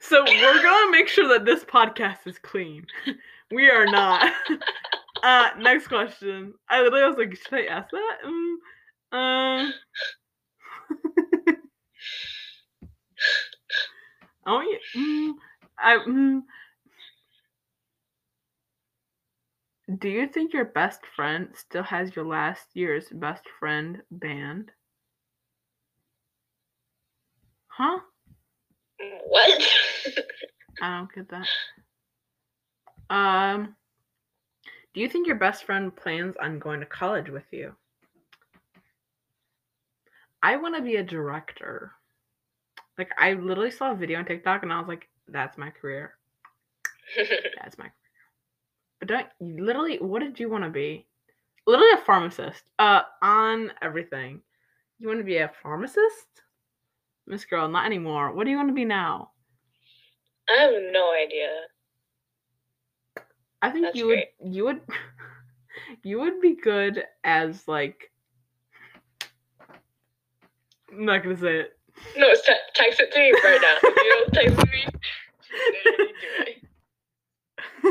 So 0.00 0.24
we're 0.24 0.62
gonna 0.62 0.90
make 0.90 1.08
sure 1.08 1.28
that 1.28 1.44
this 1.44 1.64
podcast 1.64 2.26
is 2.26 2.38
clean. 2.38 2.86
We 3.52 3.68
are 3.68 3.88
not. 3.88 4.32
Uh, 5.24 5.48
next 5.58 5.88
question. 5.88 6.54
I 6.68 6.82
literally 6.82 7.04
was 7.04 7.16
like, 7.18 7.36
should 7.36 7.54
I 7.54 7.64
ask 7.64 7.90
that? 7.90 8.16
Mm, 8.24 8.54
uh, 9.68 9.70
oh 14.46 14.60
yeah. 14.60 15.00
Mm, 15.00 15.32
I. 15.78 15.96
Mm. 15.98 16.42
Do 19.98 20.08
you 20.08 20.26
think 20.26 20.54
your 20.54 20.64
best 20.64 21.04
friend 21.14 21.54
still 21.54 21.82
has 21.82 22.16
your 22.16 22.24
last 22.24 22.74
year's 22.74 23.10
best 23.10 23.46
friend 23.58 24.02
band? 24.10 24.72
Huh? 27.68 28.00
What? 29.28 29.62
I 30.82 30.98
don't 30.98 31.12
get 31.12 31.28
that. 31.30 31.46
Um, 33.10 33.76
do 34.94 35.00
you 35.00 35.08
think 35.08 35.26
your 35.26 35.34
best 35.36 35.64
friend 35.64 35.94
plans 35.94 36.36
on 36.40 36.58
going 36.60 36.78
to 36.80 36.86
college 36.86 37.28
with 37.28 37.52
you? 37.52 37.74
I 40.42 40.56
want 40.56 40.76
to 40.76 40.82
be 40.82 40.96
a 40.96 41.02
director. 41.02 41.92
Like 42.98 43.10
I 43.18 43.34
literally 43.34 43.70
saw 43.70 43.92
a 43.92 43.96
video 43.96 44.18
on 44.18 44.24
TikTok 44.24 44.62
and 44.62 44.72
I 44.72 44.78
was 44.78 44.88
like, 44.88 45.08
that's 45.28 45.58
my 45.58 45.70
career. 45.70 46.14
That's 47.60 47.76
my 47.76 47.84
career. 47.84 47.94
But 49.00 49.08
don't 49.08 49.26
literally 49.40 49.98
what 49.98 50.20
did 50.20 50.38
you 50.38 50.48
want 50.48 50.64
to 50.64 50.70
be? 50.70 51.06
Literally 51.66 51.92
a 51.94 52.04
pharmacist. 52.04 52.62
Uh 52.78 53.02
on 53.22 53.72
everything. 53.82 54.42
You 54.98 55.08
want 55.08 55.20
to 55.20 55.24
be 55.24 55.38
a 55.38 55.50
pharmacist? 55.62 56.42
Miss 57.26 57.44
Girl, 57.44 57.68
not 57.68 57.86
anymore. 57.86 58.32
What 58.32 58.44
do 58.44 58.50
you 58.50 58.56
want 58.56 58.68
to 58.68 58.74
be 58.74 58.84
now? 58.84 59.30
I 60.48 60.62
have 60.62 60.72
no 60.92 61.12
idea. 61.12 61.48
I 63.62 63.70
think 63.70 63.86
That's 63.86 63.96
you 63.96 64.06
would 64.08 64.24
you 64.44 64.64
would 64.64 64.80
you 66.02 66.20
would 66.20 66.40
be 66.40 66.54
good 66.54 67.04
as 67.24 67.66
like 67.68 68.09
I'm 70.92 71.04
not 71.04 71.22
gonna 71.22 71.36
say 71.36 71.60
it. 71.60 71.76
No, 72.16 72.26
it's 72.28 72.42
text 72.74 73.00
it 73.00 73.12
to 73.12 73.18
me 73.18 73.32
right 73.44 73.60
now. 73.60 73.76
If 73.82 73.96
you 73.96 74.10
don't 74.10 74.32
text 74.32 74.56
me, 74.70 74.86
do 76.12 76.28
it. 76.46 76.56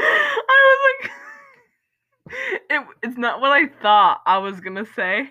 I 0.00 0.04
was 0.48 0.78
like 1.02 1.10
it, 2.70 2.86
it's 3.02 3.18
not 3.18 3.40
what 3.40 3.50
I 3.52 3.66
thought 3.82 4.20
I 4.26 4.38
was 4.38 4.60
gonna 4.60 4.86
say. 4.96 5.30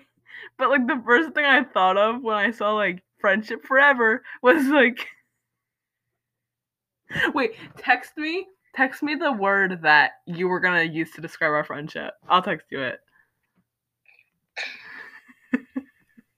But 0.58 0.70
like 0.70 0.86
the 0.86 1.00
first 1.04 1.34
thing 1.34 1.44
I 1.44 1.64
thought 1.64 1.96
of 1.96 2.22
when 2.22 2.36
I 2.36 2.50
saw 2.50 2.72
like 2.74 3.02
friendship 3.20 3.64
forever 3.64 4.22
was 4.42 4.66
like 4.66 5.06
Wait, 7.34 7.52
text 7.76 8.16
me. 8.16 8.46
Text 8.78 9.02
me 9.02 9.16
the 9.16 9.32
word 9.32 9.82
that 9.82 10.12
you 10.26 10.46
were 10.48 10.60
gonna 10.60 10.84
use 10.84 11.10
to 11.12 11.20
describe 11.20 11.50
our 11.50 11.64
friendship. 11.64 12.14
I'll 12.28 12.42
text 12.42 12.66
you 12.70 12.80
it. 12.82 13.00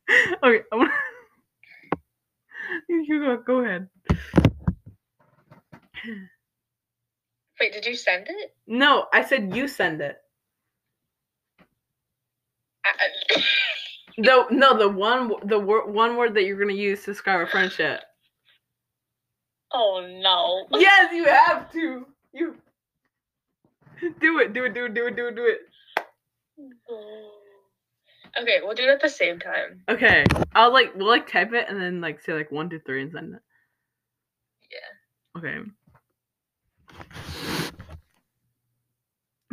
okay, 0.43 0.63
you 2.89 3.21
go, 3.21 3.37
go 3.47 3.65
ahead. 3.65 3.89
Wait, 7.61 7.73
did 7.75 7.85
you 7.87 7.95
send 7.95 8.27
it? 8.31 8.55
No, 8.67 9.07
I 9.13 9.23
said 9.25 9.55
you 9.55 9.69
send 9.69 10.01
it. 10.01 10.17
I- 12.87 12.93
No, 14.19 14.47
no, 14.53 14.77
the 14.79 14.89
one, 14.89 15.31
the 15.45 15.59
word, 15.61 15.93
one 15.93 16.17
word 16.17 16.35
that 16.35 16.45
you're 16.45 16.59
gonna 16.59 16.73
use 16.73 17.01
to 17.05 17.13
describe 17.13 17.37
our 17.37 17.47
friendship. 17.47 18.01
oh 19.73 20.07
no. 20.23 20.67
Yes, 20.81 21.13
you 21.15 21.25
have 21.27 21.71
to. 21.73 22.07
You 22.33 22.55
do 24.21 24.39
it, 24.39 24.53
do 24.53 24.65
it, 24.65 24.75
do 24.75 24.87
it, 24.87 24.95
do 24.95 25.07
it, 25.07 25.17
do 25.17 25.29
it, 25.29 25.37
do 25.37 25.47
it. 25.47 25.59
Okay, 28.41 28.59
we'll 28.63 28.75
do 28.75 28.85
it 28.85 28.91
at 28.91 29.01
the 29.01 29.09
same 29.09 29.39
time. 29.39 29.83
Okay, 29.89 30.25
I'll 30.55 30.73
like 30.73 30.95
we'll 30.95 31.09
like 31.09 31.31
type 31.31 31.53
it 31.53 31.67
and 31.69 31.81
then 31.81 32.01
like 32.01 32.21
say 32.21 32.33
like 32.33 32.53
one, 32.53 32.71
two, 32.71 32.81
three, 32.87 33.03
and 33.03 33.13
send 33.13 33.35
it. 33.35 33.43
Yeah. 34.71 35.39
Okay. 35.39 35.59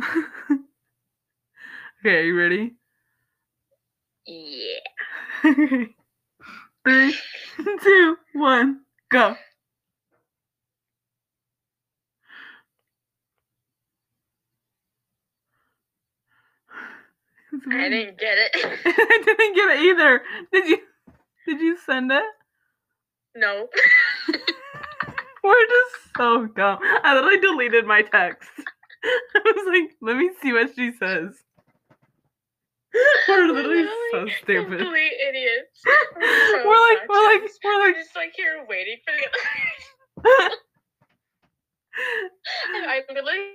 okay, 2.00 2.26
you 2.26 2.38
ready? 2.38 2.74
Yeah. 4.26 4.78
Three, 6.84 7.14
two, 7.82 8.16
one, 8.34 8.82
go. 9.10 9.34
I 17.52 17.56
mm-hmm. 17.56 17.70
didn't 17.70 18.18
get 18.18 18.36
it. 18.38 18.50
I 18.84 19.22
didn't 19.24 19.54
get 19.54 19.78
it 19.78 19.80
either. 19.80 20.22
Did 20.52 20.68
you? 20.68 20.78
Did 21.46 21.60
you 21.60 21.78
send 21.84 22.12
it? 22.12 22.24
no. 23.38 23.68
We're 25.44 25.66
just 25.66 26.16
so 26.16 26.46
dumb. 26.46 26.78
I 26.82 27.14
literally 27.14 27.40
deleted 27.40 27.86
my 27.86 28.02
text. 28.02 28.50
I 29.04 29.40
was 29.44 29.66
like, 29.68 29.96
let 30.02 30.16
me 30.16 30.30
see 30.42 30.52
what 30.52 30.74
she 30.74 30.92
says. 30.98 31.36
We're 33.28 33.46
literally 33.46 33.88
so 34.10 34.26
stupid. 34.42 34.78
Complete 34.78 35.12
idiots. 35.28 35.80
We're 36.16 36.50
so 36.50 36.68
like, 36.68 37.08
we're 37.08 37.24
like, 37.24 37.50
we're 37.64 37.80
like. 37.80 37.94
Just 37.94 38.16
like 38.16 38.32
here 38.34 38.66
waiting 38.68 38.96
for 39.04 39.14
the. 40.22 40.50
And 42.74 42.90
I 42.90 43.02
literally 43.08 43.52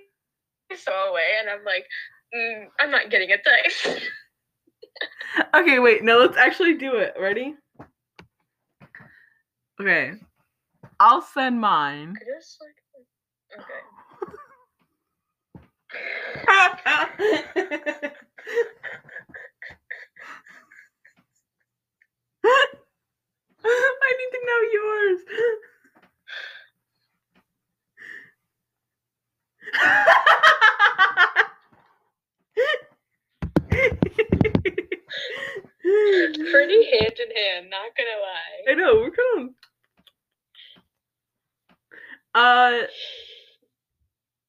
so 0.78 0.92
away, 0.92 1.38
and 1.40 1.50
I'm 1.50 1.64
like, 1.66 1.86
mm, 2.36 2.66
I'm 2.80 2.92
not 2.92 3.10
getting 3.10 3.32
a 3.32 3.38
text. 3.38 3.88
Okay, 5.56 5.80
wait, 5.80 6.04
no, 6.04 6.20
let's 6.20 6.38
actually 6.38 6.76
do 6.76 6.96
it. 6.98 7.14
Ready? 7.20 7.56
Okay. 9.80 10.14
I'll 11.00 11.22
send 11.22 11.62
mine. 11.62 12.16
I 12.20 12.26
just 12.36 12.58
like, 12.62 12.76
okay. 13.64 13.82
I 23.66 24.14
need 24.18 24.32
to 24.32 24.40
know 24.46 24.62
yours. 24.74 25.20
Pretty 36.52 36.86
hand 36.92 37.20
in 37.20 37.32
hand, 37.36 37.70
not 37.70 37.96
gonna 37.98 38.20
lie. 38.22 38.72
I 38.72 38.74
know, 38.76 38.96
we're 38.96 39.12
kind 39.12 39.50
of. 39.50 39.56
Uh, 42.36 42.88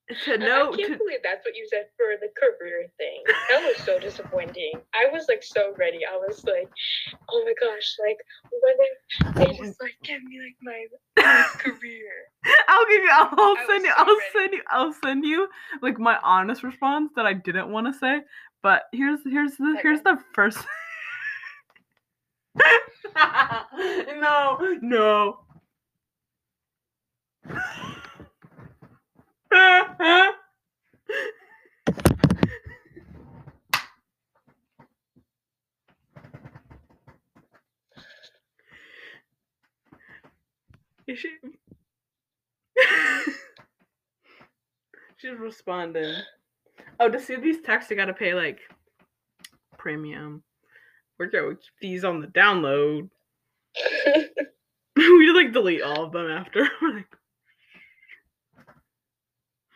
to 0.08 0.34
I- 0.34 0.36
know 0.36 0.72
I 0.72 0.76
can't 0.76 0.92
to, 0.92 0.98
believe 0.98 1.20
that's 1.22 1.44
what 1.44 1.56
you 1.56 1.66
said 1.70 1.86
for 1.96 2.16
the 2.20 2.28
career 2.38 2.86
thing. 2.98 3.22
That 3.50 3.64
was 3.64 3.76
so 3.84 3.98
disappointing. 3.98 4.72
I 4.94 5.06
was 5.10 5.26
like 5.28 5.42
so 5.42 5.72
ready. 5.78 6.00
I 6.04 6.16
was 6.16 6.44
like, 6.44 6.68
oh 7.30 7.44
my 7.44 7.54
gosh, 7.60 7.96
like 8.04 8.18
when 8.62 8.74
they, 8.78 9.46
they 9.46 9.56
just 9.56 9.80
like 9.80 9.96
give 10.02 10.22
me 10.24 10.40
like 10.40 10.56
my, 10.62 10.86
my 11.16 11.46
career. 11.58 12.10
I'll 12.68 12.86
give 12.86 13.02
you. 13.02 13.10
I'll, 13.12 13.30
I'll 13.38 13.66
send 13.66 13.84
you. 13.84 13.90
so 13.90 13.96
I'll 13.98 14.06
ready. 14.06 14.20
send 14.32 14.52
you. 14.52 14.62
I'll 14.70 14.92
send 14.92 15.24
you 15.24 15.48
like 15.82 15.98
my 15.98 16.18
honest 16.22 16.62
response 16.62 17.10
that 17.16 17.26
I 17.26 17.32
didn't 17.32 17.70
want 17.70 17.86
to 17.92 17.98
say. 17.98 18.20
But 18.62 18.84
here's 18.92 19.20
here's 19.24 19.56
the 19.56 19.78
here's 19.82 20.02
the 20.02 20.18
first. 20.34 20.58
no, 24.20 24.58
no. 24.82 25.38
Is 41.06 41.18
she? 41.18 41.28
She's 45.16 45.38
responding. 45.38 46.14
Oh, 46.98 47.10
to 47.10 47.20
see 47.20 47.36
these 47.36 47.60
texts, 47.60 47.90
you 47.90 47.96
gotta 47.96 48.14
pay 48.14 48.34
like 48.34 48.60
premium. 49.78 50.42
We're 51.18 51.26
gonna 51.26 51.50
keep 51.50 51.60
these 51.80 52.04
on 52.04 52.20
the 52.20 52.26
download. 52.28 53.10
we 54.96 55.30
like 55.30 55.52
delete 55.52 55.82
all 55.82 56.04
of 56.04 56.12
them 56.12 56.30
after. 56.30 56.68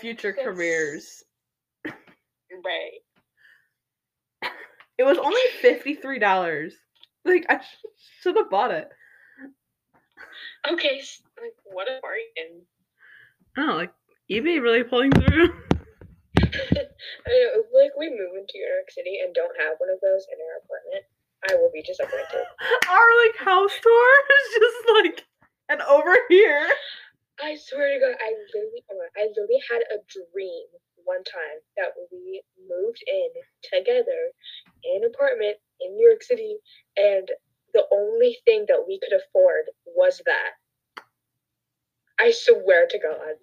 future 0.00 0.32
careers. 0.32 1.22
right. 1.86 3.00
It 4.98 5.04
was 5.04 5.18
only 5.18 5.40
fifty 5.60 5.94
three 5.94 6.18
dollars. 6.18 6.74
Like 7.24 7.46
I 7.48 7.60
should 8.20 8.36
have 8.36 8.50
bought 8.50 8.70
it. 8.70 8.88
Okay, 10.70 11.02
like 11.40 11.56
what 11.64 11.88
a 11.88 12.00
bargain. 12.02 12.62
Know, 13.56 13.76
like 13.76 13.92
eBay 14.30 14.60
really 14.60 14.84
pulling 14.84 15.10
through. 15.10 15.48
Know, 15.48 15.54
uh, 16.44 17.60
like 17.72 17.92
we 17.98 18.10
move 18.10 18.36
into 18.36 18.54
New 18.54 18.66
York 18.66 18.90
City 18.90 19.20
and 19.24 19.34
don't 19.34 19.56
have 19.60 19.76
one 19.78 19.90
of 19.90 20.00
those 20.02 20.26
in 20.28 20.38
our 20.38 20.60
apartment, 20.60 21.04
I 21.48 21.54
will 21.56 21.70
be 21.72 21.82
disappointed. 21.82 22.44
Our 22.88 23.08
like 23.24 23.36
house 23.38 23.72
tour 23.82 24.12
is 24.36 24.60
just 24.60 24.80
like 24.94 25.24
and 25.70 25.80
over 25.82 26.16
here. 26.28 26.68
I 27.42 27.56
swear 27.56 27.94
to 27.94 28.00
God, 28.00 28.16
I 28.20 28.32
literally, 28.54 28.84
oh 28.92 29.00
I 29.16 29.26
literally 29.28 29.60
had 29.70 29.82
a 29.90 29.98
dream 30.08 30.66
one 31.04 31.24
time 31.24 31.58
that 31.76 31.92
we 32.12 32.42
moved 32.68 33.02
in 33.06 33.30
together 33.62 34.30
in 34.84 35.04
an 35.04 35.10
apartment 35.14 35.56
in 35.80 35.96
New 35.96 36.08
York 36.08 36.22
City, 36.22 36.56
and 36.96 37.28
the 37.74 37.84
only 37.92 38.38
thing 38.44 38.66
that 38.68 38.84
we 38.86 38.98
could 39.00 39.16
afford 39.16 39.66
was 39.86 40.20
that. 40.26 40.52
I 42.18 42.32
swear 42.32 42.86
to 42.86 42.98
God, 42.98 43.36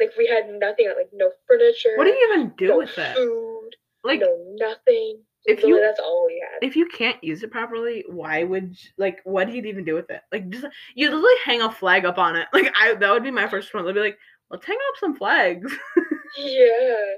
like 0.00 0.12
we 0.18 0.26
had 0.26 0.48
nothing, 0.50 0.88
like 0.96 1.10
no 1.12 1.30
furniture. 1.46 1.94
What 1.96 2.04
do 2.04 2.10
you 2.10 2.30
even 2.34 2.52
do 2.58 2.68
no 2.68 2.78
with 2.78 2.98
it? 2.98 3.14
Food, 3.16 3.70
Like 4.02 4.20
no 4.20 4.36
nothing. 4.58 5.22
If 5.46 5.58
Literally, 5.58 5.74
you 5.74 5.80
that's 5.80 6.00
all 6.00 6.28
had. 6.28 6.66
if 6.66 6.74
you 6.76 6.86
can't 6.88 7.22
use 7.22 7.42
it 7.42 7.50
properly, 7.50 8.04
why 8.08 8.42
would 8.44 8.70
you, 8.70 8.90
like 8.98 9.20
what 9.24 9.46
do 9.46 9.52
you 9.54 9.62
even 9.62 9.84
do 9.84 9.94
with 9.94 10.10
it? 10.10 10.22
Like 10.32 10.48
just 10.50 10.66
you 10.94 11.06
literally 11.06 11.34
hang 11.44 11.62
a 11.62 11.70
flag 11.70 12.04
up 12.04 12.18
on 12.18 12.36
it. 12.36 12.48
Like 12.52 12.72
I 12.76 12.94
that 12.94 13.12
would 13.12 13.22
be 13.22 13.30
my 13.30 13.48
first 13.48 13.72
one. 13.72 13.84
They'd 13.84 13.94
be 13.94 14.00
like, 14.00 14.18
let's 14.50 14.66
hang 14.66 14.76
up 14.76 14.98
some 14.98 15.14
flags. 15.16 15.72
yeah. 16.38 17.14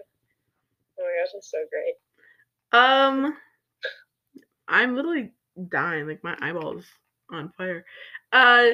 Oh 0.99 1.05
my 1.05 1.23
gosh, 1.23 1.33
that's 1.33 1.51
so 1.51 1.59
great. 1.71 1.95
Um, 2.73 3.37
I'm 4.67 4.95
literally 4.95 5.33
dying. 5.69 6.07
Like 6.07 6.23
my 6.23 6.37
eyeballs 6.41 6.85
on 7.31 7.51
fire. 7.57 7.85
Uh, 8.33 8.71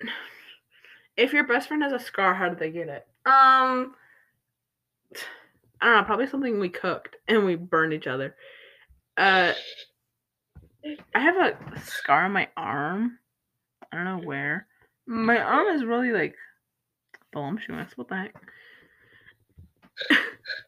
if 1.16 1.32
your 1.32 1.46
best 1.46 1.68
friend 1.68 1.82
has 1.82 1.92
a 1.92 1.98
scar, 1.98 2.34
how 2.34 2.48
did 2.48 2.58
they 2.58 2.70
get 2.70 2.88
it? 2.88 3.06
Um, 3.26 3.94
I 5.80 5.86
don't 5.86 5.96
know. 5.96 6.04
Probably 6.04 6.26
something 6.26 6.58
we 6.58 6.68
cooked 6.68 7.16
and 7.28 7.44
we 7.44 7.54
burned 7.54 7.92
each 7.92 8.06
other. 8.06 8.34
Uh, 9.16 9.52
I 11.14 11.20
have 11.20 11.36
a 11.36 11.80
scar 11.80 12.24
on 12.24 12.32
my 12.32 12.48
arm. 12.56 13.18
I 13.92 13.96
don't 13.96 14.04
know 14.04 14.26
where. 14.26 14.66
My 15.06 15.38
arm 15.38 15.74
is 15.74 15.84
really 15.84 16.12
like 16.12 16.34
voluptuous. 17.32 17.92
What 17.96 18.08
the 18.08 18.16
heck? 18.16 18.34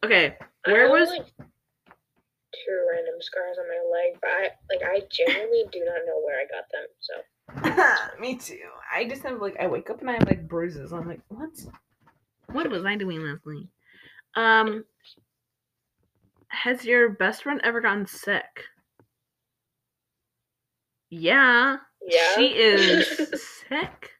okay, 0.05 0.37
I 0.65 0.71
where 0.71 0.81
have, 0.83 0.91
was 0.91 1.09
like 1.09 1.27
two 1.37 2.87
random 2.91 3.15
scars 3.19 3.57
on 3.59 3.67
my 3.67 3.81
leg, 3.91 4.19
but 4.21 4.29
I 4.29 4.49
like 4.69 4.83
I 4.83 5.05
genuinely 5.11 5.65
do 5.71 5.83
not 5.85 6.05
know 6.05 6.19
where 6.23 6.39
I 6.39 6.45
got 6.45 6.65
them. 6.71 6.85
So 6.99 7.13
Me 8.19 8.35
too. 8.35 8.59
I 8.93 9.05
just 9.05 9.23
have 9.23 9.41
like 9.41 9.57
I 9.59 9.67
wake 9.67 9.89
up 9.89 10.01
and 10.01 10.09
I 10.09 10.13
have 10.13 10.27
like 10.27 10.47
bruises. 10.47 10.93
I'm 10.93 11.07
like, 11.07 11.21
what? 11.29 11.49
What 12.51 12.69
was 12.69 12.85
I 12.85 12.95
doing 12.95 13.21
last 13.21 13.41
night? 13.45 13.67
Um, 14.35 14.85
has 16.49 16.85
your 16.85 17.09
best 17.09 17.43
friend 17.43 17.61
ever 17.63 17.81
gotten 17.81 18.05
sick? 18.05 18.65
Yeah, 21.09 21.77
yeah, 22.05 22.35
she 22.35 22.47
is 22.47 23.43
sick. 23.69 24.11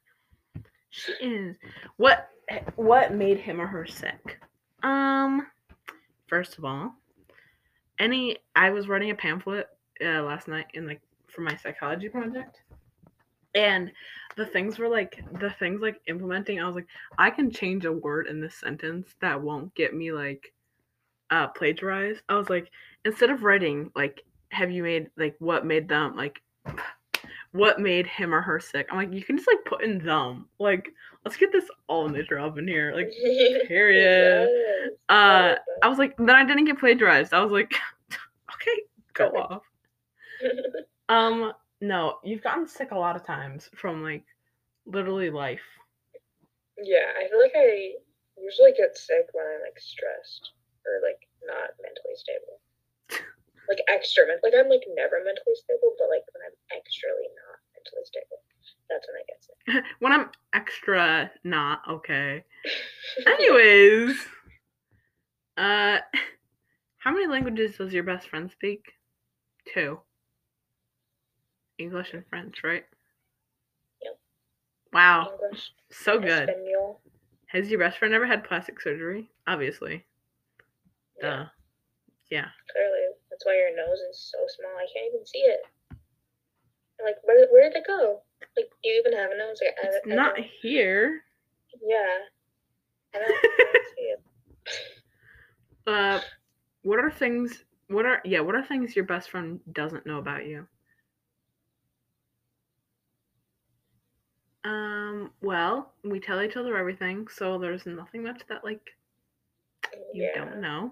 She 0.90 1.12
is. 1.14 1.58
What? 1.98 2.30
What 2.76 3.14
made 3.14 3.40
him 3.40 3.62
or 3.62 3.68
her 3.68 3.86
sick? 3.86 4.40
Um, 4.82 5.48
first 6.28 6.58
of 6.58 6.66
all, 6.66 6.96
any. 8.00 8.38
I 8.56 8.72
was 8.72 8.88
writing 8.88 9.12
a 9.12 9.16
pamphlet 9.16 9.68
uh, 10.04 10.24
last 10.24 10.48
night 10.48 10.68
in 10.74 10.88
like 10.88 11.02
for 11.28 11.42
my 11.42 11.56
psychology 11.56 12.10
project, 12.10 12.62
and 13.54 13.92
the 14.36 14.46
things 14.46 14.80
were 14.80 14.88
like 14.88 15.24
the 15.40 15.52
things 15.52 15.82
like 15.82 16.02
implementing. 16.08 16.60
I 16.60 16.66
was 16.66 16.76
like, 16.76 16.88
I 17.18 17.30
can 17.30 17.52
change 17.52 17.86
a 17.86 17.92
word 17.92 18.28
in 18.28 18.42
this 18.42 18.56
sentence 18.56 19.14
that 19.22 19.40
won't 19.40 19.76
get 19.76 19.94
me 19.94 20.12
like 20.12 20.54
uh 21.32 21.48
plagiarized. 21.48 22.22
I 22.30 22.36
was 22.36 22.50
like, 22.50 22.70
instead 23.06 23.30
of 23.30 23.44
writing 23.44 23.92
like, 23.96 24.24
have 24.52 24.72
you 24.72 24.84
made 24.84 25.10
like 25.18 25.36
what 25.40 25.66
made 25.66 25.88
them 25.88 26.16
like 26.16 26.42
what 27.52 27.80
made 27.80 28.08
him 28.08 28.34
or 28.34 28.42
her 28.42 28.60
sick? 28.60 28.88
I'm 28.92 28.98
like, 28.98 29.14
you 29.14 29.24
can 29.24 29.38
just 29.38 29.48
like 29.48 29.66
put 29.66 29.84
in 29.84 30.00
them. 30.00 30.48
Like, 30.60 30.90
let's 31.26 31.38
get 31.38 31.52
this 31.52 31.66
all 31.88 32.10
nigger 32.10 32.42
up 32.42 32.58
in 32.58 32.68
here. 32.68 32.94
Like, 32.96 33.12
period. 33.68 34.48
Uh, 35.10 35.56
I 35.56 35.58
I 35.84 35.88
was 35.88 35.98
like, 35.98 36.16
then 36.18 36.32
I 36.32 36.46
didn't 36.46 36.66
get 36.66 36.80
plagiarized. 36.80 37.34
I 37.34 37.42
was 37.42 37.52
like, 37.52 37.74
okay, 38.54 38.82
go 39.14 39.30
off. 39.30 39.64
Um, 41.10 41.54
no, 41.82 42.20
you've 42.24 42.44
gotten 42.44 42.68
sick 42.68 42.92
a 42.92 42.96
lot 42.96 43.16
of 43.16 43.26
times 43.26 43.68
from 43.76 44.04
like 44.04 44.24
literally 44.86 45.32
life. 45.32 45.64
Yeah, 46.78 47.08
I 47.18 47.28
feel 47.28 47.40
like 47.40 47.54
I 47.56 47.94
usually 48.40 48.74
get 48.78 48.96
sick 48.96 49.26
when 49.34 49.44
I'm 49.44 49.62
like 49.62 49.80
stressed 49.80 50.52
or 50.90 51.06
like 51.06 51.22
not 51.46 51.78
mentally 51.82 52.18
stable. 52.18 52.58
like 53.70 53.82
extra 53.88 54.26
like 54.42 54.54
I'm 54.58 54.70
like 54.70 54.86
never 54.98 55.22
mentally 55.22 55.56
stable, 55.56 55.94
but 56.02 56.10
like 56.10 56.26
when 56.34 56.42
I'm 56.42 56.58
extrally 56.74 57.30
not 57.38 57.62
mentally 57.78 58.06
stable, 58.06 58.42
that's 58.90 59.06
when 59.06 59.22
I 59.22 59.26
get 59.30 59.40
sick. 59.46 59.84
when 60.00 60.12
I'm 60.12 60.30
extra 60.54 61.32
not 61.44 61.82
okay. 61.88 62.44
Anyways, 63.28 64.18
uh, 65.58 66.00
how 66.98 67.12
many 67.12 67.28
languages 67.28 67.78
does 67.78 67.94
your 67.94 68.04
best 68.04 68.30
friend 68.30 68.50
speak? 68.50 68.84
Two. 69.74 70.00
English 71.78 72.14
and 72.14 72.26
French, 72.30 72.62
right? 72.64 72.84
Yep. 74.04 74.20
Wow, 74.92 75.32
English, 75.42 75.72
so 75.92 76.20
good. 76.20 76.50
Espanol. 76.50 77.00
Has 77.48 77.70
your 77.70 77.80
best 77.80 77.98
friend 77.98 78.14
ever 78.14 78.28
had 78.28 78.44
plastic 78.44 78.80
surgery? 78.82 79.30
Obviously. 79.48 80.06
Yeah. 81.22 81.46
Yeah. 82.30 82.48
clearly. 82.72 83.06
That's 83.30 83.46
why 83.46 83.56
your 83.58 83.76
nose 83.76 84.00
is 84.10 84.32
so 84.32 84.38
small. 84.48 84.72
I 84.78 84.88
can't 84.94 85.14
even 85.14 85.26
see 85.26 85.40
it. 85.40 85.62
Like, 87.04 87.16
where, 87.24 87.48
where 87.52 87.70
did 87.70 87.78
it 87.78 87.88
go? 87.88 88.22
Like, 88.58 88.70
do 88.84 88.90
you 88.90 89.04
even 89.06 89.18
have 89.18 89.32
a 89.32 89.38
nose? 89.38 89.60
Like, 89.64 89.76
It's 89.84 89.98
I 90.12 90.16
not 90.16 90.36
don't- 90.36 90.46
here. 90.62 91.22
Yeah. 91.82 92.18
I 93.16 93.18
don't, 93.20 93.32
I 93.32 93.72
don't 93.74 93.86
see 93.98 94.04
it. 94.04 94.22
Uh, 95.88 96.20
what 96.84 97.00
are 97.00 97.10
things? 97.12 97.64
What 97.88 98.06
are 98.06 98.22
yeah? 98.24 98.42
What 98.42 98.54
are 98.56 98.64
things 98.64 98.96
your 98.96 99.06
best 99.06 99.32
friend 99.32 99.60
doesn't 99.72 100.06
know 100.06 100.20
about 100.20 100.46
you? 100.46 100.68
Um. 104.64 105.32
Well, 105.42 105.94
we 106.04 106.20
tell 106.20 106.42
each 106.42 106.58
other 106.58 106.78
everything, 106.78 107.28
so 107.30 107.58
there's 107.58 107.86
nothing 107.86 108.24
much 108.24 108.42
that 108.50 108.64
like 108.64 108.82
you 110.14 110.24
yeah. 110.26 110.36
don't 110.36 110.62
know. 110.62 110.92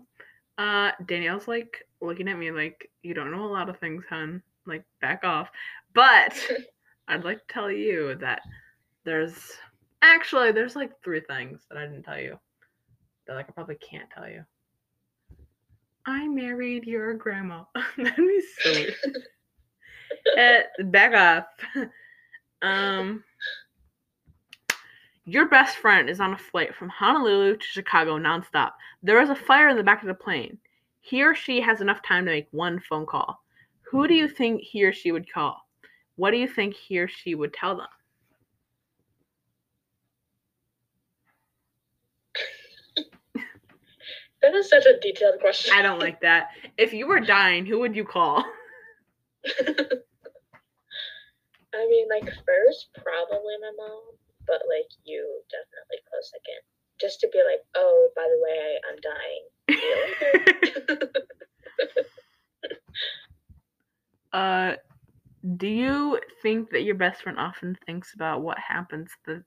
Uh, 0.58 0.92
Danielle's 1.06 1.48
like 1.48 1.84
looking 2.02 2.28
at 2.28 2.38
me 2.38 2.52
like 2.52 2.90
you 3.04 3.14
don't 3.14 3.32
know 3.32 3.46
a 3.46 3.52
lot 3.52 3.70
of 3.70 3.80
things, 3.80 4.04
hun. 4.10 4.42
Like 4.66 4.84
back 5.02 5.24
off. 5.24 5.50
But 5.94 6.38
I'd 7.08 7.24
like 7.24 7.40
to 7.48 7.54
tell 7.54 7.72
you 7.72 8.16
that 8.16 8.42
there's 9.06 9.54
actually 10.02 10.52
there's 10.52 10.76
like 10.76 10.92
three 11.04 11.22
things 11.22 11.62
that 11.70 11.78
I 11.78 11.86
didn't 11.86 12.04
tell 12.04 12.20
you 12.20 12.38
that 13.26 13.36
like 13.36 13.48
I 13.50 13.52
probably 13.52 13.76
can't 13.76 14.10
tell 14.10 14.28
you. 14.28 14.44
I 16.06 16.28
married 16.28 16.86
your 16.86 17.14
grandma. 17.14 17.64
That'd 17.98 18.16
be 18.16 18.42
so 18.64 18.72
weird. 18.72 18.94
Eh, 20.38 20.62
back 20.86 21.14
off. 21.14 21.86
um, 22.62 23.24
your 25.28 25.46
best 25.50 25.78
friend 25.78 26.10
is 26.10 26.22
on 26.22 26.34
a 26.34 26.38
flight 26.38 26.74
from 26.74 26.88
Honolulu 26.88 27.58
to 27.58 27.66
Chicago 27.66 28.18
nonstop. 28.18 28.72
There 29.04 29.22
is 29.22 29.30
a 29.30 29.36
fire 29.36 29.68
in 29.68 29.76
the 29.76 29.84
back 29.84 30.02
of 30.02 30.08
the 30.08 30.14
plane. 30.14 30.58
He 31.02 31.22
or 31.22 31.36
she 31.36 31.60
has 31.60 31.82
enough 31.82 32.02
time 32.02 32.26
to 32.26 32.32
make 32.32 32.48
one 32.52 32.80
phone 32.80 33.06
call. 33.06 33.44
Who 33.92 34.08
do 34.08 34.14
you 34.14 34.30
think 34.30 34.62
he 34.62 34.86
or 34.86 34.94
she 34.94 35.12
would 35.12 35.32
call? 35.32 35.58
What 36.16 36.32
do 36.32 36.38
you 36.38 36.48
think 36.48 36.76
he 36.76 36.98
or 37.00 37.10
she 37.10 37.36
would 37.36 37.54
tell 37.54 37.76
them? 37.76 37.88
That 44.42 44.54
is 44.54 44.70
such 44.70 44.86
a 44.86 45.00
detailed 45.02 45.40
question. 45.42 45.74
I 45.76 45.82
don't 45.82 46.00
like 46.00 46.22
that. 46.22 46.50
If 46.78 46.94
you 46.94 47.08
were 47.08 47.20
dying, 47.20 47.66
who 47.66 47.80
would 47.80 47.96
you 47.96 48.06
call? 48.06 48.46
I 51.74 51.88
mean, 51.90 52.08
like 52.08 52.32
first, 52.46 52.90
probably 52.94 53.56
my 53.60 53.72
mom, 53.78 54.02
but 54.48 54.62
like 54.68 54.90
you 55.04 55.42
definitely 55.52 56.00
close 56.10 56.32
second. 56.32 56.62
Just 57.00 57.20
to 57.22 57.30
be 57.32 57.40
like, 57.40 57.62
oh, 57.76 58.10
by 58.16 58.24
the 58.24 58.40
way, 58.42 58.80
I'm 58.90 58.98
dying. 59.04 59.44
uh, 64.34 64.76
do 65.58 65.68
you 65.68 66.20
think 66.42 66.72
that 66.72 66.84
your 66.84 66.96
best 66.96 67.22
friend 67.22 67.38
often 67.38 67.78
thinks 67.86 68.16
about 68.16 68.42
what 68.42 68.58
happens 68.58 69.12
the 69.26 69.44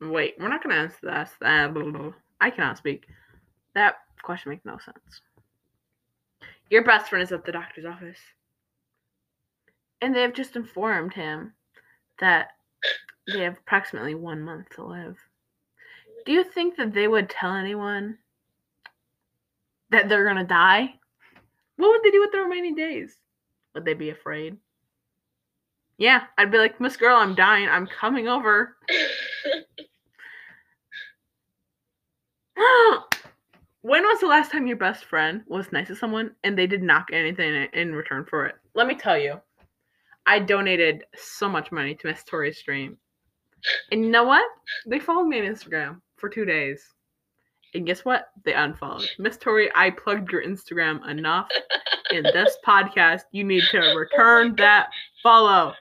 Wait, 0.00 0.36
we're 0.38 0.48
not 0.48 0.62
gonna 0.62 0.76
answer 0.76 0.96
that. 1.02 1.32
I 2.40 2.50
cannot 2.50 2.78
speak. 2.78 3.06
That 3.74 3.96
question 4.22 4.50
makes 4.50 4.64
no 4.64 4.78
sense. 4.78 5.22
Your 6.70 6.84
best 6.84 7.08
friend 7.08 7.22
is 7.22 7.32
at 7.32 7.44
the 7.44 7.52
doctor's 7.52 7.84
office. 7.84 8.20
And 10.00 10.14
they 10.14 10.22
have 10.22 10.34
just 10.34 10.54
informed 10.54 11.14
him 11.14 11.54
that 12.20 12.48
they 13.26 13.40
have 13.40 13.58
approximately 13.58 14.14
one 14.14 14.42
month 14.42 14.68
to 14.76 14.84
live. 14.84 15.16
Do 16.24 16.32
you 16.32 16.44
think 16.44 16.76
that 16.76 16.92
they 16.92 17.08
would 17.08 17.30
tell 17.30 17.54
anyone 17.54 18.18
that 19.90 20.08
they're 20.08 20.26
gonna 20.26 20.44
die? 20.44 20.94
What 21.76 21.90
would 21.90 22.02
they 22.02 22.10
do 22.10 22.20
with 22.20 22.32
the 22.32 22.40
remaining 22.40 22.74
days? 22.74 23.16
Would 23.74 23.84
they 23.84 23.94
be 23.94 24.10
afraid? 24.10 24.56
Yeah, 25.96 26.24
I'd 26.36 26.50
be 26.50 26.58
like, 26.58 26.80
Miss 26.80 26.96
Girl, 26.96 27.16
I'm 27.16 27.34
dying. 27.34 27.68
I'm 27.68 27.86
coming 27.86 28.28
over. 28.28 28.76
when 33.82 34.02
was 34.02 34.20
the 34.20 34.26
last 34.26 34.52
time 34.52 34.66
your 34.66 34.76
best 34.76 35.04
friend 35.04 35.42
was 35.46 35.72
nice 35.72 35.88
to 35.88 35.96
someone 35.96 36.34
and 36.44 36.56
they 36.56 36.66
did 36.66 36.82
not 36.82 37.08
get 37.08 37.18
anything 37.18 37.54
in- 37.54 37.70
in 37.72 37.94
return 37.94 38.24
for 38.24 38.46
it? 38.46 38.56
Let 38.74 38.86
me 38.86 38.94
tell 38.94 39.18
you, 39.18 39.40
I 40.28 40.38
donated 40.38 41.04
so 41.16 41.48
much 41.48 41.72
money 41.72 41.94
to 41.96 42.06
Miss 42.06 42.22
Tori's 42.22 42.58
stream. 42.58 42.98
And 43.90 44.04
you 44.04 44.10
know 44.10 44.24
what? 44.24 44.44
They 44.86 45.00
followed 45.00 45.24
me 45.26 45.40
on 45.40 45.46
Instagram 45.46 46.00
for 46.16 46.28
two 46.28 46.44
days. 46.44 46.82
And 47.74 47.84
guess 47.86 48.04
what? 48.04 48.26
They 48.44 48.52
unfollowed. 48.54 49.08
Miss 49.18 49.36
Tori, 49.36 49.70
I 49.74 49.90
plugged 49.90 50.30
your 50.30 50.42
Instagram 50.44 51.06
enough 51.08 51.48
in 52.12 52.22
this 52.22 52.56
podcast. 52.66 53.22
You 53.32 53.44
need 53.44 53.64
to 53.70 53.78
return 53.96 54.54
that 54.56 54.88
follow. 55.22 55.74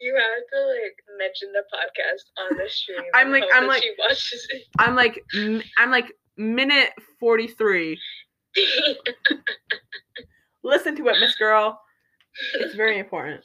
you 0.00 0.14
have 0.14 0.46
to 0.52 0.66
like 0.66 0.96
mention 1.18 1.52
the 1.52 1.62
podcast 1.72 2.24
on 2.50 2.56
the 2.58 2.68
stream. 2.68 2.98
I'm 3.14 3.30
like- 3.30 3.44
I'm 3.54 3.66
like- 3.66 3.82
she 3.82 3.92
watches 3.98 4.48
I'm 4.78 4.94
like, 4.96 5.22
I'm 5.78 5.90
like 5.90 6.12
minute 6.36 6.90
43. 7.20 7.98
Listen 10.64 10.96
to 10.96 11.08
it, 11.08 11.20
Miss 11.20 11.34
Girl. 11.36 11.80
It's 12.54 12.74
very 12.74 12.98
important. 12.98 13.44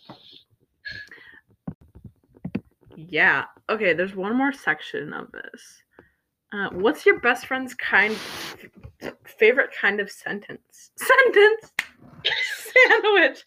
Yeah. 2.95 3.45
Okay, 3.69 3.93
there's 3.93 4.15
one 4.15 4.35
more 4.35 4.53
section 4.53 5.13
of 5.13 5.31
this. 5.31 5.83
Uh, 6.53 6.69
what's 6.71 7.05
your 7.05 7.19
best 7.19 7.45
friend's 7.45 7.73
kind 7.73 8.15
favorite 9.25 9.69
kind 9.79 9.99
of 9.99 10.09
sentence? 10.09 10.91
Sentence. 10.97 11.73
Sandwich. 12.87 13.43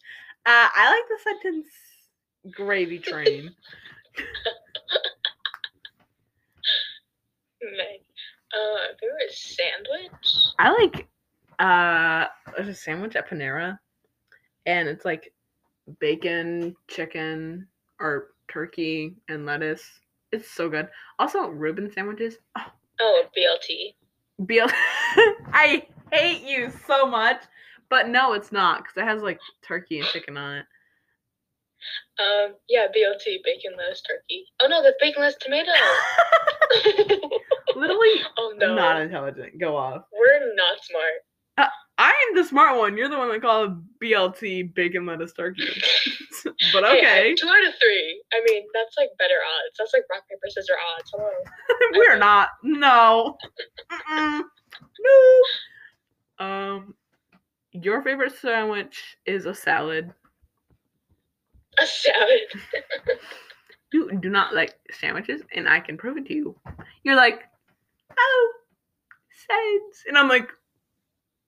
Uh, 0.47 0.69
I 0.75 0.91
like 0.91 1.09
the 1.09 1.19
sentence 1.23 1.67
gravy 2.53 2.99
train. 2.99 3.51
Meg. 7.63 8.01
Uh, 8.53 8.95
favorite 9.01 9.33
sandwich? 9.33 10.55
I 10.59 10.71
like 10.73 11.09
uh 11.59 12.27
there's 12.57 12.69
a 12.69 12.75
sandwich 12.75 13.17
at 13.17 13.29
Panera 13.29 13.79
and 14.71 14.89
it's 14.89 15.05
like 15.05 15.33
bacon, 15.99 16.77
chicken, 16.89 17.67
or 17.99 18.29
turkey 18.49 19.17
and 19.29 19.45
lettuce. 19.45 19.83
It's 20.33 20.51
so 20.51 20.69
good. 20.69 20.89
Also 21.19 21.49
Reuben 21.49 21.91
sandwiches. 21.93 22.37
Oh, 22.57 22.67
Oh, 23.01 23.25
BLT. 23.37 23.95
Beal 24.47 24.67
I 25.53 25.87
hate 26.13 26.43
you 26.43 26.71
so 26.87 27.07
much. 27.07 27.43
But 27.89 28.09
no, 28.09 28.35
it's 28.35 28.53
not 28.53 28.79
because 28.79 28.97
it 28.97 29.05
has 29.05 29.23
like 29.23 29.41
turkey 29.67 29.99
and 29.99 30.09
chicken 30.09 30.37
on 30.37 30.59
it. 30.59 30.67
Um, 32.21 32.55
yeah, 32.69 32.87
BLT, 32.87 33.43
bacon, 33.43 33.73
lettuce, 33.77 34.03
turkey. 34.03 34.45
Oh 34.61 34.69
no, 34.69 34.83
that's 34.83 34.97
bacon, 35.01 35.23
lettuce, 35.23 35.39
tomato. 35.41 35.71
Literally 37.77 38.21
oh 38.39 38.55
no, 38.59 38.75
not 38.75 39.01
intelligent. 39.01 39.59
Go 39.59 39.77
off. 39.77 40.05
we're 40.13 40.55
not 40.55 40.79
smart. 40.83 41.25
I 42.01 42.15
am 42.29 42.35
the 42.35 42.45
smart 42.45 42.79
one. 42.79 42.97
You're 42.97 43.11
the 43.11 43.19
one 43.19 43.29
that 43.29 43.43
called 43.43 43.85
BLT 44.03 44.75
bacon 44.75 45.05
lettuce 45.05 45.35
turkey. 45.35 45.69
but 46.73 46.83
okay. 46.83 47.31
I- 47.31 47.35
two 47.39 47.47
out 47.47 47.69
of 47.69 47.75
three. 47.79 48.23
I 48.33 48.41
mean, 48.49 48.67
that's 48.73 48.97
like 48.97 49.11
better 49.19 49.35
odds. 49.35 49.77
That's 49.79 49.93
like 49.93 50.05
rock 50.11 50.23
paper 50.27 50.49
scissors 50.49 50.71
odds. 50.97 51.11
Hello. 51.13 51.29
We're 51.93 52.17
not. 52.17 52.49
No. 52.63 53.37
No. 56.39 56.47
Um, 56.47 56.95
your 57.73 58.01
favorite 58.01 58.33
sandwich 58.41 59.19
is 59.27 59.45
a 59.45 59.55
salad. 59.55 60.11
A 61.79 61.87
salad. 61.87 63.19
You 63.93 64.17
do 64.21 64.31
not 64.31 64.55
like 64.55 64.79
sandwiches, 64.93 65.43
and 65.53 65.69
I 65.69 65.81
can 65.81 65.97
prove 65.97 66.17
it 66.17 66.25
to 66.27 66.33
you. 66.33 66.55
You're 67.03 67.17
like, 67.17 67.41
oh, 68.17 68.53
salads, 69.49 70.05
and 70.07 70.17
I'm 70.17 70.29
like, 70.29 70.49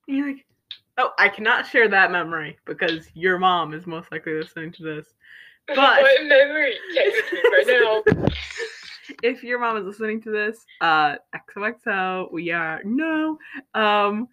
and 0.09 0.17
you're 0.17 0.27
like, 0.29 0.45
oh, 0.99 1.11
I 1.19 1.29
cannot 1.29 1.67
share 1.67 1.89
that 1.89 2.11
memory 2.11 2.59
because 2.65 3.09
your 3.15 3.39
mom 3.39 3.75
is 3.75 3.87
most 3.87 4.11
likely 4.13 4.35
listening 4.35 4.73
to 4.73 4.83
this. 4.83 5.07
But- 5.69 5.77
what 6.03 6.25
memory? 6.25 6.75
Text 6.95 7.23
it 7.23 7.31
to 7.31 7.37
me 7.37 7.79
right 7.79 8.03
now. 8.19 8.27
if 9.23 9.45
your 9.45 9.61
mom 9.61 9.77
is 9.77 9.85
listening 9.85 10.21
to 10.23 10.31
this, 10.33 10.67
uh, 10.81 11.17
XOXO, 11.35 12.33
we 12.33 12.51
are 12.51 12.81
no. 12.85 13.39
Um, 13.75 14.29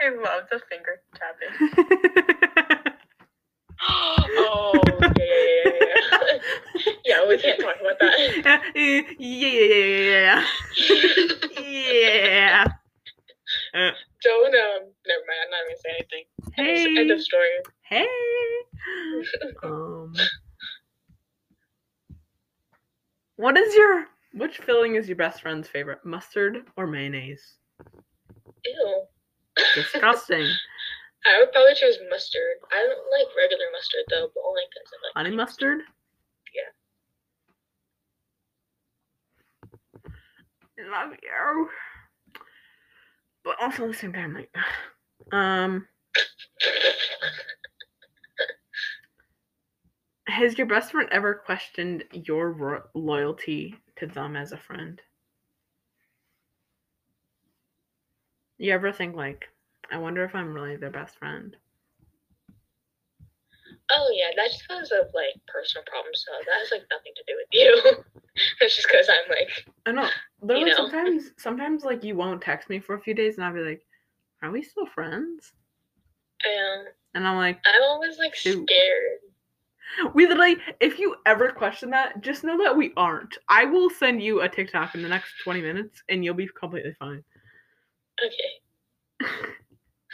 I 0.00 0.08
love 0.10 0.44
the 0.50 0.60
finger 0.68 1.00
tapping. 1.14 2.92
oh, 3.88 4.78
yeah, 4.90 5.10
yeah, 5.16 5.62
yeah, 5.64 5.71
yeah. 7.04 7.26
we 7.26 7.38
can't 7.38 7.60
talk 7.60 7.76
about 7.80 7.98
that. 8.00 8.62
yeah, 8.74 9.02
yeah, 9.18 10.44
yeah, 10.78 11.54
yeah. 11.60 12.64
Don't 14.22 14.54
um. 14.54 14.88
Never 15.06 15.22
mind. 15.26 15.40
I'm 15.44 15.50
not 15.50 15.64
even 15.66 15.76
saying 15.82 15.96
anything. 15.98 16.24
Hey. 16.54 16.84
End 17.00 17.10
hey, 17.10 17.14
of 17.14 17.22
story. 17.22 17.48
hey. 17.82 18.06
Um, 19.62 20.12
what 23.36 23.56
is 23.56 23.74
your 23.74 24.06
which 24.34 24.58
filling 24.58 24.94
is 24.96 25.08
your 25.08 25.16
best 25.16 25.42
friend's 25.42 25.68
favorite? 25.68 26.04
Mustard 26.04 26.58
or 26.76 26.86
mayonnaise? 26.86 27.58
Ew. 28.64 29.04
Disgusting. 29.74 30.46
I 31.24 31.38
would 31.38 31.52
probably 31.52 31.74
choose 31.74 31.98
mustard. 32.10 32.58
I 32.72 32.82
don't 32.82 33.06
like 33.18 33.36
regular 33.36 33.64
mustard 33.72 34.04
though, 34.10 34.28
but 34.34 34.42
only 34.46 34.62
because 34.70 34.88
I 34.90 34.96
like 35.06 35.26
Honey 35.26 35.36
mustard? 35.36 35.80
Yeah. 35.80 36.01
Love 40.90 41.12
you. 41.22 41.68
But 43.44 43.56
also 43.60 43.84
at 43.84 43.92
the 43.92 43.94
same 43.94 44.12
time, 44.12 44.34
like, 44.34 44.54
um, 45.32 45.86
has 50.26 50.56
your 50.56 50.66
best 50.66 50.92
friend 50.92 51.08
ever 51.12 51.34
questioned 51.34 52.04
your 52.12 52.52
ro- 52.52 52.82
loyalty 52.94 53.76
to 53.96 54.06
them 54.06 54.36
as 54.36 54.52
a 54.52 54.56
friend? 54.56 55.00
You 58.58 58.72
ever 58.72 58.92
think 58.92 59.16
like, 59.16 59.48
I 59.90 59.98
wonder 59.98 60.24
if 60.24 60.34
I'm 60.34 60.54
really 60.54 60.76
their 60.76 60.90
best 60.90 61.18
friend? 61.18 61.56
Oh 63.94 64.08
yeah, 64.14 64.28
that's 64.36 64.54
just 64.54 64.68
because 64.68 64.90
of 64.92 65.12
like 65.14 65.34
personal 65.46 65.84
problems. 65.86 66.24
So 66.26 66.32
that 66.46 66.60
has 66.60 66.70
like 66.70 66.86
nothing 66.90 67.12
to 67.16 67.24
do 67.26 67.34
with 67.36 67.48
you. 67.52 68.04
It's 68.62 68.76
just 68.76 68.88
because 68.90 69.10
I'm 69.10 69.28
like, 69.28 69.66
I 69.84 69.92
know. 69.92 70.08
Literally, 70.40 70.70
know? 70.70 70.76
sometimes, 70.76 71.32
sometimes 71.36 71.84
like 71.84 72.02
you 72.02 72.16
won't 72.16 72.40
text 72.40 72.70
me 72.70 72.80
for 72.80 72.94
a 72.94 73.00
few 73.00 73.12
days, 73.12 73.36
and 73.36 73.44
I'll 73.44 73.52
be 73.52 73.60
like, 73.60 73.82
"Are 74.40 74.50
we 74.50 74.62
still 74.62 74.86
friends?" 74.86 75.52
um, 76.46 76.86
And 77.12 77.28
I'm 77.28 77.36
like, 77.36 77.60
I'm 77.66 77.82
always 77.82 78.16
like 78.18 78.34
Shoot. 78.34 78.66
scared. 78.66 80.14
We 80.14 80.26
literally, 80.26 80.56
if 80.80 80.98
you 80.98 81.16
ever 81.26 81.50
question 81.50 81.90
that, 81.90 82.22
just 82.22 82.42
know 82.42 82.56
that 82.56 82.74
we 82.74 82.94
aren't. 82.96 83.36
I 83.50 83.66
will 83.66 83.90
send 83.90 84.22
you 84.22 84.40
a 84.40 84.48
TikTok 84.48 84.94
in 84.94 85.02
the 85.02 85.08
next 85.08 85.34
20 85.44 85.60
minutes 85.60 86.02
and 86.08 86.24
you'll 86.24 86.32
be 86.32 86.48
completely 86.58 86.96
fine. 86.98 87.22
Okay. 88.24 89.28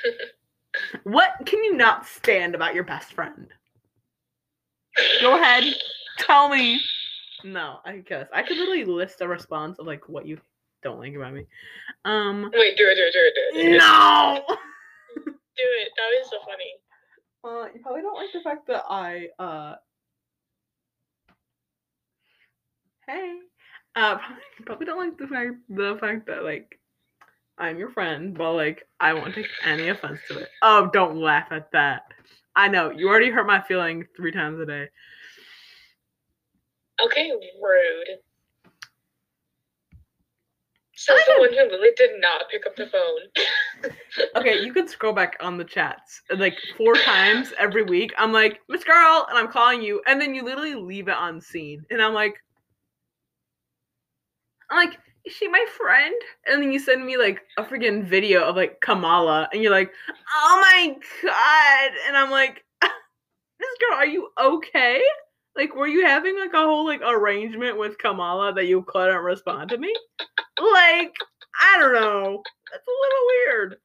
What 1.05 1.35
can 1.47 1.62
you 1.64 1.76
not 1.76 2.07
stand 2.07 2.55
about 2.55 2.74
your 2.74 2.85
best 2.85 3.12
friend? 3.12 3.49
Go 5.20 5.40
ahead. 5.40 5.64
Tell 6.18 6.49
me. 6.49 6.80
No, 7.44 7.78
I 7.84 7.99
guess. 7.99 8.26
I 8.32 8.42
could 8.42 8.57
literally 8.57 8.84
list 8.84 9.20
a 9.20 9.28
response 9.28 9.78
of 9.78 9.86
like 9.86 10.09
what 10.09 10.26
you 10.26 10.38
don't 10.82 10.99
like 10.99 11.14
about 11.14 11.34
me. 11.34 11.46
Um 12.05 12.51
Wait, 12.55 12.76
do 12.76 12.84
it, 12.86 12.94
do 12.96 13.03
it, 13.03 13.12
do 13.12 13.18
it, 13.18 13.34
do 13.34 13.61
it. 13.61 13.62
Do 13.62 13.74
it. 13.74 13.78
No 13.78 14.42
Do 15.26 15.64
it. 15.64 15.88
That 15.96 16.09
was 16.11 16.30
so 16.30 16.38
funny. 16.44 16.74
Uh 17.44 17.68
you 17.74 17.80
probably 17.80 18.03
don't 18.03 18.16
like 18.16 18.32
the 18.32 18.40
fact 18.40 18.66
that 18.68 18.84
I 18.88 19.28
uh 19.38 19.74
Hey. 23.07 23.38
Uh 23.96 24.18
probably, 24.18 24.36
you 24.59 24.64
probably 24.64 24.86
don't 24.86 24.99
like 24.99 25.18
the 25.18 25.26
fact 25.26 25.55
the 25.68 25.96
fact 26.01 26.26
that 26.26 26.44
like 26.44 26.78
I'm 27.57 27.78
your 27.78 27.90
friend, 27.90 28.36
but 28.36 28.53
like 28.53 28.86
I 29.01 29.14
won't 29.14 29.34
take 29.34 29.49
any 29.64 29.88
offense 29.88 30.20
to 30.28 30.38
it. 30.38 30.49
Oh, 30.62 30.90
don't 30.92 31.16
laugh 31.16 31.49
at 31.51 31.72
that. 31.72 32.03
I 32.59 32.66
know 32.66 32.90
you 32.90 33.09
already 33.09 33.30
hurt 33.30 33.46
my 33.46 33.62
feeling 33.62 34.04
three 34.16 34.32
times 34.32 34.59
a 34.59 34.66
day. 34.66 34.88
Okay, 37.00 37.30
rude. 37.62 38.18
So 40.96 41.14
I 41.14 41.24
the 41.28 41.38
one 41.38 41.50
who 41.50 41.56
literally 41.56 41.90
did 41.96 42.20
not 42.20 42.42
pick 42.50 42.66
up 42.66 42.74
the 42.74 42.86
phone. 42.86 43.92
Okay, 44.34 44.59
you 44.59 44.72
can 44.72 44.88
scroll 44.88 45.12
back 45.12 45.36
on 45.40 45.56
the 45.56 45.64
chats 45.64 46.22
like 46.36 46.59
four 46.76 46.94
times 46.96 47.52
every 47.56 47.84
week. 47.84 48.12
I'm 48.18 48.32
like, 48.32 48.59
Miss 48.68 48.82
Girl, 48.82 49.24
and 49.28 49.38
I'm 49.38 49.46
calling 49.46 49.80
you, 49.80 50.02
and 50.09 50.20
then 50.20 50.34
you 50.34 50.42
literally 50.42 50.74
leave 50.74 51.06
it 51.06 51.14
on 51.14 51.40
scene, 51.40 51.84
and 51.92 52.02
I'm 52.02 52.12
like, 52.12 52.34
I'm 54.68 54.88
like, 54.88 54.98
is 55.29 55.35
she 55.35 55.47
my 55.47 55.64
friend? 55.76 56.14
And 56.47 56.62
then 56.62 56.72
you 56.72 56.79
send 56.79 57.05
me 57.05 57.18
like 57.18 57.43
a 57.59 57.62
freaking 57.62 58.05
video 58.05 58.45
of 58.45 58.57
like 58.57 58.81
Kamala, 58.81 59.49
and 59.53 59.62
you're 59.62 59.72
like, 59.72 59.93
oh 60.35 60.59
my 60.62 60.97
god, 61.22 61.91
and 62.07 62.16
I'm 62.16 62.31
like, 62.31 62.64
this 62.81 63.68
Girl, 63.81 63.99
are 63.99 64.07
you 64.07 64.31
okay? 64.41 65.03
Like, 65.55 65.74
were 65.74 65.87
you 65.87 66.07
having 66.07 66.39
like 66.39 66.55
a 66.55 66.64
whole 66.64 66.87
like 66.87 67.03
arrangement 67.03 67.79
with 67.79 67.99
Kamala 67.99 68.55
that 68.55 68.66
you 68.66 68.83
couldn't 68.89 69.22
respond 69.22 69.68
to 69.70 69.79
me? 69.79 69.95
Like, 70.61 71.12
I 71.61 71.79
don't 71.79 71.93
know. 71.93 72.43
That's 72.72 72.87
a 72.87 72.91
little 72.91 73.26
weird. 73.26 73.76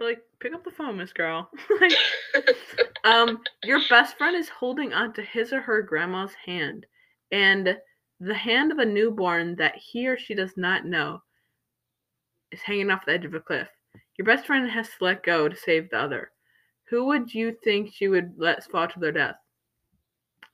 Like, 0.00 0.22
pick 0.40 0.54
up 0.54 0.64
the 0.64 0.70
phone, 0.70 0.96
Miss 0.96 1.12
Girl. 1.12 1.50
like, 1.80 1.92
um, 3.04 3.40
your 3.64 3.80
best 3.88 4.16
friend 4.16 4.36
is 4.36 4.48
holding 4.48 4.92
onto 4.92 5.22
his 5.22 5.52
or 5.52 5.60
her 5.60 5.82
grandma's 5.82 6.34
hand, 6.44 6.86
and 7.32 7.76
the 8.20 8.34
hand 8.34 8.72
of 8.72 8.78
a 8.78 8.84
newborn 8.84 9.56
that 9.56 9.76
he 9.76 10.08
or 10.08 10.18
she 10.18 10.34
does 10.34 10.56
not 10.56 10.84
know 10.84 11.22
is 12.50 12.60
hanging 12.60 12.90
off 12.90 13.04
the 13.06 13.12
edge 13.12 13.24
of 13.24 13.34
a 13.34 13.40
cliff. 13.40 13.68
Your 14.16 14.24
best 14.26 14.46
friend 14.46 14.68
has 14.68 14.88
to 14.88 15.04
let 15.04 15.22
go 15.22 15.48
to 15.48 15.56
save 15.56 15.90
the 15.90 15.98
other. 15.98 16.32
Who 16.88 17.06
would 17.06 17.32
you 17.32 17.56
think 17.62 17.92
she 17.92 18.08
would 18.08 18.34
let 18.36 18.64
fall 18.64 18.88
to 18.88 18.98
their 18.98 19.12
death? 19.12 19.36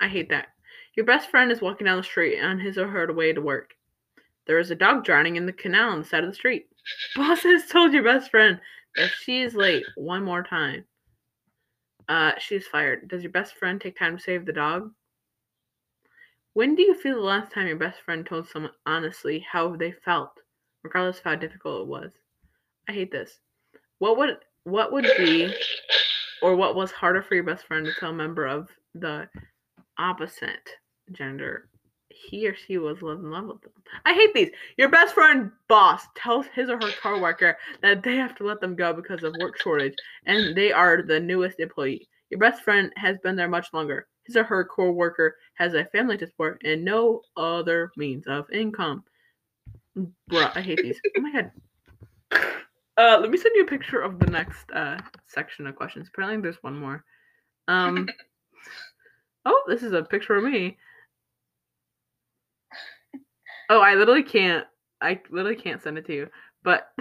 I 0.01 0.09
hate 0.09 0.29
that. 0.31 0.49
Your 0.97 1.07
best 1.07 1.31
friend 1.31 1.51
is 1.51 1.61
walking 1.61 1.87
down 1.87 1.97
the 1.97 2.03
street 2.03 2.41
on 2.41 2.59
his 2.59 2.77
or 2.77 2.89
her 2.89 3.13
way 3.13 3.33
to 3.33 3.41
work. 3.41 3.75
There 4.47 4.59
is 4.59 4.71
a 4.71 4.77
dog 4.77 5.05
drowning 5.05 5.37
in 5.37 5.47
the 5.47 5.53
canal 5.53 5.91
on 5.91 6.01
the 6.01 6.05
side 6.05 6.25
of 6.25 6.31
the 6.31 6.35
street. 6.35 6.67
Boss 7.17 7.43
has 7.43 7.67
told 7.67 7.93
your 7.93 8.03
best 8.03 8.31
friend 8.31 8.61
that 8.97 9.11
she 9.11 9.43
is 9.43 9.55
late 9.55 9.85
one 9.97 10.25
more 10.25 10.43
time. 10.43 10.85
Uh, 12.09 12.33
she's 12.39 12.67
fired. 12.67 13.09
Does 13.09 13.23
your 13.23 13.33
best 13.33 13.57
friend 13.57 13.81
take 13.81 13.99
time 13.99 14.17
to 14.17 14.23
save 14.23 14.47
the 14.47 14.53
dog? 14.53 14.93
When 16.53 16.75
do 16.75 16.83
you 16.83 16.95
feel 16.95 17.17
the 17.17 17.23
last 17.23 17.53
time 17.53 17.67
your 17.67 17.77
best 17.77 18.01
friend 18.03 18.25
told 18.25 18.49
someone 18.49 18.73
honestly 18.87 19.45
how 19.51 19.75
they 19.75 19.93
felt, 19.93 20.39
regardless 20.83 21.19
of 21.19 21.25
how 21.25 21.35
difficult 21.35 21.83
it 21.83 21.89
was? 21.89 22.13
I 22.89 22.93
hate 22.93 23.11
this. 23.11 23.41
What 23.99 24.17
would 24.19 24.39
what 24.65 24.93
would 24.93 25.11
be 25.19 25.53
or 26.43 26.57
what 26.57 26.75
was 26.75 26.91
harder 26.91 27.23
for 27.23 27.35
your 27.35 27.45
best 27.45 27.67
friend 27.67 27.87
to 27.87 27.93
tell 27.99 28.11
a 28.11 28.15
member 28.15 28.47
of 28.47 28.69
the 28.95 29.29
opposite 29.99 30.69
gender 31.13 31.69
he 32.15 32.49
or 32.49 32.55
she 32.55 32.79
was 32.79 32.99
in 33.01 33.31
love 33.31 33.47
with 33.47 33.61
them. 33.63 33.73
I 34.05 34.15
hate 34.15 34.35
these. 34.35 34.51
Your 34.77 34.89
best 34.89 35.15
friend 35.15 35.51
boss 35.69 36.03
tells 36.15 36.47
his 36.47 36.71
or 36.71 36.79
her 36.79 36.93
coworker 37.03 37.57
that 37.83 38.03
they 38.03 38.17
have 38.17 38.35
to 38.37 38.45
let 38.45 38.61
them 38.61 38.77
go 38.77 38.93
because 38.93 39.23
of 39.23 39.35
work 39.41 39.61
shortage 39.61 39.95
and 40.27 40.57
they 40.57 40.73
are 40.73 41.03
the 41.03 41.21
newest 41.21 41.61
employee. 41.61 42.09
Your 42.31 42.41
best 42.41 42.63
friend 42.63 42.93
has 42.97 43.19
been 43.19 43.37
there 43.37 43.49
much 43.49 43.69
longer. 43.73 44.07
His 44.25 44.37
or 44.37 44.45
her 44.45 44.65
coworker 44.65 45.37
has 45.55 45.75
a 45.75 45.85
family 45.87 46.17
to 46.19 46.27
support 46.27 46.63
and 46.65 46.85
no 46.85 47.23
other 47.37 47.91
means 47.97 48.27
of 48.27 48.51
income. 48.51 49.05
Bruh, 49.97 50.57
I 50.57 50.61
hate 50.61 50.81
these. 50.83 51.01
Oh 51.17 51.21
my 51.21 51.33
god. 51.33 51.51
Uh, 52.97 53.19
let 53.21 53.29
me 53.29 53.37
send 53.37 53.53
you 53.57 53.65
a 53.65 53.67
picture 53.67 54.01
of 54.01 54.21
the 54.21 54.27
next 54.27 54.71
uh 54.71 54.97
section 55.27 55.67
of 55.67 55.75
questions. 55.75 56.07
Apparently, 56.07 56.41
there's 56.41 56.63
one 56.63 56.79
more. 56.79 57.05
Um. 57.67 58.09
oh, 59.45 59.63
this 59.67 59.83
is 59.83 59.93
a 59.93 60.05
picture 60.05 60.37
of 60.37 60.45
me. 60.45 60.77
Oh, 63.71 63.81
I 63.81 63.95
literally 63.95 64.23
can't. 64.23 64.67
I 65.01 65.21
literally 65.31 65.57
can't 65.57 65.83
send 65.83 65.99
it 65.99 66.07
to 66.07 66.15
you. 66.15 66.29
But 66.63 66.89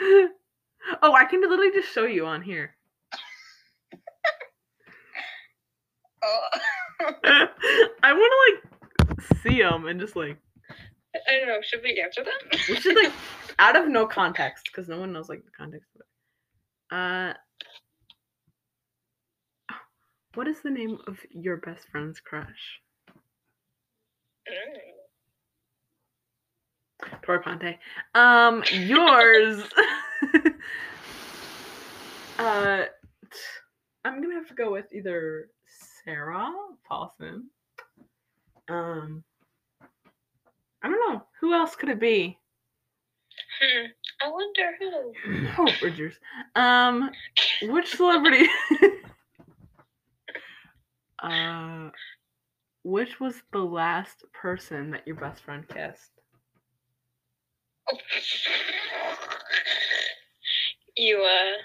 oh, 0.00 0.28
I 1.02 1.24
can 1.24 1.40
literally 1.40 1.72
just 1.72 1.92
show 1.92 2.04
you 2.04 2.26
on 2.26 2.42
here. 2.42 2.76
Oh. 6.22 6.48
I 7.24 8.12
want 8.12 8.32
to 8.34 8.38
like 8.52 9.38
see 9.42 9.62
them 9.62 9.86
and 9.86 9.98
just 9.98 10.16
like 10.16 10.36
I 11.14 11.38
don't 11.38 11.48
know. 11.48 11.60
Should 11.62 11.80
we 11.82 11.98
answer 12.02 12.22
them? 12.22 12.34
we 12.68 12.76
should 12.76 12.94
like 12.94 13.12
out 13.58 13.74
of 13.74 13.88
no 13.88 14.06
context 14.06 14.68
because 14.70 14.86
no 14.86 15.00
one 15.00 15.12
knows 15.12 15.30
like 15.30 15.42
the 15.44 15.50
context 15.50 15.88
of. 15.96 16.02
Uh, 16.96 17.32
what 20.34 20.46
is 20.46 20.60
the 20.62 20.70
name 20.70 20.98
of 21.06 21.18
your 21.30 21.56
best 21.56 21.88
friend's 21.90 22.20
crush? 22.20 22.80
Mm. 24.48 24.99
Poor 27.22 27.40
Ponte. 27.40 27.78
Um, 28.14 28.62
yours. 28.70 29.62
uh, 32.38 32.84
I'm 34.04 34.22
gonna 34.22 34.34
have 34.34 34.48
to 34.48 34.54
go 34.54 34.72
with 34.72 34.86
either 34.92 35.48
Sarah 36.04 36.52
Paulson. 36.86 37.48
Um, 38.68 39.24
I 40.82 40.88
don't 40.88 41.12
know 41.12 41.22
who 41.40 41.52
else 41.52 41.76
could 41.76 41.88
it 41.88 42.00
be. 42.00 42.38
Hmm. 43.60 43.86
I 44.22 44.30
wonder 44.30 44.76
who. 44.78 45.46
Hope 45.48 45.80
Bridgers. 45.80 46.14
Um, 46.54 47.10
which 47.62 47.88
celebrity? 47.88 48.46
uh, 51.22 51.90
which 52.82 53.20
was 53.20 53.34
the 53.52 53.58
last 53.58 54.24
person 54.32 54.92
that 54.92 55.06
your 55.06 55.16
best 55.16 55.42
friend 55.42 55.68
kissed? 55.68 56.19
you 60.96 61.18
uh, 61.18 61.56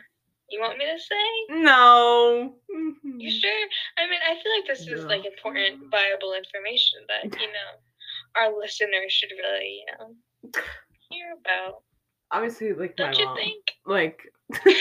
you 0.49 0.59
want 0.59 0.77
me 0.77 0.85
to 0.85 0.99
say? 0.99 1.61
No. 1.61 2.55
You 2.69 3.31
sure? 3.31 3.67
I 3.97 4.09
mean, 4.09 4.19
I 4.29 4.35
feel 4.41 4.51
like 4.57 4.67
this 4.67 4.87
is 4.87 5.05
like 5.05 5.25
important, 5.25 5.89
viable 5.89 6.33
information 6.33 6.99
that 7.07 7.23
you 7.41 7.47
know 7.47 7.79
our 8.37 8.57
listeners 8.57 9.11
should 9.11 9.31
really, 9.31 9.79
you 9.79 9.85
know, 9.97 10.15
hear 11.09 11.33
about. 11.39 11.83
Obviously, 12.31 12.73
like 12.73 12.95
my 12.97 13.05
Don't 13.05 13.17
you 13.17 13.25
mom. 13.25 13.37
think? 13.37 13.63
Like, 13.85 14.19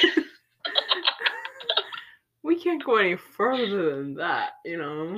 we 2.43 2.57
can't 2.61 2.83
go 2.85 2.97
any 2.97 3.17
further 3.17 3.97
than 3.97 4.15
that, 4.15 4.53
you 4.65 4.79
know. 4.79 5.17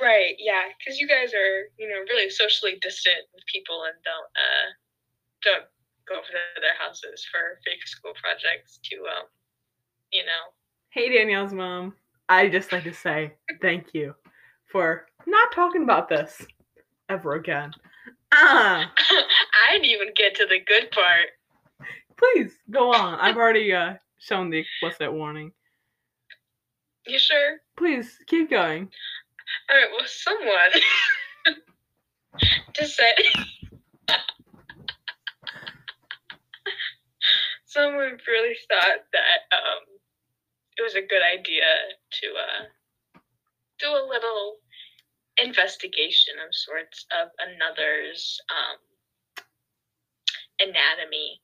Right. 0.00 0.34
Yeah. 0.38 0.62
Because 0.78 1.00
you 1.00 1.08
guys 1.08 1.34
are, 1.34 1.64
you 1.78 1.88
know, 1.88 2.00
really 2.10 2.30
socially 2.30 2.78
distant 2.80 3.26
with 3.34 3.44
people 3.52 3.82
and 3.84 3.94
don't 4.04 4.30
uh 4.36 4.70
don't 5.42 5.64
go 6.08 6.16
to 6.16 6.60
their 6.60 6.74
houses 6.78 7.26
for 7.30 7.60
fake 7.64 7.86
school 7.86 8.12
projects 8.20 8.78
to 8.84 8.96
um, 8.96 9.26
you 10.12 10.24
know. 10.24 10.52
Hey, 10.90 11.08
Danielle's 11.16 11.52
mom. 11.52 11.94
I 12.28 12.48
just 12.48 12.72
like 12.72 12.84
to 12.84 12.94
say 12.94 13.34
thank 13.60 13.94
you 13.94 14.14
for 14.70 15.06
not 15.26 15.52
talking 15.52 15.82
about 15.82 16.08
this 16.08 16.46
ever 17.08 17.34
again. 17.34 17.72
Ah, 18.32 18.90
I 19.10 19.72
didn't 19.72 19.86
even 19.86 20.08
get 20.16 20.34
to 20.36 20.46
the 20.46 20.60
good 20.66 20.90
part. 20.90 21.88
please 22.16 22.52
go 22.70 22.92
on. 22.92 23.18
I've 23.20 23.36
already 23.36 23.72
uh, 23.72 23.94
shown 24.18 24.50
the 24.50 24.58
explicit 24.58 25.12
warning. 25.12 25.52
You 27.06 27.18
sure? 27.18 27.58
Please 27.76 28.16
keep 28.26 28.48
going. 28.48 28.88
All 29.70 29.76
right. 29.76 29.88
Well, 29.90 30.06
someone 30.06 30.70
just 32.74 32.96
said 32.96 33.14
someone 37.72 38.18
really 38.28 38.56
thought 38.68 39.00
that 39.12 39.56
um 39.56 39.82
it 40.78 40.82
was 40.82 40.94
a 40.94 41.00
good 41.00 41.22
idea 41.22 41.64
to 42.10 42.26
uh 42.28 42.64
do 43.78 43.88
a 43.88 44.08
little 44.08 44.56
investigation 45.42 46.34
of 46.46 46.54
sorts 46.54 47.06
of 47.20 47.28
another's 47.40 48.40
um 48.50 48.78
anatomy. 50.60 51.40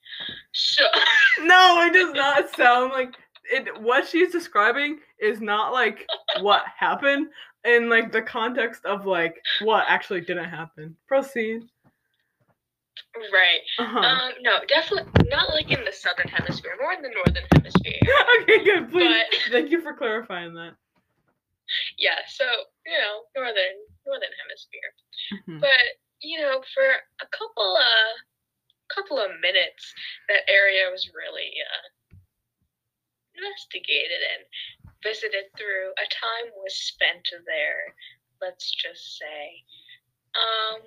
So 0.52 0.84
No, 1.40 1.82
it 1.82 1.92
does 1.92 2.14
not 2.14 2.54
sound 2.54 2.92
like 2.92 3.14
it. 3.50 3.80
What 3.80 4.06
she's 4.06 4.32
describing 4.32 4.98
is 5.20 5.40
not 5.40 5.72
like 5.72 6.06
what 6.40 6.62
happened 6.78 7.28
in 7.64 7.88
like 7.88 8.12
the 8.12 8.22
context 8.22 8.84
of 8.84 9.06
like 9.06 9.40
what 9.62 9.84
actually 9.88 10.20
didn't 10.20 10.48
happen. 10.50 10.96
Proceed. 11.06 11.62
Right. 13.32 13.60
Uh-huh. 13.78 13.98
Um 13.98 14.32
no, 14.42 14.58
definitely 14.68 15.28
not 15.28 15.50
like 15.50 15.70
in 15.70 15.84
the 15.84 15.92
southern 15.92 16.28
hemisphere, 16.28 16.72
more 16.80 16.92
in 16.92 17.02
the 17.02 17.10
northern 17.14 17.44
hemisphere. 17.54 18.00
okay, 18.42 18.64
good. 18.64 18.90
Please. 18.90 19.08
but- 19.08 19.38
Thank 19.52 19.70
you 19.70 19.80
for 19.80 19.94
clarifying 19.94 20.54
that. 20.54 20.74
Yeah, 21.98 22.16
so 22.28 22.44
you 22.86 22.96
know, 22.98 23.28
northern 23.36 23.76
northern 24.06 24.34
hemisphere. 24.40 24.90
Mhm. 25.46 25.60
But 25.60 25.84
you 26.22 26.40
know, 26.40 26.62
for 26.74 26.84
a 27.20 27.26
couple 27.30 27.76
uh 27.76 28.12
couple 28.94 29.18
of 29.20 29.30
minutes, 29.42 29.92
that 30.28 30.48
area 30.48 30.88
was 30.90 31.10
really 31.12 31.52
uh, 31.60 32.16
investigated 33.36 34.20
and 34.32 34.42
visited 35.04 35.44
through. 35.56 35.92
A 36.00 36.06
time 36.08 36.48
was 36.64 36.74
spent 36.74 37.28
there. 37.44 37.94
Let's 38.40 38.70
just 38.72 39.18
say, 39.18 39.62
um, 40.38 40.80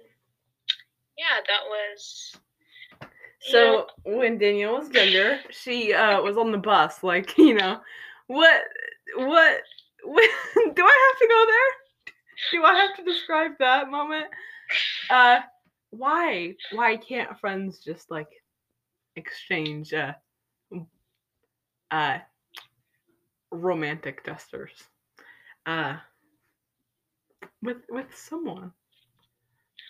yeah, 1.17 1.39
that 1.47 1.61
was. 1.67 2.35
So 3.49 3.87
when 4.05 4.37
Danielle 4.37 4.77
was 4.77 4.89
younger, 4.91 5.39
she 5.49 5.93
uh, 5.93 6.21
was 6.21 6.37
on 6.37 6.51
the 6.51 6.57
bus. 6.57 7.03
Like 7.03 7.37
you 7.37 7.53
know, 7.55 7.79
what 8.27 8.61
what, 9.15 9.61
what 10.03 10.29
do 10.55 10.83
I 10.85 11.11
have 11.11 11.19
to 11.19 11.27
go 11.27 11.45
there? 11.47 11.71
Do 12.51 12.63
I 12.63 12.79
have 12.79 12.95
to 12.97 13.03
describe 13.03 13.51
that 13.59 13.89
moment? 13.89 14.27
Uh, 15.09 15.39
why 15.91 16.55
why 16.71 16.95
can't 16.95 17.37
friends 17.39 17.79
just 17.79 18.09
like 18.09 18.29
exchange 19.17 19.93
uh 19.93 20.13
uh 21.91 22.17
romantic 23.51 24.25
gestures 24.25 24.71
uh 25.65 25.97
with 27.61 27.81
with 27.89 28.15
someone 28.15 28.71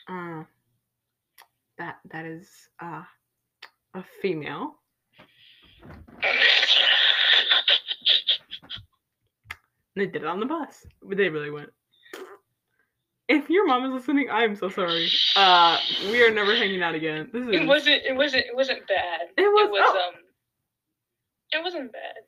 uh 0.09 0.43
that 1.81 1.97
that 2.11 2.25
is 2.25 2.47
uh 2.79 3.01
a 3.95 4.03
female 4.21 4.75
they 9.95 10.05
did 10.05 10.17
it 10.21 10.25
on 10.25 10.39
the 10.39 10.45
bus 10.45 10.85
But 11.01 11.17
they 11.17 11.29
really 11.29 11.49
went 11.49 11.69
if 13.27 13.49
your 13.49 13.65
mom 13.65 13.83
is 13.85 13.91
listening 13.93 14.29
i'm 14.31 14.55
so 14.55 14.69
sorry 14.69 15.09
uh 15.35 15.77
we 16.11 16.23
are 16.23 16.29
never 16.31 16.55
hanging 16.55 16.83
out 16.83 16.93
again 16.93 17.29
this 17.33 17.41
is 17.47 17.49
it 17.55 17.65
wasn't. 17.67 18.01
It 18.05 18.15
wasn't. 18.15 18.45
It 18.45 18.55
wasn't 18.55 18.87
bad. 18.87 19.21
It 19.37 19.41
was- 19.41 19.65
It 19.67 19.71
was. 19.71 19.81
oh. 19.83 20.09
Um. 20.09 20.21
It 21.53 21.63
wasn't 21.63 21.91
bad. 21.91 22.21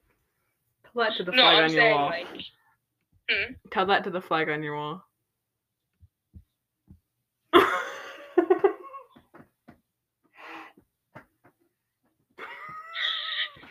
tell 0.91 1.03
that 1.03 1.15
to 1.17 1.23
the 1.23 1.31
No, 1.31 1.43
flag 1.43 1.57
I'm 1.57 1.63
on 1.65 1.71
your 1.73 1.91
wall 1.91 2.09
like. 2.09 2.27
tell 3.71 3.85
that 3.85 4.03
to 4.05 4.09
the 4.09 4.21
flag 4.21 4.49
on 4.49 4.63
your 4.63 4.75
wall 4.75 5.03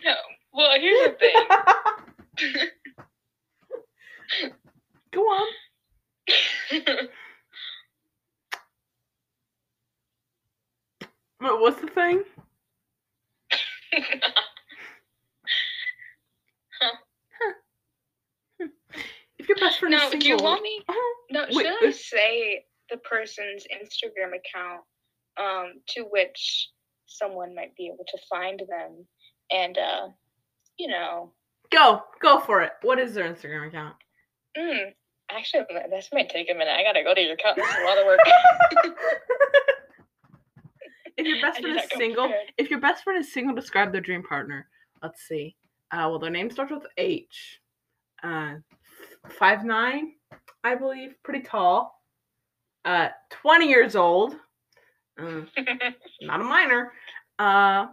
No. 0.05 0.14
Well, 0.63 0.79
here's 0.81 1.11
the 1.11 1.17
thing. 1.19 1.35
go 5.13 5.23
on 5.23 5.47
What- 11.39 11.61
what's 11.61 11.81
the 11.81 11.89
thing 11.89 12.23
if 19.39 19.49
your 19.49 19.57
best 19.59 19.81
friend 19.81 19.97
no, 19.97 20.07
is 20.07 20.13
do 20.13 20.29
you 20.29 20.37
want 20.37 20.63
me? 20.63 20.81
Uh-huh. 20.89 21.15
No, 21.33 21.47
Wait, 21.51 21.67
should 21.67 21.89
I 21.89 21.91
say 21.91 22.65
the 22.89 22.99
person's 22.99 23.67
Instagram 23.75 24.31
account 24.37 24.83
um, 25.37 25.81
to 25.89 26.03
which 26.03 26.69
someone 27.07 27.53
might 27.53 27.75
be 27.75 27.87
able 27.93 28.05
to 28.07 28.19
find 28.31 28.61
them 28.61 29.05
and, 29.51 29.77
uh, 29.77 30.09
you 30.79 30.89
know, 30.89 31.33
go 31.70 32.03
go 32.20 32.41
for 32.41 32.62
it. 32.62 32.73
What 32.83 32.99
is 32.99 33.14
their 33.14 33.33
instagram 33.33 33.68
account? 33.68 33.97
Mm, 34.57 34.93
actually, 35.31 35.62
this 35.91 36.09
might 36.12 36.29
take 36.29 36.51
a 36.51 36.55
minute. 36.55 36.75
I 36.77 36.83
gotta 36.83 37.03
go 37.03 37.14
to 37.14 37.20
your 37.20 37.35
account. 37.35 37.57
This 37.57 37.68
is 37.68 37.77
a 37.81 37.85
lot 37.85 37.99
of 37.99 38.07
work. 38.07 38.20
if 41.16 41.27
your 41.27 41.41
best 41.41 41.61
friend 41.61 41.79
is 41.79 41.89
single 41.97 42.27
prepared. 42.27 42.53
if 42.59 42.70
your 42.70 42.81
best 42.81 43.05
friend 43.05 43.20
is 43.20 43.33
single 43.33 43.55
describe 43.55 43.93
their 43.93 44.01
dream 44.01 44.23
partner. 44.23 44.68
Let's 45.03 45.23
see. 45.23 45.57
Uh 45.91 46.09
well 46.11 46.18
their 46.18 46.31
name 46.31 46.51
starts 46.51 46.73
with 46.73 46.87
h. 46.97 47.61
Uh 48.23 48.55
five 49.39 49.64
nine 49.64 50.12
i 50.64 50.75
believe. 50.75 51.14
Pretty 51.23 51.45
tall. 51.45 52.01
Uh 52.85 53.09
20 53.31 53.68
years 53.68 53.97
old. 53.97 54.35
Uh, 55.20 55.43
not 56.23 56.41
a 56.41 56.45
minor. 56.45 56.93
Uh 57.39 57.87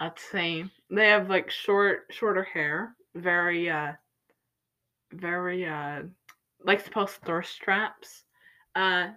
let's 0.00 0.22
see 0.30 0.64
they 0.90 1.08
have 1.08 1.28
like 1.28 1.50
short 1.50 2.06
shorter 2.10 2.42
hair 2.44 2.94
very 3.14 3.68
uh 3.70 3.92
very 5.12 5.66
uh 5.66 6.02
likes 6.64 6.84
to 6.84 6.90
post 6.90 7.16
thirst 7.24 7.58
traps 7.60 8.24
uh 8.76 9.08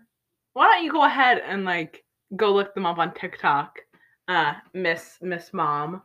why 0.53 0.67
don't 0.67 0.83
you 0.83 0.91
go 0.91 1.03
ahead 1.05 1.41
and 1.45 1.65
like 1.65 2.03
go 2.35 2.51
look 2.53 2.73
them 2.73 2.85
up 2.85 2.97
on 2.97 3.13
tiktok 3.13 3.79
uh 4.27 4.53
miss 4.73 5.17
miss 5.21 5.51
mom 5.53 6.01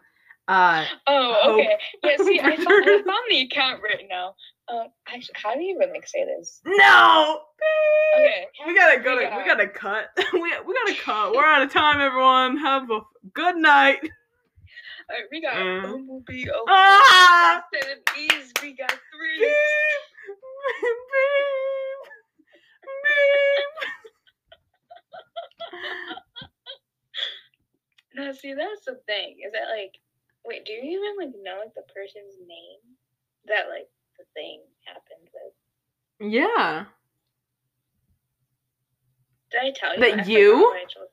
uh 0.49 0.85
oh, 1.09 1.55
okay. 1.59 1.77
Yeah, 2.05 2.17
see, 2.25 2.39
I 2.41 2.55
found, 2.55 2.69
I 2.69 3.03
found 3.05 3.25
the 3.29 3.41
account 3.41 3.83
right 3.83 4.05
now. 4.09 4.37
Um, 4.69 4.87
actually, 5.13 5.35
how 5.43 5.55
do 5.55 5.61
you 5.61 5.75
even 5.75 5.93
like 5.93 6.07
say 6.07 6.25
this? 6.25 6.61
no 6.65 7.41
Okay. 8.17 8.47
we 8.65 8.73
gotta 8.77 9.03
gotta 9.03 9.03
go. 9.03 9.17
We 9.17 9.25
To, 9.25 9.37
we 9.39 9.45
got- 9.45 9.59
gotta 9.59 9.69
cut. 9.69 10.05
we 10.35 10.41
we 10.43 10.75
gotta 10.75 10.95
cut. 11.03 11.33
We're 11.33 11.45
out 11.45 11.63
of 11.63 11.73
time, 11.73 12.01
everyone. 12.01 12.59
Have 12.59 12.89
a 12.93 13.01
good 13.35 13.57
night. 13.57 13.99
Alright, 15.11 15.27
we 15.31 15.41
got 15.41 15.57
Uh. 15.57 15.83
Bumblebee, 15.83 16.47
oh, 16.53 16.65
Ah! 16.69 17.63
seven 17.73 17.99
E's, 18.19 18.53
we 18.63 18.73
got 18.75 18.91
three. 18.91 19.39
beep, 19.39 19.53
beep. 25.73 25.87
No, 28.15 28.33
see, 28.33 28.55
that's 28.55 28.85
the 28.87 28.99
thing. 29.07 29.37
Is 29.47 29.53
that 29.53 29.69
like, 29.77 29.95
wait, 30.45 30.65
do 30.65 30.73
you 30.73 30.81
even 30.83 31.17
like 31.19 31.35
know 31.43 31.61
like 31.61 31.75
the 31.75 31.83
person's 31.95 32.35
name 32.41 32.81
that 33.47 33.69
like 33.69 33.89
the 34.19 34.25
thing 34.35 34.61
happened 34.85 35.29
with? 35.35 36.33
Yeah. 36.33 36.87
Did 39.51 39.61
I 39.61 39.71
tell 39.77 39.95
you? 39.95 40.01
That 40.17 40.27
you? 40.27 40.63
what 40.63 40.77
I 40.79 40.85
told- 40.93 41.09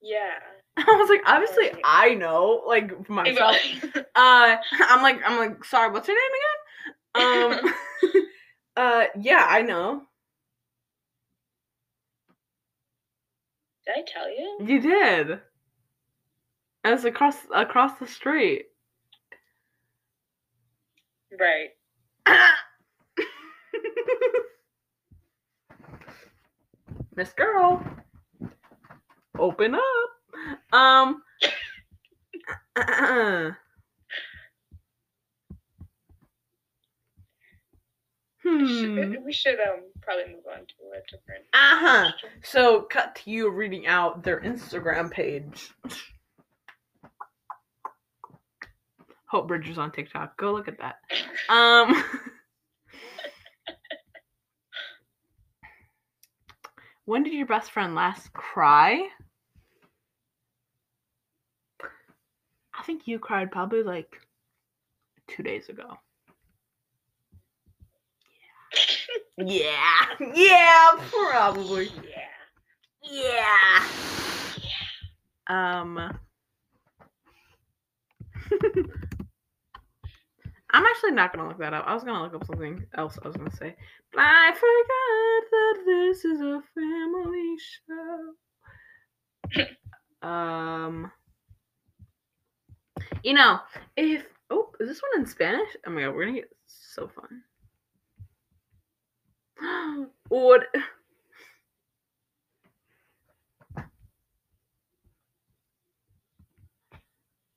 Yeah. 0.00 0.38
I 0.76 0.96
was 0.96 1.08
like, 1.08 1.22
obviously, 1.26 1.70
I 1.84 2.14
know, 2.14 2.62
like 2.66 3.06
for 3.06 3.12
myself. 3.12 3.56
Uh, 4.14 4.56
I'm 4.72 5.02
like, 5.02 5.20
I'm 5.24 5.38
like, 5.38 5.64
sorry, 5.64 5.90
what's 5.92 6.06
her 6.08 6.12
name 6.12 6.20
again? 7.54 7.62
Um, 7.62 7.74
uh, 8.76 9.04
yeah, 9.18 9.46
I 9.48 9.62
know. 9.62 10.02
Did 13.86 13.94
I 13.96 14.02
tell 14.06 14.28
you? 14.28 14.58
You 14.66 14.80
did. 14.80 15.30
It 16.84 16.90
was 16.90 17.04
across 17.04 17.36
across 17.54 17.98
the 17.98 18.06
street. 18.06 18.66
Right. 21.38 21.70
Miss 27.16 27.32
Girl, 27.32 27.84
open 29.38 29.74
up. 29.74 30.19
Um. 30.72 31.22
hmm. 38.42 39.14
We 39.24 39.32
should 39.32 39.60
um 39.60 39.80
probably 40.00 40.26
move 40.32 40.44
on 40.50 40.60
to 40.60 40.74
a 40.94 41.00
different. 41.10 41.44
Uh 41.52 41.78
huh. 41.78 42.12
So, 42.42 42.82
cut 42.82 43.16
to 43.16 43.30
you 43.30 43.50
reading 43.50 43.86
out 43.86 44.22
their 44.22 44.40
Instagram 44.40 45.10
page. 45.10 45.70
Hope 49.26 49.48
Bridger's 49.48 49.78
on 49.78 49.92
TikTok. 49.92 50.36
Go 50.36 50.52
look 50.52 50.68
at 50.68 50.78
that. 50.78 50.96
Um. 51.48 52.04
when 57.04 57.22
did 57.22 57.32
your 57.34 57.46
best 57.46 57.70
friend 57.70 57.94
last 57.94 58.32
cry? 58.32 59.08
I 62.80 62.82
think 63.00 63.08
you 63.08 63.18
cried 63.18 63.50
probably 63.50 63.82
like 63.82 64.20
two 65.28 65.42
days 65.42 65.68
ago. 65.68 65.96
Yeah. 69.38 69.74
Yeah, 70.34 70.90
probably. 71.10 71.90
Yeah. 73.02 73.24
Yeah. 73.48 73.84
Um. 75.48 75.98
I'm 80.72 80.84
actually 80.84 81.12
not 81.12 81.32
gonna 81.32 81.48
look 81.48 81.58
that 81.58 81.72
up. 81.74 81.84
I 81.86 81.94
was 81.94 82.04
gonna 82.04 82.22
look 82.22 82.34
up 82.34 82.44
something 82.46 82.84
else. 82.96 83.18
I 83.22 83.26
was 83.28 83.36
gonna 83.36 83.50
say, 83.56 83.74
but 84.12 84.20
I 84.20 84.52
forgot 84.52 85.50
that 85.50 85.84
this 85.86 86.24
is 86.24 86.40
a 86.40 86.62
family 86.74 87.56
show. 89.56 89.66
um. 90.28 91.10
You 93.22 93.34
know, 93.34 93.60
if 93.96 94.24
oh, 94.50 94.70
is 94.80 94.88
this 94.88 95.00
one 95.02 95.20
in 95.20 95.26
Spanish? 95.26 95.68
Oh 95.86 95.90
my 95.90 96.02
god, 96.02 96.14
we're 96.14 96.26
gonna 96.26 96.38
get 96.38 96.50
so 96.66 97.08
fun. 97.08 97.42
What? 100.28 100.62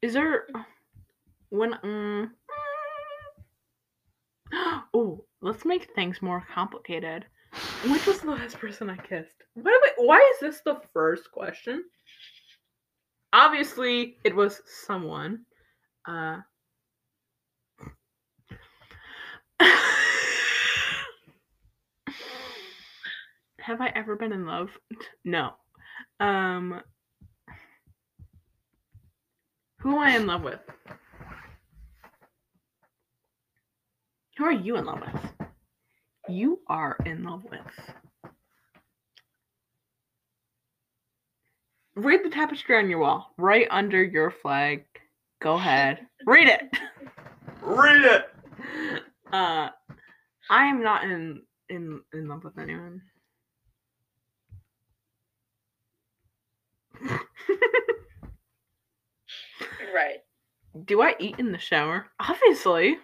Is 0.02 0.14
there 0.14 0.48
when 1.50 1.74
um 1.84 2.32
Oh, 4.94 5.26
let's 5.41 5.66
make 5.66 5.94
things 5.96 6.22
more 6.22 6.46
complicated. 6.54 7.26
Which 7.88 8.06
was 8.06 8.20
the 8.20 8.32
last 8.32 8.60
person 8.60 8.89
I 8.89 8.98
kissed? 8.98 9.44
Why, 9.54 9.80
why 9.98 10.32
is 10.34 10.39
this 10.39 10.62
the 10.62 10.82
first 10.94 11.32
question? 11.32 11.84
Obviously, 13.34 14.18
it 14.24 14.36
was 14.36 14.62
someone. 14.86 15.46
Uh 16.08 16.38
Have 23.60 23.82
I 23.82 23.88
ever 23.96 24.16
been 24.16 24.32
in 24.34 24.46
love? 24.46 24.70
No. 25.26 25.52
Um 26.20 26.82
Who 29.80 29.96
am 29.96 30.00
I 30.00 30.16
in 30.16 30.28
love 30.28 30.44
with? 30.44 30.60
Who 34.38 34.46
are 34.46 34.52
you 34.52 34.78
in 34.78 34.86
love 34.86 35.02
with? 35.02 35.48
You 36.30 36.60
are 36.68 36.98
in 37.06 37.24
love 37.24 37.44
with. 37.50 38.03
Read 41.96 42.24
the 42.24 42.30
tapestry 42.30 42.78
on 42.78 42.89
your 42.89 43.00
wall, 43.00 43.34
right 43.38 43.68
under 43.70 44.04
your 44.04 44.32
flag. 44.32 44.86
Go 45.41 45.56
ahead. 45.56 46.08
Read 46.26 46.48
it. 46.48 46.62
Read 47.62 48.04
it. 48.04 48.30
Uh 49.32 49.70
I 50.48 50.66
am 50.66 50.84
not 50.84 51.06
in 51.06 51.41
in 51.68 52.02
in 52.14 52.28
love 52.28 52.44
with 52.44 52.60
anyone. 52.60 53.02
Right. 59.93 60.20
Do 60.86 61.01
I 61.01 61.16
eat 61.20 61.36
in 61.38 61.51
the 61.51 61.59
shower? 61.59 62.08
Obviously. 62.20 62.97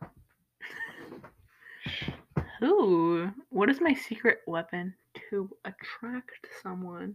Ooh, 2.62 3.32
what 3.50 3.68
is 3.68 3.80
my 3.80 3.94
secret 3.94 4.38
weapon 4.46 4.94
to 5.30 5.50
attract 5.64 6.46
someone? 6.62 7.14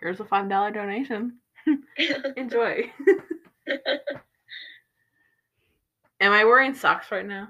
Here's 0.00 0.20
a 0.20 0.24
$5 0.24 0.74
donation. 0.74 1.38
Enjoy. 2.36 2.92
Am 6.20 6.32
I 6.32 6.44
wearing 6.44 6.74
socks 6.74 7.10
right 7.10 7.26
now? 7.26 7.48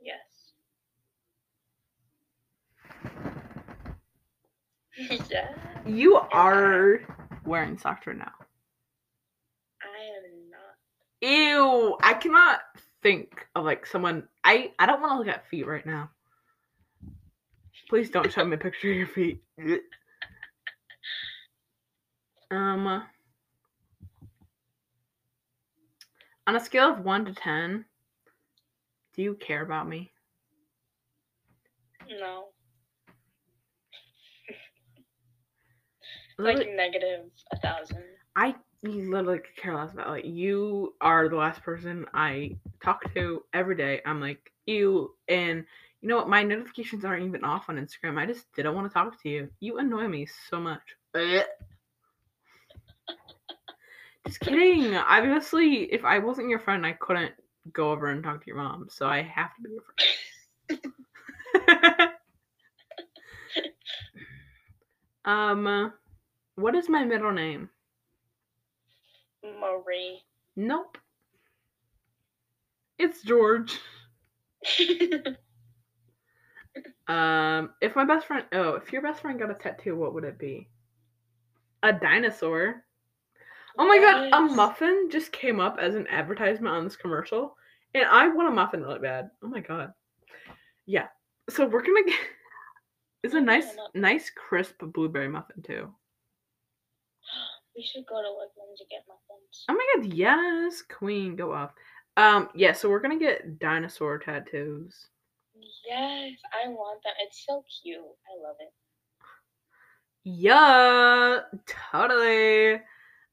yes. 0.00 0.52
yeah. 5.30 5.48
You 5.86 6.16
are 6.16 7.00
wearing 7.44 7.76
socks 7.76 8.06
right 8.06 8.16
now. 8.16 8.32
I 9.82 9.98
am 10.16 10.50
not. 10.50 10.76
Ew, 11.20 11.98
I 12.00 12.14
cannot 12.14 12.60
think 13.04 13.46
of 13.54 13.64
like 13.64 13.86
someone. 13.86 14.26
I 14.42 14.72
I 14.80 14.86
don't 14.86 15.00
want 15.00 15.12
to 15.12 15.18
look 15.18 15.28
at 15.28 15.46
feet 15.48 15.66
right 15.68 15.86
now. 15.86 16.10
Please 17.88 18.10
don't 18.10 18.32
show 18.32 18.44
me 18.44 18.54
a 18.54 18.58
picture 18.58 18.90
of 18.90 18.96
your 18.96 19.06
feet. 19.06 19.42
um, 22.50 22.86
on 26.46 26.56
a 26.56 26.60
scale 26.60 26.90
of 26.90 27.00
one 27.04 27.24
to 27.26 27.34
ten, 27.34 27.84
do 29.14 29.22
you 29.22 29.34
care 29.34 29.62
about 29.62 29.86
me? 29.88 30.10
No. 32.18 32.46
Literally- 36.38 36.66
Like 36.66 36.74
negative 36.76 37.26
a 37.52 37.56
thousand. 37.60 38.02
I 38.34 38.54
literally 38.84 39.38
could 39.38 39.56
care 39.56 39.74
less 39.74 39.92
about 39.92 40.08
like 40.08 40.24
you 40.24 40.94
are 41.00 41.28
the 41.28 41.36
last 41.36 41.62
person 41.62 42.06
I 42.14 42.56
talk 42.82 43.12
to 43.14 43.42
every 43.52 43.76
day. 43.76 44.00
I'm 44.04 44.20
like 44.20 44.50
you 44.66 45.14
and 45.28 45.64
you 46.00 46.08
know 46.08 46.16
what 46.16 46.28
my 46.28 46.42
notifications 46.42 47.04
aren't 47.04 47.24
even 47.24 47.44
off 47.44 47.68
on 47.68 47.76
Instagram. 47.76 48.18
I 48.18 48.26
just 48.26 48.52
didn't 48.54 48.74
want 48.74 48.90
to 48.90 48.94
talk 48.94 49.22
to 49.22 49.28
you. 49.28 49.48
You 49.60 49.78
annoy 49.78 50.08
me 50.08 50.26
so 50.50 50.60
much. 50.60 50.82
Just 54.26 54.40
kidding. 54.40 54.96
Obviously, 54.96 55.82
if 55.92 56.02
I 56.02 56.18
wasn't 56.18 56.48
your 56.48 56.58
friend, 56.58 56.86
I 56.86 56.92
couldn't 56.92 57.32
go 57.72 57.92
over 57.92 58.08
and 58.08 58.24
talk 58.24 58.40
to 58.40 58.46
your 58.46 58.56
mom. 58.56 58.88
So 58.90 59.06
I 59.06 59.20
have 59.20 59.54
to 59.56 59.62
be 59.62 59.70
your 59.70 59.82
friend. 59.82 60.80
um 65.24 65.92
what 66.56 66.74
is 66.74 66.88
my 66.88 67.04
middle 67.04 67.32
name? 67.32 67.68
Marie. 69.60 70.22
Nope. 70.56 70.98
It's 72.98 73.22
George. 73.22 73.78
Um, 77.06 77.70
if 77.80 77.94
my 77.94 78.04
best 78.04 78.26
friend, 78.26 78.46
oh, 78.52 78.74
if 78.74 78.92
your 78.92 79.02
best 79.02 79.20
friend 79.20 79.38
got 79.38 79.50
a 79.50 79.54
tattoo, 79.54 79.96
what 79.96 80.14
would 80.14 80.24
it 80.24 80.38
be? 80.38 80.68
A 81.82 81.92
dinosaur. 81.92 82.84
Oh 83.76 83.86
my 83.86 83.98
god, 83.98 84.30
a 84.32 84.54
muffin 84.54 85.08
just 85.10 85.32
came 85.32 85.60
up 85.60 85.78
as 85.80 85.94
an 85.94 86.06
advertisement 86.08 86.74
on 86.74 86.84
this 86.84 86.96
commercial, 86.96 87.56
and 87.92 88.04
I 88.04 88.28
want 88.28 88.48
a 88.48 88.52
muffin 88.52 88.82
really 88.82 89.00
bad. 89.00 89.30
Oh 89.42 89.48
my 89.48 89.60
god. 89.60 89.92
Yeah. 90.86 91.08
So 91.50 91.66
we're 91.66 91.82
gonna 91.82 92.04
get. 92.04 92.18
It's 93.22 93.32
a 93.32 93.40
nice, 93.40 93.74
nice 93.94 94.28
crisp 94.28 94.82
blueberry 94.82 95.28
muffin 95.28 95.62
too. 95.62 95.94
We 97.76 97.82
should 97.82 98.06
go 98.06 98.22
to 98.22 98.28
Woodland 98.28 98.78
to 98.78 98.84
get 98.90 99.04
muffins. 99.08 99.64
Oh 99.68 99.74
my 99.74 99.86
god, 99.96 100.12
yes, 100.14 100.82
queen, 100.82 101.36
go 101.36 101.52
off. 101.52 101.72
Um, 102.16 102.48
yeah. 102.54 102.72
So 102.72 102.88
we're 102.88 103.00
gonna 103.00 103.18
get 103.18 103.58
dinosaur 103.58 104.18
tattoos. 104.18 105.08
Yes, 105.88 106.32
I 106.52 106.68
want 106.68 107.00
that. 107.04 107.14
It's 107.20 107.44
so 107.46 107.64
cute. 107.82 107.98
I 107.98 108.46
love 108.46 108.56
it. 108.60 108.72
Yeah, 110.24 111.40
totally. 111.92 112.80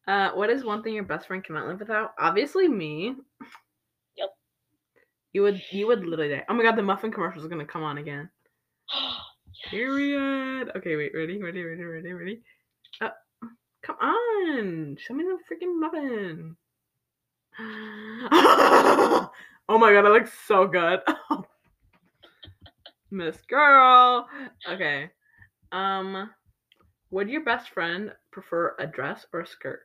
Uh, 0.08 0.32
what 0.32 0.50
is 0.50 0.64
one 0.64 0.84
thing 0.84 0.94
your 0.94 1.04
best 1.04 1.28
friend 1.28 1.44
cannot 1.44 1.68
live 1.68 1.80
without? 1.80 2.14
Obviously, 2.20 2.68
me. 2.68 3.16
Yep. 4.18 4.30
You 5.34 5.44
would, 5.44 5.62
you 5.72 5.88
would 5.88 6.06
literally 6.06 6.34
die. 6.34 6.46
Oh 6.50 6.54
my 6.54 6.64
god, 6.64 6.76
the 6.76 6.84
muffin 6.84 7.12
commercial 7.12 7.42
is 7.42 7.48
gonna 7.48 7.66
come 7.66 7.84
on 7.84 8.00
again. 8.00 8.30
Period. 9.70 10.72
Okay, 10.76 10.96
wait, 10.96 11.12
ready, 11.14 11.42
ready, 11.42 11.64
ready, 11.64 11.84
ready, 11.84 12.14
ready. 12.14 12.42
Uh, 13.84 13.88
come 13.88 13.95
on, 14.02 14.98
show 14.99 15.14
me 15.14 15.24
the 15.24 15.38
freaking 15.49 15.80
muffin. 15.80 16.56
oh 19.70 19.78
my 19.78 19.91
god, 19.94 20.06
it 20.06 20.10
looks 20.10 20.32
so 20.48 20.68
good. 20.68 20.99
Miss 23.12 23.38
girl. 23.49 24.28
Okay. 24.70 25.10
Um, 25.72 26.30
would 27.12 27.30
your 27.30 27.44
best 27.44 27.70
friend 27.72 28.14
prefer 28.32 28.76
a 28.80 28.88
dress 28.88 29.26
or 29.34 29.41
a 29.41 29.48
skirt? 29.48 29.82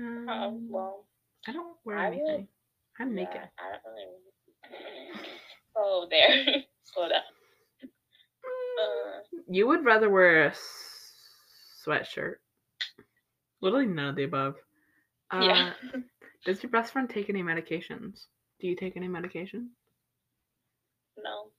Um, 0.00 0.28
Um, 0.28 0.68
well, 0.68 1.06
I 1.46 1.52
don't 1.52 1.76
wear 1.84 1.98
I 1.98 2.10
would- 2.10 2.18
anything. 2.18 2.48
I'm 3.00 3.14
naked. 3.14 3.34
yeah, 3.34 3.46
I 3.58 3.70
don't 3.72 3.94
really. 3.94 5.18
Oh, 5.74 6.06
there. 6.10 6.44
Slow 6.82 7.08
down. 7.08 7.20
Uh, 8.80 9.40
You 9.48 9.66
would 9.68 9.84
rather 9.84 10.08
wear 10.10 10.44
a 10.46 10.50
s- 10.50 11.12
sweatshirt. 11.84 12.36
Literally 13.60 13.86
none 13.86 14.08
of 14.08 14.16
the 14.16 14.24
above. 14.24 14.56
Uh, 15.30 15.40
yeah. 15.42 15.72
Does 16.44 16.62
your 16.62 16.70
best 16.70 16.92
friend 16.92 17.08
take 17.08 17.28
any 17.30 17.42
medications? 17.42 18.26
Do 18.60 18.66
you 18.66 18.74
take 18.76 18.96
any 18.96 19.08
medication? 19.08 19.70
No. 21.22 21.50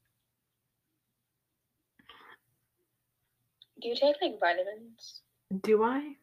Do 3.82 3.88
you 3.90 3.96
take 3.96 4.16
like 4.22 4.40
vitamins? 4.40 5.22
Do 5.64 5.84
I? 5.84 6.16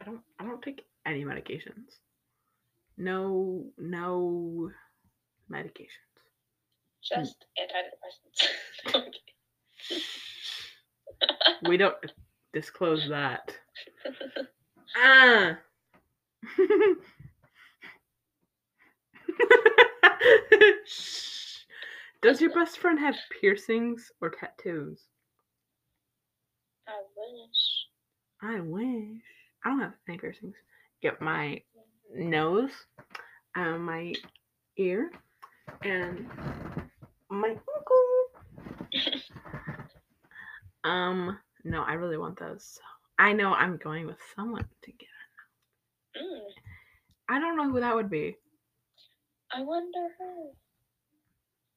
I 0.00 0.04
don't. 0.04 0.20
I 0.38 0.44
don't 0.44 0.62
take 0.62 0.84
any 1.04 1.24
medications. 1.24 1.98
No. 2.96 3.66
No 3.78 4.70
medications. 5.50 5.88
Just 7.02 7.44
antidepressants. 7.58 8.48
Okay. 8.94 9.20
We 11.68 11.76
don't 11.76 11.96
disclose 12.52 13.08
that. 13.08 13.54
Ah. 14.96 15.58
Does 22.22 22.40
your 22.40 22.52
best 22.54 22.78
friend 22.78 22.98
have 22.98 23.14
piercings 23.40 24.10
or 24.20 24.30
tattoos? 24.30 25.02
I 26.88 27.02
wish. 27.16 27.86
I 28.42 28.60
wish. 28.60 29.22
I 29.64 29.68
don't 29.68 29.80
have 29.80 29.94
any 30.08 30.18
piercings. 30.18 30.56
Get 31.02 31.20
my 31.20 31.60
nose, 32.14 32.70
uh, 33.56 33.78
my 33.78 34.14
ear, 34.76 35.10
and 35.82 36.26
my 37.30 37.48
ankle. 37.48 38.25
Um, 40.86 41.38
no, 41.64 41.82
I 41.82 41.94
really 41.94 42.16
want 42.16 42.38
those. 42.38 42.78
I 43.18 43.32
know 43.32 43.52
I'm 43.52 43.76
going 43.76 44.06
with 44.06 44.18
someone 44.36 44.66
to 44.84 44.92
get. 44.92 45.08
Mm, 46.16 46.40
I 47.28 47.40
don't 47.40 47.56
know 47.56 47.70
who 47.70 47.80
that 47.80 47.94
would 47.94 48.08
be. 48.10 48.36
I 49.52 49.62
wonder 49.62 50.08
who. 50.18 50.50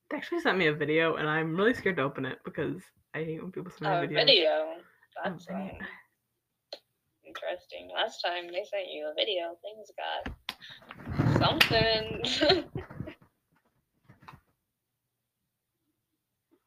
They 0.10 0.18
actually 0.18 0.42
sent 0.42 0.58
me 0.58 0.68
a 0.68 0.74
video, 0.74 1.16
and 1.16 1.28
I'm 1.28 1.56
really 1.56 1.74
scared 1.74 1.98
to 1.98 2.04
open 2.04 2.26
it 2.26 2.40
because 2.46 2.82
I 3.16 3.20
hate 3.20 3.42
when 3.42 3.52
people 3.52 3.72
send 3.72 3.92
me 4.12 4.16
A 4.16 4.20
videos. 4.20 4.26
video. 4.26 4.66
That's 5.24 5.48
um, 5.50 5.72
interesting. 7.26 7.90
Last 7.96 8.22
time 8.22 8.48
they 8.48 8.64
sent 8.64 8.90
you 8.92 9.12
a 9.12 9.14
video, 9.16 9.58
things 9.64 9.92
got 9.98 11.40
something. 11.40 12.66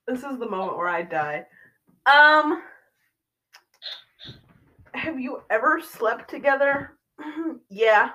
This 0.07 0.25
is 0.25 0.39
the 0.39 0.49
moment 0.49 0.77
where 0.77 0.89
I 0.89 1.03
die. 1.03 1.47
Um, 2.07 2.63
have 4.95 5.21
you 5.21 5.43
ever 5.51 5.81
slept 5.81 6.29
together? 6.31 6.99
yeah, 7.71 8.11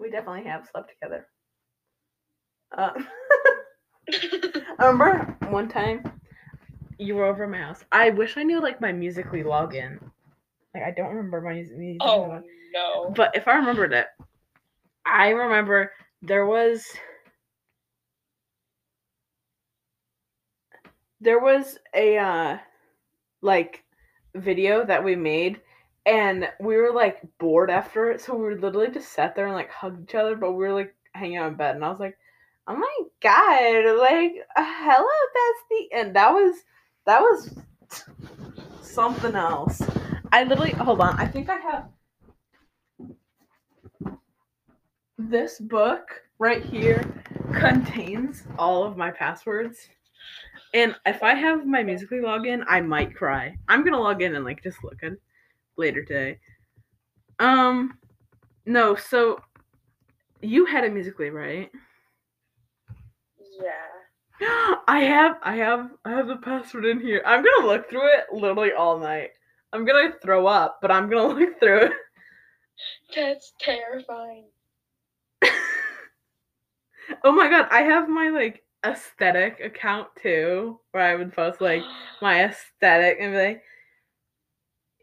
we 0.00 0.10
definitely 0.10 0.44
have 0.44 0.68
slept 0.70 0.90
together. 0.90 1.26
Uh, 2.76 2.90
I 4.78 4.86
remember 4.86 5.36
one 5.48 5.68
time 5.68 6.02
you 6.98 7.14
were 7.16 7.26
over 7.26 7.44
at 7.44 7.50
my 7.50 7.58
house. 7.58 7.84
I 7.92 8.10
wish 8.10 8.36
I 8.36 8.42
knew 8.42 8.60
like 8.60 8.80
my 8.80 8.92
Musical.ly 8.92 9.42
login. 9.42 9.98
Like 10.74 10.84
I 10.84 10.90
don't 10.90 11.08
remember 11.14 11.40
my 11.40 11.54
mus- 11.54 11.70
Musical.ly 11.76 12.12
oh 12.12 12.28
login. 12.28 12.42
no. 12.72 13.10
But 13.14 13.36
if 13.36 13.46
I 13.48 13.56
remembered 13.56 13.92
it, 13.92 14.06
I 15.06 15.28
remember 15.30 15.92
there 16.22 16.46
was 16.46 16.86
there 21.20 21.38
was 21.40 21.78
a 21.94 22.16
uh 22.18 22.58
like 23.42 23.84
video 24.34 24.84
that 24.84 25.02
we 25.02 25.16
made 25.16 25.60
and 26.06 26.48
we 26.60 26.76
were 26.76 26.92
like 26.92 27.20
bored 27.38 27.70
after 27.70 28.10
it 28.10 28.20
so 28.20 28.34
we 28.34 28.42
were 28.42 28.58
literally 28.58 28.90
just 28.90 29.12
sat 29.12 29.34
there 29.34 29.46
and 29.46 29.54
like 29.54 29.70
hugged 29.70 30.08
each 30.08 30.14
other 30.14 30.36
but 30.36 30.52
we 30.52 30.58
were 30.58 30.72
like 30.72 30.94
hanging 31.12 31.36
out 31.36 31.48
in 31.48 31.56
bed 31.56 31.74
and 31.74 31.84
I 31.84 31.90
was 31.90 32.00
like 32.00 32.16
oh 32.66 32.76
my 32.76 32.98
god 33.22 33.98
like 33.98 34.32
hello 34.56 35.08
bestie 35.36 35.88
and 35.92 36.14
that 36.14 36.30
was 36.30 36.56
that 37.06 37.20
was 37.20 37.58
something 38.82 39.34
else 39.34 39.82
I 40.32 40.44
literally 40.44 40.72
hold 40.72 41.00
on 41.00 41.18
I 41.18 41.26
think 41.26 41.48
I 41.48 41.56
have 41.56 41.88
this 45.18 45.58
book 45.58 46.22
right 46.38 46.64
here 46.64 47.02
contains 47.52 48.44
all 48.58 48.84
of 48.84 48.96
my 48.96 49.10
passwords. 49.10 49.88
And 50.74 50.94
if 51.06 51.22
I 51.22 51.34
have 51.34 51.66
my 51.66 51.82
Musical.ly 51.82 52.22
login, 52.22 52.64
I 52.68 52.80
might 52.80 53.14
cry. 53.14 53.56
I'm 53.68 53.84
gonna 53.84 53.98
log 53.98 54.22
in 54.22 54.34
and 54.34 54.44
like 54.44 54.62
just 54.62 54.82
look 54.84 55.02
at 55.02 55.12
later 55.76 56.04
today. 56.04 56.38
Um 57.38 57.98
no, 58.66 58.94
so 58.94 59.40
you 60.42 60.66
had 60.66 60.84
a 60.84 60.90
Musical.ly, 60.90 61.30
right? 61.30 61.70
Yeah. 63.60 63.70
I 64.88 65.00
have 65.00 65.38
I 65.42 65.56
have 65.56 65.90
I 66.04 66.10
have 66.10 66.28
the 66.28 66.36
password 66.36 66.84
in 66.84 67.00
here. 67.00 67.22
I'm 67.24 67.42
gonna 67.42 67.66
look 67.66 67.88
through 67.88 68.06
it 68.14 68.26
literally 68.32 68.72
all 68.72 68.98
night. 68.98 69.30
I'm 69.72 69.84
gonna 69.84 70.12
throw 70.22 70.46
up, 70.46 70.78
but 70.82 70.90
I'm 70.90 71.08
gonna 71.08 71.28
look 71.40 71.58
through 71.60 71.86
it. 71.86 71.92
That's 73.14 73.52
terrifying. 73.58 74.44
Oh 77.24 77.32
my 77.32 77.48
god, 77.48 77.68
I 77.70 77.80
have 77.82 78.06
my 78.06 78.28
like 78.28 78.62
aesthetic 78.84 79.60
account 79.60 80.08
too, 80.20 80.80
where 80.92 81.04
I 81.04 81.14
would 81.14 81.32
post 81.32 81.60
like 81.60 81.82
my 82.22 82.44
aesthetic 82.44 83.18
and 83.20 83.32
be 83.32 83.38
like, 83.38 83.62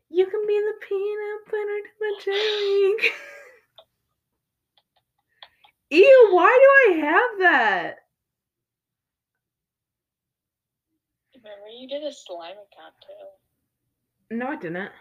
you 0.10 0.26
can 0.26 0.46
be 0.48 0.60
the 0.60 0.74
peanut 0.88 1.46
butter 1.46 1.82
to 1.84 1.92
my 2.00 2.20
jelly. 2.24 3.12
Ew, 6.02 6.28
why 6.32 6.58
do 6.62 6.94
I 6.94 7.06
have 7.06 7.40
that? 7.40 7.96
Remember 11.36 11.68
you 11.68 11.88
did 11.88 12.04
a 12.04 12.12
slime 12.12 12.52
account 12.52 12.96
too. 13.02 14.36
No, 14.38 14.48
I 14.48 14.56
didn't. 14.56 14.92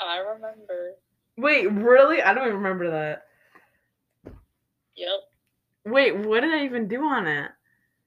I 0.00 0.18
remember. 0.18 0.92
Wait, 1.36 1.70
really? 1.72 2.22
I 2.22 2.34
don't 2.34 2.44
even 2.44 2.58
remember 2.58 2.90
that. 2.90 3.24
Yep. 4.96 5.20
Wait, 5.86 6.16
what 6.16 6.40
did 6.40 6.52
I 6.52 6.64
even 6.64 6.88
do 6.88 7.04
on 7.04 7.28
it? 7.28 7.48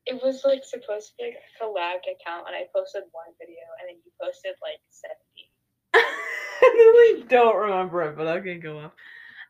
It 0.06 0.22
was 0.22 0.42
like 0.44 0.66
supposed 0.66 1.08
to 1.08 1.14
be 1.18 1.24
like 1.26 1.36
a 1.36 1.64
collabed 1.64 2.04
account, 2.14 2.46
and 2.48 2.56
I 2.56 2.68
posted 2.76 3.04
one 3.12 3.28
video, 3.40 3.64
and 3.80 3.88
then 3.88 3.96
you 4.04 4.12
posted 4.22 4.54
like 4.62 4.82
seventy. 4.90 5.50
I 5.94 6.74
really 6.76 7.24
don't 7.24 7.56
remember 7.56 8.02
it, 8.04 8.18
but 8.18 8.28
okay, 8.28 8.58
go 8.58 8.80
off. 8.80 8.92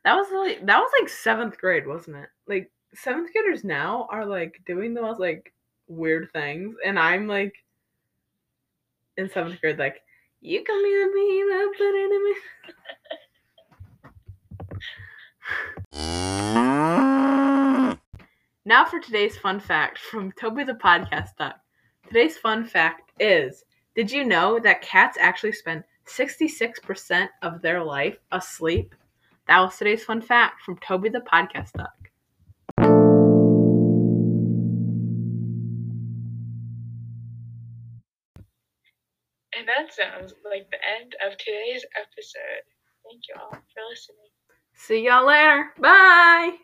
That 0.05 0.13
was 0.15 0.27
like 0.31 0.63
that 0.63 0.77
was 0.77 0.91
like 1.01 1.09
seventh 1.09 1.57
grade, 1.57 1.87
wasn't 1.87 2.17
it? 2.17 2.29
Like 2.47 2.71
seventh 2.93 3.31
graders 3.33 3.63
now 3.63 4.07
are 4.11 4.25
like 4.27 4.61
doing 4.67 4.93
the 4.93 5.01
most 5.01 5.19
like 5.19 5.51
weird 5.87 6.29
things, 6.31 6.75
and 6.85 6.99
I'm 6.99 7.27
like 7.27 7.53
in 9.17 9.27
seventh 9.31 9.59
grade, 9.59 9.79
like 9.79 10.03
you 10.41 10.63
can 10.63 10.83
be 10.83 10.89
the 10.89 11.11
bee 11.15 11.45
that 11.49 11.73
put 11.77 11.95
in 11.95 12.23
me. 16.23 16.35
Now 18.65 18.83
for 18.83 18.99
today's 18.99 19.37
fun 19.37 19.59
fact 19.61 19.97
from 19.97 20.31
Toby 20.39 20.63
the 20.65 20.73
Podcast 20.73 21.29
Duck. 21.37 21.55
Today's 22.07 22.37
fun 22.37 22.65
fact 22.65 23.11
is 23.19 23.63
Did 23.95 24.11
you 24.11 24.25
know 24.25 24.59
that 24.59 24.81
cats 24.81 25.17
actually 25.19 25.53
spend 25.53 25.83
66% 26.05 27.29
of 27.41 27.61
their 27.61 27.81
life 27.83 28.17
asleep? 28.31 28.93
That 29.47 29.59
was 29.61 29.77
today's 29.77 30.03
fun 30.03 30.21
fact 30.21 30.61
from 30.63 30.77
Toby 30.79 31.07
the 31.09 31.21
Podcast 31.21 31.71
Duck. 31.73 32.09
And 39.57 39.67
that 39.67 39.93
sounds 39.93 40.33
like 40.43 40.69
the 40.69 40.77
end 40.99 41.15
of 41.25 41.37
today's 41.37 41.85
episode. 41.95 42.63
Thank 43.05 43.23
you 43.29 43.35
all 43.41 43.51
for 43.51 43.81
listening. 43.89 44.17
See 44.75 45.05
y'all 45.05 45.25
later. 45.25 45.71
Bye. 45.79 46.57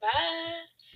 Bye. 0.00 0.75